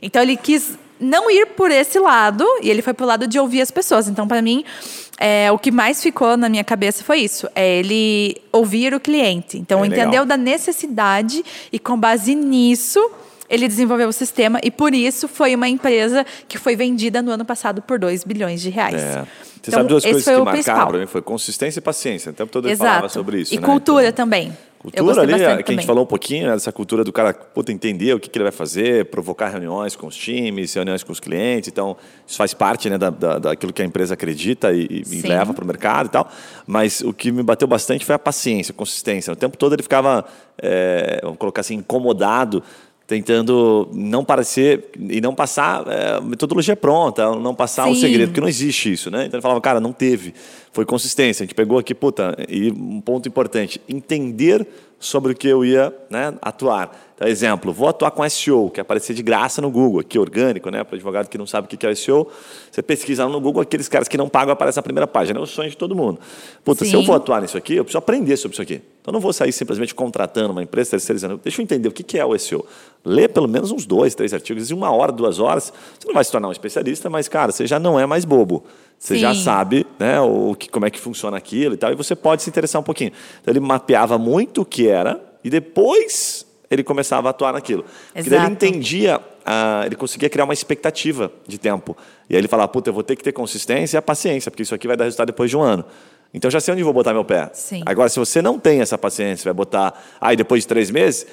Então 0.00 0.22
ele 0.22 0.36
quis 0.36 0.78
não 1.00 1.30
ir 1.30 1.46
por 1.46 1.70
esse 1.70 1.98
lado 1.98 2.44
e 2.62 2.70
ele 2.70 2.82
foi 2.82 2.94
pro 2.94 3.04
lado 3.04 3.26
de 3.26 3.38
ouvir 3.38 3.62
as 3.62 3.70
pessoas. 3.70 4.06
Então 4.06 4.28
para 4.28 4.40
mim 4.40 4.64
é, 5.18 5.50
o 5.50 5.58
que 5.58 5.72
mais 5.72 6.00
ficou 6.02 6.36
na 6.36 6.48
minha 6.48 6.62
cabeça 6.62 7.02
foi 7.02 7.18
isso: 7.18 7.48
é 7.54 7.78
ele 7.78 8.40
ouvir 8.52 8.94
o 8.94 9.00
cliente. 9.00 9.58
Então 9.58 9.82
é 9.82 9.88
entendeu 9.88 10.22
legal. 10.22 10.26
da 10.26 10.36
necessidade 10.36 11.44
e 11.72 11.78
com 11.78 11.98
base 11.98 12.34
nisso 12.34 13.00
ele 13.50 13.66
desenvolveu 13.66 14.08
o 14.08 14.12
sistema 14.12 14.60
e 14.62 14.70
por 14.70 14.94
isso 14.94 15.26
foi 15.26 15.54
uma 15.56 15.68
empresa 15.68 16.24
que 16.46 16.56
foi 16.56 16.76
vendida 16.76 17.20
no 17.20 17.32
ano 17.32 17.44
passado 17.44 17.82
por 17.82 17.98
2 17.98 18.22
bilhões 18.22 18.62
de 18.62 18.70
reais. 18.70 18.94
É. 18.94 19.26
Você 19.60 19.68
então, 19.68 19.80
sabe 19.80 19.88
duas 19.88 20.04
coisas 20.04 20.24
que 20.24 20.40
marcaram 20.40 20.88
para 20.88 20.98
mim? 20.98 21.06
Foi 21.06 21.20
consistência 21.20 21.80
e 21.80 21.82
paciência. 21.82 22.30
O 22.30 22.32
tempo 22.32 22.50
todo 22.50 22.66
ele 22.66 22.72
Exato. 22.72 22.88
falava 22.88 23.08
sobre 23.08 23.40
isso. 23.40 23.52
E 23.52 23.58
né? 23.58 23.66
cultura 23.66 24.08
então, 24.08 24.24
também. 24.24 24.56
Cultura 24.78 25.20
ali, 25.20 25.34
que 25.34 25.38
também. 25.40 25.64
a 25.66 25.70
gente 25.72 25.86
falou 25.86 26.04
um 26.04 26.06
pouquinho, 26.06 26.46
né, 26.46 26.54
dessa 26.54 26.72
cultura 26.72 27.04
do 27.04 27.12
cara 27.12 27.34
puta, 27.34 27.70
entender 27.70 28.14
o 28.14 28.18
que, 28.18 28.30
que, 28.30 28.38
ele 28.38 28.44
vai 28.44 28.52
fazer, 28.52 29.04
provocar 29.06 29.48
reuniões 29.48 29.94
com 29.94 30.06
os 30.06 30.16
times, 30.16 30.72
reuniões 30.72 31.02
com 31.02 31.12
os 31.12 31.20
clientes. 31.20 31.68
Então, 31.68 31.94
isso 32.26 32.38
faz 32.38 32.54
parte 32.54 32.88
né, 32.88 32.96
da, 32.96 33.10
da, 33.10 33.38
daquilo 33.38 33.74
que 33.74 33.82
a 33.82 33.84
empresa 33.84 34.14
acredita 34.14 34.72
e, 34.72 35.02
e 35.10 35.20
leva 35.20 35.52
para 35.52 35.62
o 35.62 35.66
mercado 35.66 36.06
e 36.06 36.10
tal. 36.10 36.30
Mas 36.66 37.02
o 37.02 37.12
que 37.12 37.30
me 37.30 37.42
bateu 37.42 37.68
bastante 37.68 38.06
foi 38.06 38.14
a 38.14 38.18
paciência, 38.18 38.72
a 38.72 38.74
consistência. 38.74 39.30
O 39.30 39.36
tempo 39.36 39.58
todo 39.58 39.74
ele 39.74 39.82
ficava, 39.82 40.24
é, 40.56 41.20
vamos 41.22 41.36
colocar 41.36 41.60
assim, 41.60 41.74
incomodado 41.74 42.62
tentando 43.10 43.88
não 43.92 44.24
parecer 44.24 44.84
e 44.96 45.20
não 45.20 45.34
passar 45.34 45.84
é, 45.88 46.20
metodologia 46.20 46.76
pronta, 46.76 47.34
não 47.34 47.52
passar 47.56 47.86
Sim. 47.86 47.90
o 47.90 47.94
segredo, 47.96 48.28
porque 48.28 48.40
não 48.40 48.48
existe 48.48 48.92
isso, 48.92 49.10
né? 49.10 49.24
Então 49.26 49.36
ele 49.36 49.42
falava, 49.42 49.60
cara, 49.60 49.80
não 49.80 49.92
teve, 49.92 50.32
foi 50.72 50.84
consistência. 50.84 51.42
A 51.42 51.44
gente 51.44 51.56
pegou 51.56 51.76
aqui, 51.76 51.92
puta, 51.92 52.36
e 52.48 52.70
um 52.70 53.00
ponto 53.00 53.28
importante, 53.28 53.80
entender 53.88 54.64
sobre 55.00 55.32
o 55.32 55.34
que 55.34 55.48
eu 55.48 55.64
ia 55.64 55.92
né, 56.10 56.34
atuar. 56.42 56.94
Então, 57.14 57.26
exemplo, 57.26 57.72
vou 57.72 57.88
atuar 57.88 58.10
com 58.10 58.26
SEO, 58.28 58.70
que 58.70 58.80
é 58.80 58.82
aparecer 58.82 59.14
de 59.14 59.22
graça 59.22 59.60
no 59.60 59.70
Google, 59.70 60.00
aqui 60.00 60.18
orgânico, 60.18 60.70
né? 60.70 60.84
Para 60.84 60.96
advogado 60.96 61.28
que 61.28 61.36
não 61.36 61.46
sabe 61.46 61.66
o 61.66 61.76
que 61.76 61.86
é 61.86 61.94
SEO, 61.94 62.28
você 62.70 62.82
pesquisa 62.82 63.26
no 63.26 63.40
Google, 63.40 63.62
aqueles 63.62 63.88
caras 63.88 64.08
que 64.08 64.16
não 64.16 64.28
pagam 64.28 64.52
aparecem 64.52 64.78
na 64.78 64.82
primeira 64.82 65.06
página. 65.06 65.38
É 65.38 65.42
o 65.42 65.46
sonho 65.46 65.70
de 65.70 65.76
todo 65.76 65.96
mundo. 65.96 66.20
Puta, 66.62 66.84
Sim. 66.84 66.90
se 66.90 66.96
eu 66.96 67.02
vou 67.02 67.14
atuar 67.14 67.40
nisso 67.42 67.56
aqui, 67.56 67.76
eu 67.76 67.84
preciso 67.84 67.98
aprender 67.98 68.36
sobre 68.36 68.54
isso 68.54 68.62
aqui. 68.62 68.82
Então, 69.00 69.12
não 69.12 69.20
vou 69.20 69.32
sair 69.32 69.52
simplesmente 69.52 69.94
contratando 69.94 70.52
uma 70.52 70.62
empresa 70.62 70.90
terceirizando. 70.90 71.40
Deixa 71.42 71.60
eu 71.60 71.62
entender 71.62 71.88
o 71.88 71.92
que 71.92 72.18
é 72.18 72.24
o 72.24 72.38
SEO. 72.38 72.64
Lê 73.04 73.26
pelo 73.26 73.48
menos 73.48 73.70
uns 73.70 73.86
dois, 73.86 74.14
três 74.14 74.34
artigos, 74.34 74.70
em 74.70 74.74
uma 74.74 74.90
hora, 74.90 75.12
duas 75.12 75.38
horas. 75.38 75.72
Você 75.98 76.06
não 76.06 76.14
vai 76.14 76.24
se 76.24 76.30
tornar 76.30 76.48
um 76.48 76.52
especialista, 76.52 77.08
mas, 77.08 77.28
cara, 77.28 77.52
você 77.52 77.66
já 77.66 77.78
não 77.78 77.98
é 77.98 78.04
mais 78.06 78.24
bobo. 78.24 78.64
Você 79.00 79.14
Sim. 79.14 79.20
já 79.20 79.34
sabe 79.34 79.86
né, 79.98 80.20
o 80.20 80.54
que, 80.54 80.68
como 80.68 80.84
é 80.84 80.90
que 80.90 81.00
funciona 81.00 81.34
aquilo 81.34 81.72
e 81.72 81.76
tal, 81.78 81.90
e 81.90 81.94
você 81.94 82.14
pode 82.14 82.42
se 82.42 82.50
interessar 82.50 82.78
um 82.82 82.84
pouquinho. 82.84 83.12
Então, 83.40 83.50
ele 83.50 83.58
mapeava 83.58 84.18
muito 84.18 84.60
o 84.60 84.64
que 84.64 84.88
era, 84.88 85.18
e 85.42 85.48
depois 85.48 86.44
ele 86.70 86.84
começava 86.84 87.28
a 87.28 87.30
atuar 87.30 87.54
naquilo. 87.54 87.82
Porque 88.12 88.28
ele 88.28 88.44
entendia, 88.44 89.18
ah, 89.44 89.84
ele 89.86 89.96
conseguia 89.96 90.28
criar 90.28 90.44
uma 90.44 90.52
expectativa 90.52 91.32
de 91.48 91.56
tempo. 91.56 91.96
E 92.28 92.34
aí 92.34 92.40
ele 92.40 92.46
falava, 92.46 92.68
puta, 92.68 92.90
eu 92.90 92.94
vou 92.94 93.02
ter 93.02 93.16
que 93.16 93.24
ter 93.24 93.32
consistência 93.32 93.96
e 93.96 93.98
a 93.98 94.02
paciência, 94.02 94.50
porque 94.50 94.64
isso 94.64 94.74
aqui 94.74 94.86
vai 94.86 94.98
dar 94.98 95.04
resultado 95.04 95.28
depois 95.28 95.48
de 95.48 95.56
um 95.56 95.62
ano. 95.62 95.82
Então 96.32 96.50
já 96.50 96.60
sei 96.60 96.72
onde 96.74 96.82
vou 96.82 96.92
botar 96.92 97.12
meu 97.12 97.24
pé. 97.24 97.50
Sim. 97.54 97.82
Agora, 97.84 98.08
se 98.08 98.18
você 98.18 98.40
não 98.40 98.58
tem 98.58 98.80
essa 98.80 98.96
paciência, 98.96 99.44
vai 99.44 99.54
botar, 99.54 99.94
aí 100.20 100.34
ah, 100.34 100.36
depois 100.36 100.62
de 100.62 100.68
três 100.68 100.90
meses, 100.90 101.26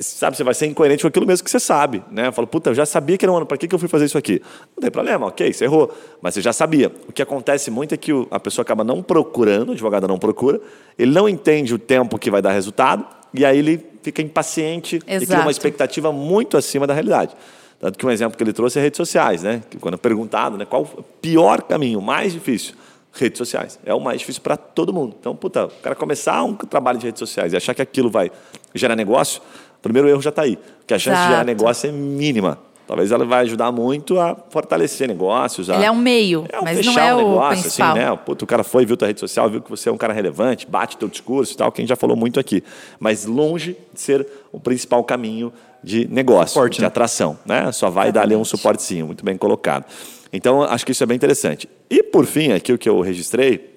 sabe, 0.00 0.36
você 0.36 0.44
vai 0.44 0.54
ser 0.54 0.66
incoerente 0.66 1.02
com 1.02 1.08
aquilo 1.08 1.26
mesmo 1.26 1.44
que 1.44 1.50
você 1.50 1.60
sabe. 1.60 2.02
Né? 2.10 2.28
Eu 2.28 2.32
falo, 2.32 2.46
puta, 2.46 2.70
eu 2.70 2.74
já 2.74 2.84
sabia 2.84 3.16
que 3.16 3.24
era 3.24 3.32
um 3.32 3.36
ano, 3.36 3.46
para 3.46 3.56
que, 3.56 3.68
que 3.68 3.74
eu 3.74 3.78
fui 3.78 3.88
fazer 3.88 4.06
isso 4.06 4.18
aqui? 4.18 4.42
Não 4.76 4.80
tem 4.80 4.90
problema, 4.90 5.26
ok, 5.26 5.52
você 5.52 5.64
errou. 5.64 5.92
Mas 6.20 6.34
você 6.34 6.42
já 6.42 6.52
sabia. 6.52 6.92
O 7.08 7.12
que 7.12 7.22
acontece 7.22 7.70
muito 7.70 7.94
é 7.94 7.96
que 7.96 8.10
a 8.30 8.40
pessoa 8.40 8.62
acaba 8.62 8.82
não 8.82 9.02
procurando, 9.02 9.70
o 9.70 9.72
advogado 9.72 10.08
não 10.08 10.18
procura, 10.18 10.60
ele 10.98 11.12
não 11.12 11.28
entende 11.28 11.74
o 11.74 11.78
tempo 11.78 12.18
que 12.18 12.30
vai 12.30 12.42
dar 12.42 12.52
resultado, 12.52 13.06
e 13.32 13.44
aí 13.44 13.58
ele 13.58 13.84
fica 14.02 14.22
impaciente 14.22 14.96
Exato. 15.06 15.24
e 15.24 15.26
cria 15.26 15.40
uma 15.40 15.50
expectativa 15.50 16.12
muito 16.12 16.56
acima 16.56 16.86
da 16.86 16.94
realidade. 16.94 17.34
Tanto 17.78 17.98
que 17.98 18.06
um 18.06 18.10
exemplo 18.10 18.36
que 18.36 18.42
ele 18.42 18.52
trouxe 18.52 18.78
é 18.78 18.82
redes 18.82 18.96
sociais, 18.96 19.42
né? 19.42 19.62
Que 19.68 19.78
quando 19.78 19.98
perguntado, 19.98 20.56
né, 20.56 20.64
qual 20.64 20.82
o 20.82 21.02
pior 21.02 21.62
caminho, 21.62 22.00
mais 22.00 22.32
difícil? 22.32 22.74
Redes 23.12 23.38
sociais. 23.38 23.78
É 23.84 23.94
o 23.94 24.00
mais 24.00 24.20
difícil 24.20 24.42
para 24.42 24.56
todo 24.56 24.92
mundo. 24.92 25.16
Então, 25.18 25.34
puta, 25.34 25.66
o 25.66 25.70
cara 25.82 25.94
começar 25.94 26.42
um 26.44 26.54
trabalho 26.54 26.98
de 26.98 27.06
redes 27.06 27.18
sociais 27.18 27.52
e 27.52 27.56
achar 27.56 27.74
que 27.74 27.82
aquilo 27.82 28.10
vai 28.10 28.30
gerar 28.74 28.94
negócio, 28.94 29.40
o 29.40 29.65
primeiro 29.86 30.08
erro 30.08 30.22
já 30.22 30.30
está 30.30 30.42
aí. 30.42 30.56
Porque 30.78 30.94
a 30.94 30.98
chance 30.98 31.10
Exato. 31.10 31.26
de 31.26 31.32
gerar 31.32 31.44
negócio 31.44 31.88
é 31.88 31.92
mínima. 31.92 32.58
Talvez 32.86 33.10
ela 33.10 33.24
vai 33.24 33.40
ajudar 33.40 33.72
muito 33.72 34.18
a 34.20 34.36
fortalecer 34.48 35.08
negócios. 35.08 35.68
A... 35.68 35.74
Ele 35.74 35.84
é 35.84 35.90
um 35.90 35.96
meio, 35.96 36.46
é 36.48 36.60
um 36.60 36.62
mas 36.62 36.86
não 36.86 36.96
é 36.96 37.14
um 37.14 37.16
negócio, 37.16 37.36
o 37.36 37.42
assim, 37.42 37.62
principal. 37.62 37.90
Assim, 37.90 37.98
né? 37.98 38.18
Puta, 38.24 38.44
o 38.44 38.46
cara 38.46 38.62
foi, 38.62 38.86
viu 38.86 38.96
tua 38.96 39.08
rede 39.08 39.18
social, 39.18 39.50
viu 39.50 39.60
que 39.60 39.68
você 39.68 39.88
é 39.88 39.92
um 39.92 39.96
cara 39.96 40.12
relevante, 40.12 40.68
bate 40.68 40.96
teu 40.96 41.08
discurso 41.08 41.52
e 41.52 41.56
tal, 41.56 41.72
que 41.72 41.80
a 41.80 41.82
gente 41.82 41.88
já 41.88 41.96
falou 41.96 42.16
muito 42.16 42.38
aqui. 42.38 42.62
Mas 43.00 43.24
longe 43.24 43.76
de 43.92 44.00
ser 44.00 44.24
o 44.52 44.60
principal 44.60 45.02
caminho 45.02 45.52
de 45.82 46.06
negócio, 46.08 46.54
suporte, 46.54 46.76
de 46.76 46.82
né? 46.82 46.86
atração. 46.86 47.36
Né? 47.44 47.72
Só 47.72 47.90
vai 47.90 48.06
Exatamente. 48.06 48.12
dar 48.14 48.22
ali 48.22 48.36
um 48.36 48.44
suportezinho, 48.44 49.06
muito 49.06 49.24
bem 49.24 49.36
colocado. 49.36 49.84
Então, 50.32 50.62
acho 50.62 50.86
que 50.86 50.92
isso 50.92 51.02
é 51.02 51.06
bem 51.06 51.16
interessante. 51.16 51.68
E, 51.90 52.04
por 52.04 52.24
fim, 52.24 52.52
aqui 52.52 52.72
o 52.72 52.78
que 52.78 52.88
eu 52.88 53.00
registrei 53.00 53.75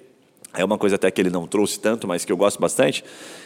É 0.54 0.64
uma 0.64 0.76
coisa 0.76 0.96
até 0.96 1.10
que 1.10 1.20
ele 1.20 1.30
não 1.30 1.46
trouxe 1.46 1.78
tanto, 1.78 2.08
mas 2.08 2.24
que 2.24 2.32
eu 2.32 2.36
gosto 2.36 2.60
bastante, 2.60 3.04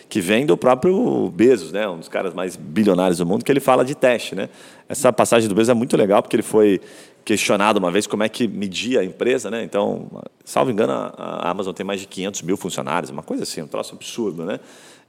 que 0.09 0.21
vem 0.21 0.47
do 0.47 0.57
próprio 0.57 1.31
Bezos, 1.31 1.71
né? 1.71 1.87
um 1.89 1.99
dos 1.99 2.09
caras 2.09 2.33
mais 2.33 2.57
bilionários 2.57 3.19
do 3.19 3.27
mundo, 3.27 3.45
que 3.45 3.53
ele 3.53 3.61
fala 3.61 3.85
de 3.85 3.95
teste. 3.95 4.35
Né? 4.35 4.49
Essa 4.89 5.13
passagem 5.13 5.49
do 5.49 5.55
Bezos 5.55 5.69
é 5.69 5.75
muito 5.75 5.97
legal, 5.97 6.23
porque 6.23 6.37
ele 6.37 6.43
foi 6.43 6.81
questionado 7.25 7.79
uma 7.79 7.91
vez 7.91 8.07
como 8.07 8.23
é 8.23 8.29
que 8.29 8.49
media 8.49 9.01
a 9.01 9.05
empresa. 9.05 9.51
Né? 9.51 9.63
Então, 9.65 10.09
salvo 10.45 10.71
engano, 10.71 10.93
a 10.93 11.51
Amazon 11.51 11.75
tem 11.75 11.85
mais 11.85 12.01
de 12.01 12.07
500 12.07 12.43
mil 12.43 12.57
funcionários, 12.57 13.11
uma 13.11 13.23
coisa 13.23 13.43
assim, 13.43 13.61
um 13.61 13.67
troço 13.67 13.95
absurdo. 13.95 14.45
Né? 14.45 14.59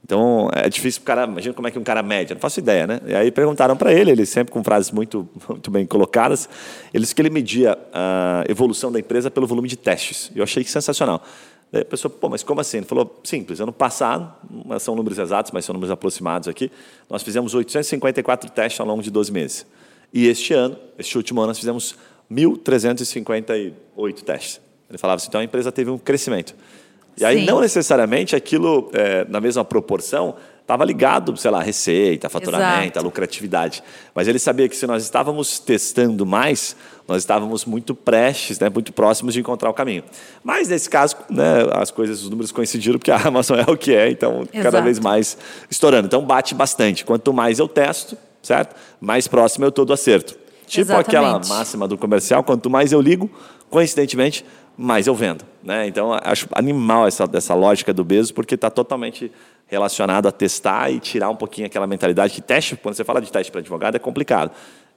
Então, 0.04 0.48
é 0.52 0.68
difícil 0.68 1.02
para 1.02 1.14
o 1.14 1.16
cara, 1.16 1.32
imagina 1.32 1.54
como 1.54 1.66
é 1.66 1.70
que 1.70 1.78
um 1.78 1.82
cara 1.82 2.02
média, 2.02 2.34
não 2.34 2.40
faço 2.40 2.60
ideia, 2.60 2.86
né? 2.86 3.00
E 3.06 3.14
aí 3.14 3.30
perguntaram 3.32 3.76
para 3.76 3.92
ele, 3.92 4.12
ele 4.12 4.24
sempre 4.24 4.52
com 4.52 4.62
frases 4.62 4.92
muito, 4.92 5.28
muito 5.48 5.68
bem 5.68 5.84
colocadas, 5.84 6.48
ele 6.94 7.02
disse 7.02 7.14
que 7.14 7.20
ele 7.20 7.30
media 7.30 7.76
a 7.92 8.44
evolução 8.48 8.92
da 8.92 9.00
empresa 9.00 9.30
pelo 9.32 9.48
volume 9.48 9.68
de 9.68 9.76
testes. 9.76 10.30
Eu 10.34 10.44
achei 10.44 10.62
sensacional. 10.62 11.22
Daí 11.70 11.82
a 11.82 11.84
pessoa, 11.84 12.10
pô, 12.10 12.28
mas 12.28 12.42
como 12.42 12.60
assim? 12.60 12.78
Ele 12.78 12.86
falou, 12.86 13.20
simples, 13.24 13.60
ano 13.60 13.72
passado, 13.72 14.32
são 14.78 14.94
números 14.94 15.18
exatos, 15.18 15.50
mas 15.52 15.64
são 15.64 15.72
números 15.72 15.90
aproximados 15.90 16.48
aqui, 16.48 16.70
nós 17.10 17.22
fizemos 17.22 17.54
854 17.54 18.50
testes 18.50 18.80
ao 18.80 18.86
longo 18.86 19.02
de 19.02 19.10
12 19.10 19.32
meses. 19.32 19.66
E 20.12 20.28
este 20.28 20.54
ano, 20.54 20.76
este 20.98 21.16
último 21.16 21.40
ano, 21.40 21.48
nós 21.48 21.58
fizemos 21.58 21.96
1.358 22.30 24.22
testes. 24.22 24.60
Ele 24.88 24.98
falava 24.98 25.16
assim, 25.16 25.28
então 25.28 25.40
a 25.40 25.44
empresa 25.44 25.72
teve 25.72 25.90
um 25.90 25.98
crescimento. 25.98 26.54
E 27.18 27.24
aí, 27.24 27.40
Sim. 27.40 27.46
não 27.46 27.60
necessariamente 27.60 28.36
aquilo, 28.36 28.90
é, 28.92 29.24
na 29.24 29.40
mesma 29.40 29.64
proporção, 29.64 30.36
estava 30.66 30.84
ligado, 30.84 31.36
sei 31.36 31.48
lá, 31.48 31.62
receita, 31.62 32.28
faturamento, 32.28 32.86
Exato. 32.86 32.98
a 32.98 33.02
lucratividade. 33.02 33.84
Mas 34.12 34.26
ele 34.26 34.40
sabia 34.40 34.68
que 34.68 34.76
se 34.76 34.84
nós 34.84 35.04
estávamos 35.04 35.60
testando 35.60 36.26
mais, 36.26 36.74
nós 37.06 37.22
estávamos 37.22 37.64
muito 37.64 37.94
prestes, 37.94 38.58
né, 38.58 38.68
muito 38.68 38.92
próximos 38.92 39.32
de 39.32 39.38
encontrar 39.38 39.70
o 39.70 39.72
caminho. 39.72 40.02
Mas 40.42 40.68
nesse 40.68 40.90
caso, 40.90 41.14
né, 41.30 41.68
as 41.70 41.92
coisas, 41.92 42.24
os 42.24 42.28
números 42.28 42.50
coincidiram, 42.50 42.98
porque 42.98 43.12
a 43.12 43.28
Amazon 43.28 43.60
é 43.64 43.70
o 43.70 43.76
que 43.76 43.94
é, 43.94 44.10
então 44.10 44.40
Exato. 44.52 44.60
cada 44.60 44.80
vez 44.80 44.98
mais 44.98 45.38
estourando. 45.70 46.06
Então 46.06 46.20
bate 46.26 46.52
bastante. 46.52 47.04
Quanto 47.04 47.32
mais 47.32 47.60
eu 47.60 47.68
testo, 47.68 48.18
certo? 48.42 48.74
Mais 49.00 49.28
próximo 49.28 49.64
eu 49.64 49.68
estou 49.68 49.84
do 49.84 49.92
acerto. 49.92 50.36
Tipo 50.66 50.80
Exatamente. 50.80 51.08
aquela 51.08 51.38
máxima 51.46 51.86
do 51.86 51.96
comercial, 51.96 52.42
quanto 52.42 52.68
mais 52.68 52.90
eu 52.90 53.00
ligo, 53.00 53.30
coincidentemente, 53.70 54.44
mais 54.76 55.06
eu 55.06 55.14
vendo. 55.14 55.44
Né? 55.62 55.86
Então, 55.86 56.12
acho 56.22 56.46
animal 56.52 57.06
essa, 57.06 57.28
essa 57.32 57.54
lógica 57.54 57.92
do 57.92 58.04
Bezos, 58.04 58.30
porque 58.30 58.54
está 58.54 58.70
totalmente 58.70 59.30
relacionado 59.66 60.26
a 60.26 60.32
testar 60.32 60.90
e 60.90 61.00
tirar 61.00 61.28
um 61.28 61.36
pouquinho 61.36 61.66
aquela 61.66 61.86
mentalidade 61.86 62.34
que 62.34 62.40
teste, 62.40 62.76
quando 62.76 62.94
você 62.94 63.04
fala 63.04 63.20
de 63.20 63.32
teste 63.32 63.50
para 63.50 63.60
advogado, 63.60 63.96
é 63.96 63.98
complicado. 63.98 64.52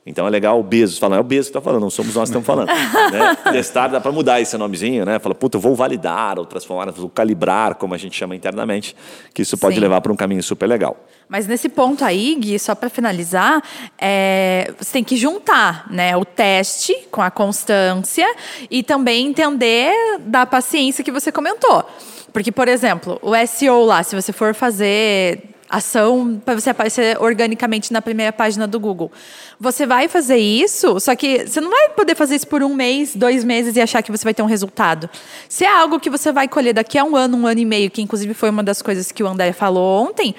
Então 0.05 0.25
é 0.25 0.29
legal 0.29 0.59
o 0.59 0.63
Bezos 0.63 0.97
falando, 0.97 1.17
é 1.17 1.21
o 1.21 1.23
Bezos 1.23 1.47
que 1.47 1.49
está 1.57 1.61
falando, 1.61 1.81
não 1.81 1.89
somos 1.89 2.15
nós 2.15 2.29
que 2.29 2.37
estamos 2.37 2.45
falando. 2.45 2.67
né? 3.11 3.35
Testar 3.51 3.89
dá 3.89 3.99
para 3.99 4.11
mudar 4.11 4.39
esse 4.39 4.57
nomezinho, 4.57 5.05
né? 5.05 5.19
Fala, 5.19 5.35
puta, 5.35 5.57
eu 5.57 5.61
vou 5.61 5.75
validar 5.75 6.39
ou 6.39 6.45
transformar, 6.45 6.91
vou 6.91 7.09
calibrar, 7.09 7.75
como 7.75 7.93
a 7.93 7.97
gente 7.97 8.15
chama 8.15 8.35
internamente, 8.35 8.95
que 9.33 9.41
isso 9.41 9.57
pode 9.57 9.75
Sim. 9.75 9.81
levar 9.81 10.01
para 10.01 10.11
um 10.11 10.15
caminho 10.15 10.41
super 10.41 10.67
legal. 10.67 10.97
Mas 11.29 11.45
nesse 11.45 11.69
ponto 11.69 12.03
aí, 12.03 12.33
Gui, 12.33 12.57
só 12.57 12.73
para 12.73 12.89
finalizar, 12.89 13.61
é, 13.99 14.73
você 14.75 14.93
tem 14.93 15.03
que 15.03 15.15
juntar 15.15 15.85
né, 15.91 16.17
o 16.17 16.25
teste 16.25 16.95
com 17.11 17.21
a 17.21 17.29
constância 17.29 18.27
e 18.69 18.81
também 18.81 19.27
entender 19.27 19.93
da 20.21 20.47
paciência 20.47 21.03
que 21.03 21.11
você 21.11 21.31
comentou. 21.31 21.87
Porque, 22.33 22.51
por 22.51 22.67
exemplo, 22.67 23.19
o 23.21 23.33
SEO 23.45 23.85
lá, 23.85 24.01
se 24.01 24.15
você 24.15 24.33
for 24.33 24.55
fazer 24.55 25.49
ação 25.69 26.41
para 26.43 26.59
você 26.59 26.71
aparecer 26.71 27.21
organicamente 27.21 27.93
na 27.93 28.01
primeira 28.01 28.33
página 28.33 28.65
do 28.65 28.79
Google. 28.79 29.11
Você 29.59 29.85
vai 29.85 30.07
fazer 30.07 30.37
isso, 30.37 30.99
só 30.99 31.15
que 31.15 31.45
você 31.45 31.61
não 31.61 31.69
vai 31.69 31.89
poder 31.89 32.15
fazer 32.15 32.37
isso 32.37 32.47
por 32.47 32.63
um 32.63 32.73
mês, 32.73 33.15
dois 33.15 33.43
meses 33.43 33.75
e 33.75 33.81
achar 33.81 34.01
que 34.01 34.11
você 34.11 34.23
vai 34.23 34.33
ter 34.33 34.41
um 34.41 34.47
resultado. 34.47 35.07
Se 35.47 35.63
é 35.63 35.71
algo 35.71 35.99
que 35.99 36.09
você 36.09 36.31
vai 36.31 36.47
colher 36.47 36.73
daqui 36.73 36.97
a 36.97 37.03
um 37.03 37.15
ano, 37.15 37.37
um 37.37 37.45
ano 37.45 37.59
e 37.59 37.65
meio, 37.65 37.91
que 37.91 38.01
inclusive 38.01 38.33
foi 38.33 38.49
uma 38.49 38.63
das 38.63 38.81
coisas 38.81 39.11
que 39.11 39.21
o 39.21 39.27
André 39.27 39.53
falou 39.53 40.07
ontem, 40.07 40.33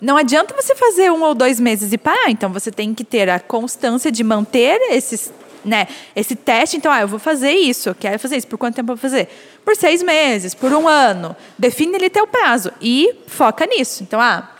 não 0.00 0.16
adianta 0.16 0.54
você 0.54 0.74
fazer 0.74 1.10
um 1.10 1.22
ou 1.22 1.34
dois 1.34 1.58
meses 1.58 1.92
e 1.92 1.98
parar. 1.98 2.30
Então 2.30 2.52
você 2.52 2.70
tem 2.70 2.94
que 2.94 3.04
ter 3.04 3.28
a 3.28 3.40
constância 3.40 4.10
de 4.10 4.22
manter 4.22 4.80
esses 4.90 5.32
né, 5.64 5.88
esse 6.14 6.36
teste, 6.36 6.76
então, 6.76 6.92
ah, 6.92 7.00
eu 7.00 7.08
vou 7.08 7.18
fazer 7.18 7.50
isso, 7.50 7.88
eu 7.88 7.94
quero 7.94 8.20
fazer 8.20 8.36
isso. 8.36 8.46
Por 8.46 8.56
quanto 8.56 8.76
tempo 8.76 8.92
eu 8.92 8.96
vou 8.96 9.02
fazer? 9.02 9.28
Por 9.64 9.74
seis 9.74 10.00
meses, 10.00 10.54
por 10.54 10.72
um 10.72 10.86
ano. 10.86 11.34
Define 11.58 11.96
ali 11.96 12.08
teu 12.08 12.24
prazo 12.24 12.70
e 12.80 13.12
foca 13.26 13.66
nisso. 13.66 14.04
Então, 14.04 14.20
ah, 14.20 14.52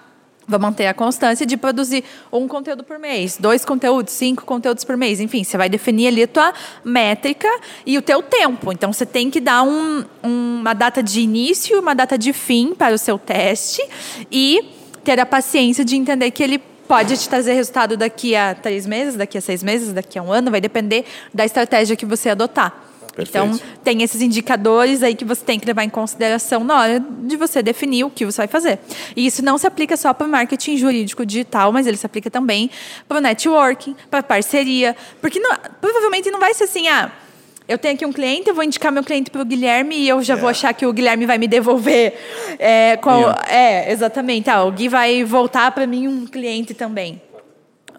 Vou 0.49 0.61
manter 0.61 0.87
a 0.87 0.95
constância 0.95 1.45
de 1.45 1.57
produzir 1.57 2.05
um 2.33 2.47
conteúdo 2.47 2.85
por 2.85 3.01
mês, 3.01 3.37
dois 3.37 3.65
conteúdos, 3.65 4.13
cinco 4.13 4.45
conteúdos 4.45 4.85
por 4.85 4.97
mês. 4.97 5.19
Enfim, 5.19 5.43
você 5.43 5.57
vai 5.57 5.69
definir 5.69 6.07
ali 6.07 6.23
a 6.23 6.29
tua 6.29 6.55
métrica 6.85 7.49
e 7.85 7.99
o 7.99 8.03
teu 8.03 8.23
tempo. 8.23 8.71
Então, 8.71 8.93
você 8.93 9.05
tem 9.05 9.29
que 9.29 9.41
dar 9.41 9.65
um, 9.65 10.05
um, 10.23 10.61
uma 10.61 10.73
data 10.73 11.03
de 11.03 11.21
início, 11.21 11.81
uma 11.81 11.95
data 11.95 12.17
de 12.17 12.33
fim 12.33 12.77
para 12.77 12.95
o 12.95 12.99
seu 12.99 13.19
teste 13.19 13.83
e 14.31 14.76
ter 15.07 15.21
a 15.21 15.25
paciência 15.25 15.85
de 15.85 15.95
entender 15.95 16.33
que 16.33 16.43
ele 16.43 16.59
pode 16.59 17.17
te 17.17 17.29
trazer 17.29 17.53
resultado 17.53 17.97
daqui 17.97 18.35
a 18.35 18.57
três 18.57 18.85
meses, 18.85 19.15
daqui 19.15 19.39
a 19.39 19.41
seis 19.41 19.63
meses, 19.63 19.93
daqui 19.93 20.19
a 20.19 20.23
um 20.23 20.33
ano. 20.33 20.51
Vai 20.51 20.61
depender 20.61 21.05
da 21.33 21.45
estratégia 21.45 21.95
que 21.95 22.05
você 22.05 22.29
adotar. 22.29 22.83
Perfeito. 23.15 23.47
Então, 23.47 23.61
tem 23.85 24.03
esses 24.03 24.21
indicadores 24.21 25.05
aí 25.05 25.15
que 25.15 25.25
você 25.25 25.43
tem 25.45 25.61
que 25.61 25.67
levar 25.67 25.85
em 25.85 25.89
consideração 25.89 26.65
na 26.65 26.79
hora 26.79 27.01
de 27.01 27.37
você 27.37 27.63
definir 27.63 28.05
o 28.05 28.11
que 28.11 28.27
você 28.27 28.39
vai 28.39 28.49
fazer. 28.49 28.81
E 29.15 29.25
isso 29.25 29.45
não 29.45 29.57
se 29.57 29.67
aplica 29.67 29.97
só 29.97 30.13
para 30.13 30.27
o 30.27 30.31
marketing 30.31 30.77
jurídico 30.77 31.25
digital, 31.25 31.73
mas 31.73 31.87
ele 31.87 31.97
se 31.97 32.05
aplica 32.05 32.29
também 32.29 32.69
para 33.09 33.19
o 33.19 33.21
networking, 33.21 33.95
para 34.11 34.25
parceria. 34.25 34.95
Porque 35.21 35.39
não, 35.39 35.57
provavelmente 35.81 36.31
não 36.33 36.41
vai 36.41 36.53
ser 36.53 36.65
assim, 36.65 36.89
ah, 36.89 37.11
eu 37.69 37.77
tenho 37.79 37.95
aqui 37.95 38.07
um 38.07 38.13
cliente, 38.13 38.49
eu 38.49 38.55
vou 38.55 38.63
indicar 38.63 38.93
meu 38.93 39.03
cliente 39.03 39.31
para 39.31 39.43
o 39.43 39.45
Guilherme 39.45 39.97
e 39.97 40.09
eu 40.09 40.23
já 40.23 40.35
é. 40.35 40.37
vou 40.37 40.49
achar 40.49 40.73
que 40.73 40.87
o 40.87 40.93
Guilherme 40.93 41.27
vai 41.27 41.37
me 41.37 41.49
devolver. 41.49 42.15
É, 42.59 42.97
qual, 42.97 43.35
é 43.49 43.91
exatamente. 43.93 44.49
Ah, 44.49 44.63
o 44.65 44.71
Gui 44.71 44.89
vai 44.89 45.25
voltar 45.25 45.71
para 45.73 45.87
mim 45.87 46.07
um 46.07 46.27
cliente 46.27 46.75
também. 46.75 47.21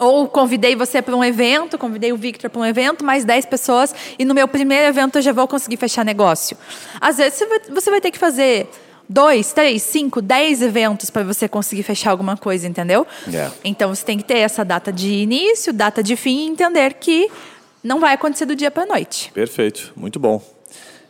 Ou 0.00 0.28
convidei 0.28 0.76
você 0.76 1.02
para 1.02 1.14
um 1.14 1.24
evento, 1.24 1.76
convidei 1.76 2.12
o 2.12 2.16
Victor 2.16 2.48
para 2.48 2.60
um 2.60 2.64
evento, 2.64 3.04
mais 3.04 3.24
10 3.24 3.46
pessoas, 3.46 3.94
e 4.18 4.24
no 4.24 4.32
meu 4.32 4.46
primeiro 4.46 4.86
evento 4.86 5.18
eu 5.18 5.22
já 5.22 5.32
vou 5.32 5.46
conseguir 5.48 5.76
fechar 5.76 6.04
negócio. 6.04 6.56
Às 7.00 7.18
vezes 7.18 7.38
você 7.38 7.46
vai, 7.46 7.60
você 7.68 7.90
vai 7.90 8.00
ter 8.00 8.10
que 8.10 8.18
fazer 8.18 8.68
dois, 9.08 9.52
três, 9.52 9.82
cinco, 9.82 10.22
dez 10.22 10.62
eventos 10.62 11.10
para 11.10 11.24
você 11.24 11.48
conseguir 11.48 11.82
fechar 11.82 12.10
alguma 12.10 12.36
coisa, 12.36 12.66
entendeu? 12.68 13.06
Yeah. 13.26 13.52
É. 13.52 13.68
Então 13.68 13.94
você 13.94 14.04
tem 14.04 14.18
que 14.18 14.24
ter 14.24 14.38
essa 14.38 14.64
data 14.64 14.92
de 14.92 15.08
início, 15.08 15.72
data 15.72 16.02
de 16.02 16.14
fim 16.14 16.46
e 16.46 16.48
entender 16.48 16.94
que 16.94 17.28
não 17.82 18.00
vai 18.00 18.14
acontecer 18.14 18.46
do 18.46 18.56
dia 18.56 18.70
para 18.70 18.84
a 18.84 18.86
noite. 18.86 19.30
Perfeito, 19.32 19.92
muito 19.96 20.18
bom. 20.18 20.42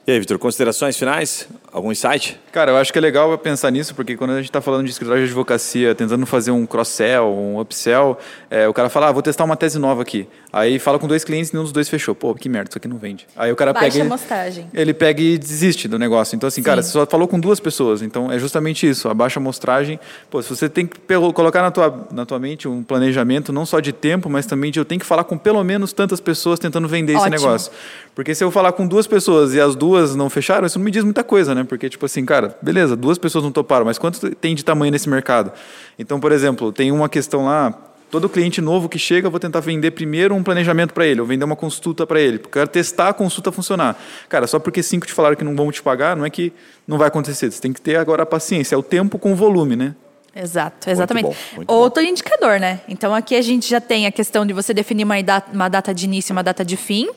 E 0.09 0.11
aí, 0.11 0.19
Vitor, 0.19 0.39
considerações 0.39 0.97
finais? 0.97 1.47
Algum 1.71 1.93
insight? 1.93 2.41
Cara, 2.51 2.71
eu 2.71 2.79
acho 2.79 2.91
que 2.91 2.99
é 2.99 3.03
legal 3.03 3.37
pensar 3.37 3.71
nisso, 3.71 3.95
porque 3.95 4.17
quando 4.17 4.31
a 4.31 4.37
gente 4.37 4.47
está 4.47 4.63
falando 4.63 4.87
de 4.87 4.91
escritório 4.91 5.23
de 5.23 5.29
advocacia, 5.29 5.95
tentando 5.95 6.25
fazer 6.25 6.51
um 6.51 6.65
cross-sell, 6.65 7.27
um 7.27 7.61
upsell, 7.61 8.17
é, 8.51 8.67
o 8.67 8.73
cara 8.73 8.89
fala, 8.89 9.09
ah, 9.09 9.13
vou 9.13 9.21
testar 9.21 9.45
uma 9.45 9.55
tese 9.55 9.79
nova 9.79 10.01
aqui. 10.01 10.27
Aí 10.51 10.79
fala 10.79 10.99
com 10.99 11.07
dois 11.07 11.25
clientes 11.25 11.51
e 11.51 11.53
nenhum 11.53 11.65
dos 11.65 11.73
dois 11.73 11.91
fechou. 11.91 12.15
Pô, 12.15 12.35
que 12.35 12.49
merda, 12.49 12.71
isso 12.71 12.79
aqui 12.79 12.89
não 12.89 12.97
vende. 12.97 13.27
Aí 13.37 13.53
o 13.53 13.57
cara 13.57 13.75
Baixa 13.75 13.91
pega. 13.91 14.03
A 14.03 14.07
amostragem. 14.07 14.67
Ele 14.73 14.95
pega 14.95 15.21
e 15.21 15.37
desiste 15.37 15.87
do 15.87 15.99
negócio. 15.99 16.35
Então, 16.35 16.49
assim, 16.49 16.63
Sim. 16.63 16.65
cara, 16.65 16.83
você 16.83 16.91
só 16.91 17.05
falou 17.05 17.29
com 17.29 17.39
duas 17.39 17.61
pessoas. 17.61 18.01
Então, 18.01 18.33
é 18.33 18.39
justamente 18.39 18.89
isso. 18.89 19.11
Abaixa 19.11 19.39
a 19.39 19.43
amostragem. 19.43 20.01
Pô, 20.31 20.41
se 20.41 20.49
você 20.49 20.71
tem 20.71 20.87
que 20.87 20.99
colocar 21.35 21.61
na 21.61 21.71
tua, 21.71 22.09
na 22.11 22.25
tua 22.25 22.39
mente 22.39 22.67
um 22.67 22.83
planejamento, 22.83 23.53
não 23.53 23.67
só 23.67 23.79
de 23.79 23.93
tempo, 23.93 24.31
mas 24.31 24.47
também 24.47 24.71
de 24.71 24.81
eu 24.81 24.87
tenho 24.87 25.01
que 25.01 25.07
falar 25.07 25.25
com 25.25 25.37
pelo 25.37 25.63
menos 25.63 25.93
tantas 25.93 26.19
pessoas 26.19 26.59
tentando 26.59 26.89
vender 26.89 27.15
Ótimo. 27.15 27.35
esse 27.35 27.45
negócio. 27.45 27.73
Porque 28.15 28.35
se 28.35 28.43
eu 28.43 28.51
falar 28.51 28.73
com 28.73 28.87
duas 28.87 29.07
pessoas 29.07 29.53
e 29.55 29.61
as 29.61 29.77
duas 29.77 29.98
não 30.15 30.31
fecharam, 30.31 30.67
isso 30.67 30.79
não 30.79 30.85
me 30.85 30.91
diz 30.91 31.05
muita 31.05 31.23
coisa, 31.25 31.55
né? 31.55 31.65
Porque, 31.65 31.89
tipo 31.89 32.05
assim, 32.07 32.25
cara, 32.25 32.57
beleza, 32.61 32.97
duas 32.97 33.19
pessoas 33.19 33.45
não 33.45 33.53
toparam, 33.53 33.85
mas 33.85 33.99
quanto 33.99 34.35
tem 34.37 34.55
de 34.55 34.65
tamanho 34.65 34.93
nesse 34.93 35.09
mercado? 35.09 35.53
Então, 35.99 36.19
por 36.21 36.33
exemplo, 36.33 36.73
tem 36.73 36.91
uma 36.91 37.09
questão 37.09 37.45
lá, 37.45 37.73
todo 38.11 38.29
cliente 38.29 38.61
novo 38.61 38.89
que 38.89 38.99
chega, 38.99 39.27
eu 39.27 39.31
vou 39.31 39.41
tentar 39.41 39.61
vender 39.61 39.91
primeiro 39.93 40.35
um 40.35 40.43
planejamento 40.43 40.95
para 40.95 41.07
ele, 41.07 41.21
ou 41.21 41.27
vender 41.27 41.45
uma 41.45 41.57
consulta 41.57 42.07
para 42.07 42.21
ele. 42.21 42.41
Eu 42.43 42.49
quero 42.49 42.69
testar 42.69 43.09
a 43.09 43.13
consulta 43.13 43.53
funcionar. 43.53 44.01
Cara, 44.29 44.47
só 44.47 44.59
porque 44.59 44.83
cinco 44.83 45.07
te 45.07 45.13
falaram 45.13 45.37
que 45.37 45.45
não 45.45 45.55
vão 45.55 45.71
te 45.71 45.83
pagar, 45.83 46.17
não 46.17 46.25
é 46.25 46.31
que 46.31 46.53
não 46.87 46.99
vai 46.99 47.09
acontecer. 47.09 47.51
Você 47.51 47.61
tem 47.61 47.73
que 47.73 47.81
ter 47.81 47.97
agora 47.97 48.23
a 48.23 48.27
paciência, 48.27 48.75
é 48.75 48.79
o 48.79 48.83
tempo 48.83 49.19
com 49.19 49.33
o 49.33 49.37
volume, 49.37 49.77
né? 49.77 49.95
Exato, 50.35 50.89
exatamente. 50.89 51.26
Muito 51.26 51.37
bom, 51.37 51.57
muito 51.57 51.72
Outro 51.72 52.03
bom. 52.03 52.09
indicador, 52.09 52.61
né? 52.61 52.81
Então 52.89 53.14
aqui 53.14 53.35
a 53.35 53.43
gente 53.43 53.68
já 53.68 53.81
tem 53.81 54.07
a 54.07 54.12
questão 54.12 54.47
de 54.47 54.53
você 54.53 54.72
definir 54.72 55.05
uma 55.05 55.20
data, 55.22 55.51
uma 55.53 55.68
data 55.68 55.93
de 55.95 56.05
início 56.05 56.33
e 56.33 56.35
uma 56.35 56.43
data 56.43 56.64
de 56.64 56.76
fim, 56.76 57.09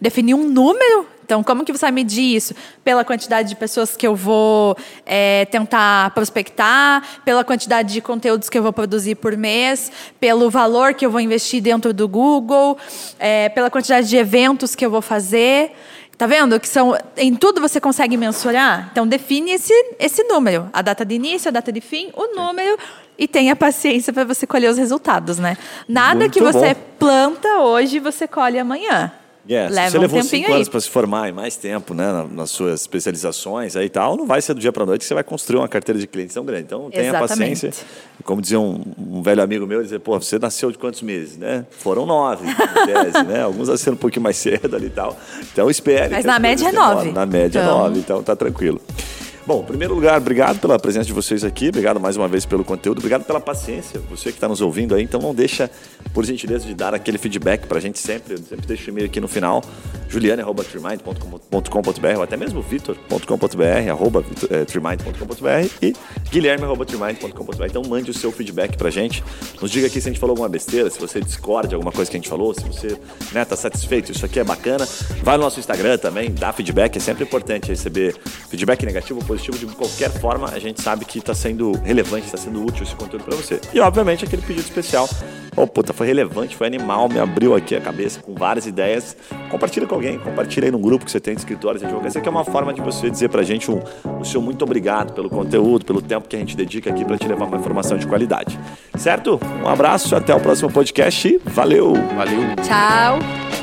definir 0.00 0.34
um 0.34 0.44
número. 0.48 1.06
Então, 1.30 1.44
como 1.44 1.64
que 1.64 1.70
você 1.70 1.82
vai 1.82 1.92
medir 1.92 2.34
isso? 2.34 2.56
Pela 2.82 3.04
quantidade 3.04 3.50
de 3.50 3.54
pessoas 3.54 3.94
que 3.94 4.04
eu 4.04 4.16
vou 4.16 4.76
é, 5.06 5.44
tentar 5.44 6.10
prospectar, 6.10 7.04
pela 7.24 7.44
quantidade 7.44 7.92
de 7.92 8.00
conteúdos 8.00 8.48
que 8.48 8.58
eu 8.58 8.64
vou 8.64 8.72
produzir 8.72 9.14
por 9.14 9.36
mês, 9.36 9.92
pelo 10.18 10.50
valor 10.50 10.92
que 10.92 11.06
eu 11.06 11.10
vou 11.10 11.20
investir 11.20 11.62
dentro 11.62 11.94
do 11.94 12.08
Google, 12.08 12.76
é, 13.16 13.48
pela 13.48 13.70
quantidade 13.70 14.08
de 14.08 14.16
eventos 14.16 14.74
que 14.74 14.84
eu 14.84 14.90
vou 14.90 15.00
fazer. 15.00 15.70
Tá 16.20 16.26
vendo? 16.26 16.60
Que 16.60 16.68
são. 16.68 16.94
Em 17.16 17.34
tudo 17.34 17.62
você 17.62 17.80
consegue 17.80 18.14
mensurar? 18.14 18.90
Então 18.92 19.06
define 19.06 19.52
esse, 19.52 19.72
esse 19.98 20.22
número. 20.24 20.68
A 20.70 20.82
data 20.82 21.02
de 21.02 21.14
início, 21.14 21.48
a 21.48 21.50
data 21.50 21.72
de 21.72 21.80
fim, 21.80 22.10
o 22.12 22.36
número 22.36 22.76
e 23.18 23.26
tenha 23.26 23.56
paciência 23.56 24.12
para 24.12 24.24
você 24.24 24.46
colher 24.46 24.70
os 24.70 24.76
resultados, 24.76 25.38
né? 25.38 25.56
Nada 25.88 26.20
Muito 26.20 26.32
que 26.34 26.42
você 26.42 26.74
bom. 26.74 26.80
planta 26.98 27.60
hoje, 27.60 27.98
você 27.98 28.28
colhe 28.28 28.58
amanhã. 28.58 29.10
Yeah, 29.48 29.74
Leva 29.74 29.86
se 29.86 29.92
você 29.92 29.98
um 29.98 30.00
levou 30.02 30.22
cinco 30.22 30.48
aí. 30.48 30.54
anos 30.54 30.68
para 30.68 30.80
se 30.80 30.88
formar 30.90 31.28
e 31.28 31.32
mais 31.32 31.56
tempo 31.56 31.94
né, 31.94 32.12
na- 32.12 32.24
nas 32.24 32.50
suas 32.50 32.82
especializações 32.82 33.74
aí 33.74 33.86
e 33.86 33.88
tal, 33.88 34.14
não 34.16 34.26
vai 34.26 34.40
ser 34.42 34.52
do 34.52 34.60
dia 34.60 34.70
para 34.70 34.84
noite 34.84 35.00
que 35.00 35.06
você 35.06 35.14
vai 35.14 35.24
construir 35.24 35.58
uma 35.58 35.68
carteira 35.68 35.98
de 35.98 36.06
clientes 36.06 36.34
tão 36.34 36.44
grande. 36.44 36.64
Então 36.64 36.90
tenha 36.90 37.08
Exatamente. 37.08 37.54
paciência. 37.66 37.84
E 38.18 38.22
como 38.22 38.42
dizia 38.42 38.60
um, 38.60 38.82
um 38.98 39.22
velho 39.22 39.42
amigo 39.42 39.66
meu, 39.66 39.78
ele 39.78 39.84
dizia, 39.84 39.98
pô, 39.98 40.18
você 40.20 40.38
nasceu 40.38 40.70
de 40.70 40.76
quantos 40.76 41.00
meses? 41.00 41.38
Né? 41.38 41.64
Foram 41.70 42.04
nove, 42.04 42.44
tese, 42.84 43.24
né? 43.26 43.42
Alguns 43.42 43.68
nasceram 43.68 43.94
um 43.94 43.98
pouquinho 43.98 44.22
mais 44.22 44.36
cedo 44.38 44.76
ali 44.76 44.86
e 44.86 44.90
tal. 44.90 45.18
Então 45.52 45.70
espere. 45.70 46.10
Mas 46.10 46.20
que 46.20 46.26
na 46.26 46.38
média 46.38 46.68
é 46.68 46.72
nove. 46.72 47.10
Na 47.12 47.24
média 47.26 47.58
é 47.60 47.62
Então- 47.62 47.78
nove, 47.78 47.98
então 47.98 48.22
tá 48.22 48.36
tranquilo. 48.36 48.80
Bom, 49.46 49.62
em 49.62 49.64
primeiro 49.64 49.94
lugar, 49.94 50.18
obrigado 50.18 50.60
pela 50.60 50.78
presença 50.78 51.06
de 51.06 51.14
vocês 51.14 51.42
aqui, 51.42 51.70
obrigado 51.70 51.98
mais 51.98 52.14
uma 52.16 52.28
vez 52.28 52.44
pelo 52.44 52.62
conteúdo, 52.62 52.98
obrigado 52.98 53.24
pela 53.24 53.40
paciência, 53.40 53.98
você 54.08 54.30
que 54.30 54.36
está 54.36 54.46
nos 54.46 54.60
ouvindo 54.60 54.94
aí, 54.94 55.02
então 55.02 55.18
não 55.18 55.34
deixa, 55.34 55.70
por 56.12 56.26
gentileza, 56.26 56.66
de 56.66 56.74
dar 56.74 56.94
aquele 56.94 57.16
feedback 57.16 57.66
para 57.66 57.78
a 57.78 57.80
gente 57.80 57.98
sempre, 57.98 58.34
eu 58.34 58.38
sempre 58.38 58.66
deixo 58.66 58.86
o 58.86 58.90
e-mail 58.90 59.06
aqui 59.06 59.18
no 59.18 59.26
final, 59.26 59.62
juliane.trimind.com.br 60.08 62.16
ou 62.16 62.22
até 62.22 62.36
mesmo 62.36 62.60
vitor.com.br, 62.60 63.90
arroba 63.90 64.22
eh, 64.50 64.64
trimind.com.br 64.66 65.68
e 65.80 65.94
guilherme.trimind.com.br. 66.30 67.64
Então 67.64 67.82
mande 67.88 68.10
o 68.10 68.14
seu 68.14 68.30
feedback 68.30 68.76
para 68.76 68.88
a 68.88 68.90
gente, 68.90 69.24
nos 69.60 69.70
diga 69.70 69.86
aqui 69.86 70.00
se 70.00 70.08
a 70.08 70.12
gente 70.12 70.20
falou 70.20 70.34
alguma 70.34 70.48
besteira, 70.48 70.90
se 70.90 71.00
você 71.00 71.20
discorda 71.20 71.68
de 71.68 71.74
alguma 71.74 71.92
coisa 71.92 72.10
que 72.10 72.16
a 72.16 72.20
gente 72.20 72.28
falou, 72.28 72.52
se 72.52 72.64
você 72.64 72.98
está 73.34 73.56
satisfeito, 73.56 74.12
isso 74.12 74.26
aqui 74.26 74.38
é 74.38 74.44
bacana, 74.44 74.86
vai 75.22 75.38
no 75.38 75.44
nosso 75.44 75.58
Instagram 75.58 75.96
também, 75.96 76.30
dá 76.30 76.52
feedback, 76.52 76.96
é 76.96 77.00
sempre 77.00 77.24
importante 77.24 77.68
receber 77.68 78.14
feedback 78.50 78.84
negativo 78.84 79.29
positivo, 79.30 79.56
de 79.58 79.66
qualquer 79.76 80.10
forma, 80.10 80.48
a 80.48 80.58
gente 80.58 80.82
sabe 80.82 81.04
que 81.04 81.18
está 81.18 81.32
sendo 81.34 81.72
relevante, 81.84 82.26
está 82.26 82.36
sendo 82.36 82.64
útil 82.64 82.82
esse 82.82 82.96
conteúdo 82.96 83.24
para 83.24 83.36
você. 83.36 83.60
E, 83.72 83.78
obviamente, 83.78 84.24
aquele 84.24 84.42
pedido 84.42 84.64
especial. 84.64 85.08
Oh, 85.56 85.66
puta, 85.66 85.92
foi 85.92 86.08
relevante, 86.08 86.56
foi 86.56 86.66
animal, 86.66 87.08
me 87.08 87.20
abriu 87.20 87.54
aqui 87.54 87.76
a 87.76 87.80
cabeça 87.80 88.20
com 88.20 88.34
várias 88.34 88.66
ideias. 88.66 89.16
Compartilha 89.48 89.86
com 89.86 89.94
alguém, 89.94 90.18
compartilha 90.18 90.66
aí 90.66 90.72
no 90.72 90.78
grupo 90.80 91.04
que 91.04 91.10
você 91.10 91.20
tem 91.20 91.34
de 91.34 91.40
escritórios 91.40 91.80
de 91.80 91.86
advocacia, 91.86 92.20
que 92.20 92.28
é 92.28 92.30
uma 92.30 92.44
forma 92.44 92.72
de 92.72 92.80
você 92.80 93.08
dizer 93.08 93.28
pra 93.28 93.42
gente 93.44 93.70
um, 93.70 93.80
o 94.20 94.24
seu 94.24 94.42
muito 94.42 94.64
obrigado 94.64 95.12
pelo 95.12 95.30
conteúdo, 95.30 95.84
pelo 95.84 96.02
tempo 96.02 96.28
que 96.28 96.34
a 96.34 96.38
gente 96.38 96.56
dedica 96.56 96.90
aqui 96.90 97.04
para 97.04 97.16
te 97.16 97.28
levar 97.28 97.44
uma 97.44 97.56
informação 97.56 97.96
de 97.96 98.06
qualidade. 98.06 98.58
Certo? 98.96 99.38
Um 99.62 99.68
abraço, 99.68 100.16
até 100.16 100.34
o 100.34 100.40
próximo 100.40 100.72
podcast 100.72 101.28
e 101.28 101.38
valeu! 101.44 101.94
Valeu. 102.16 102.56
Tchau. 102.66 103.59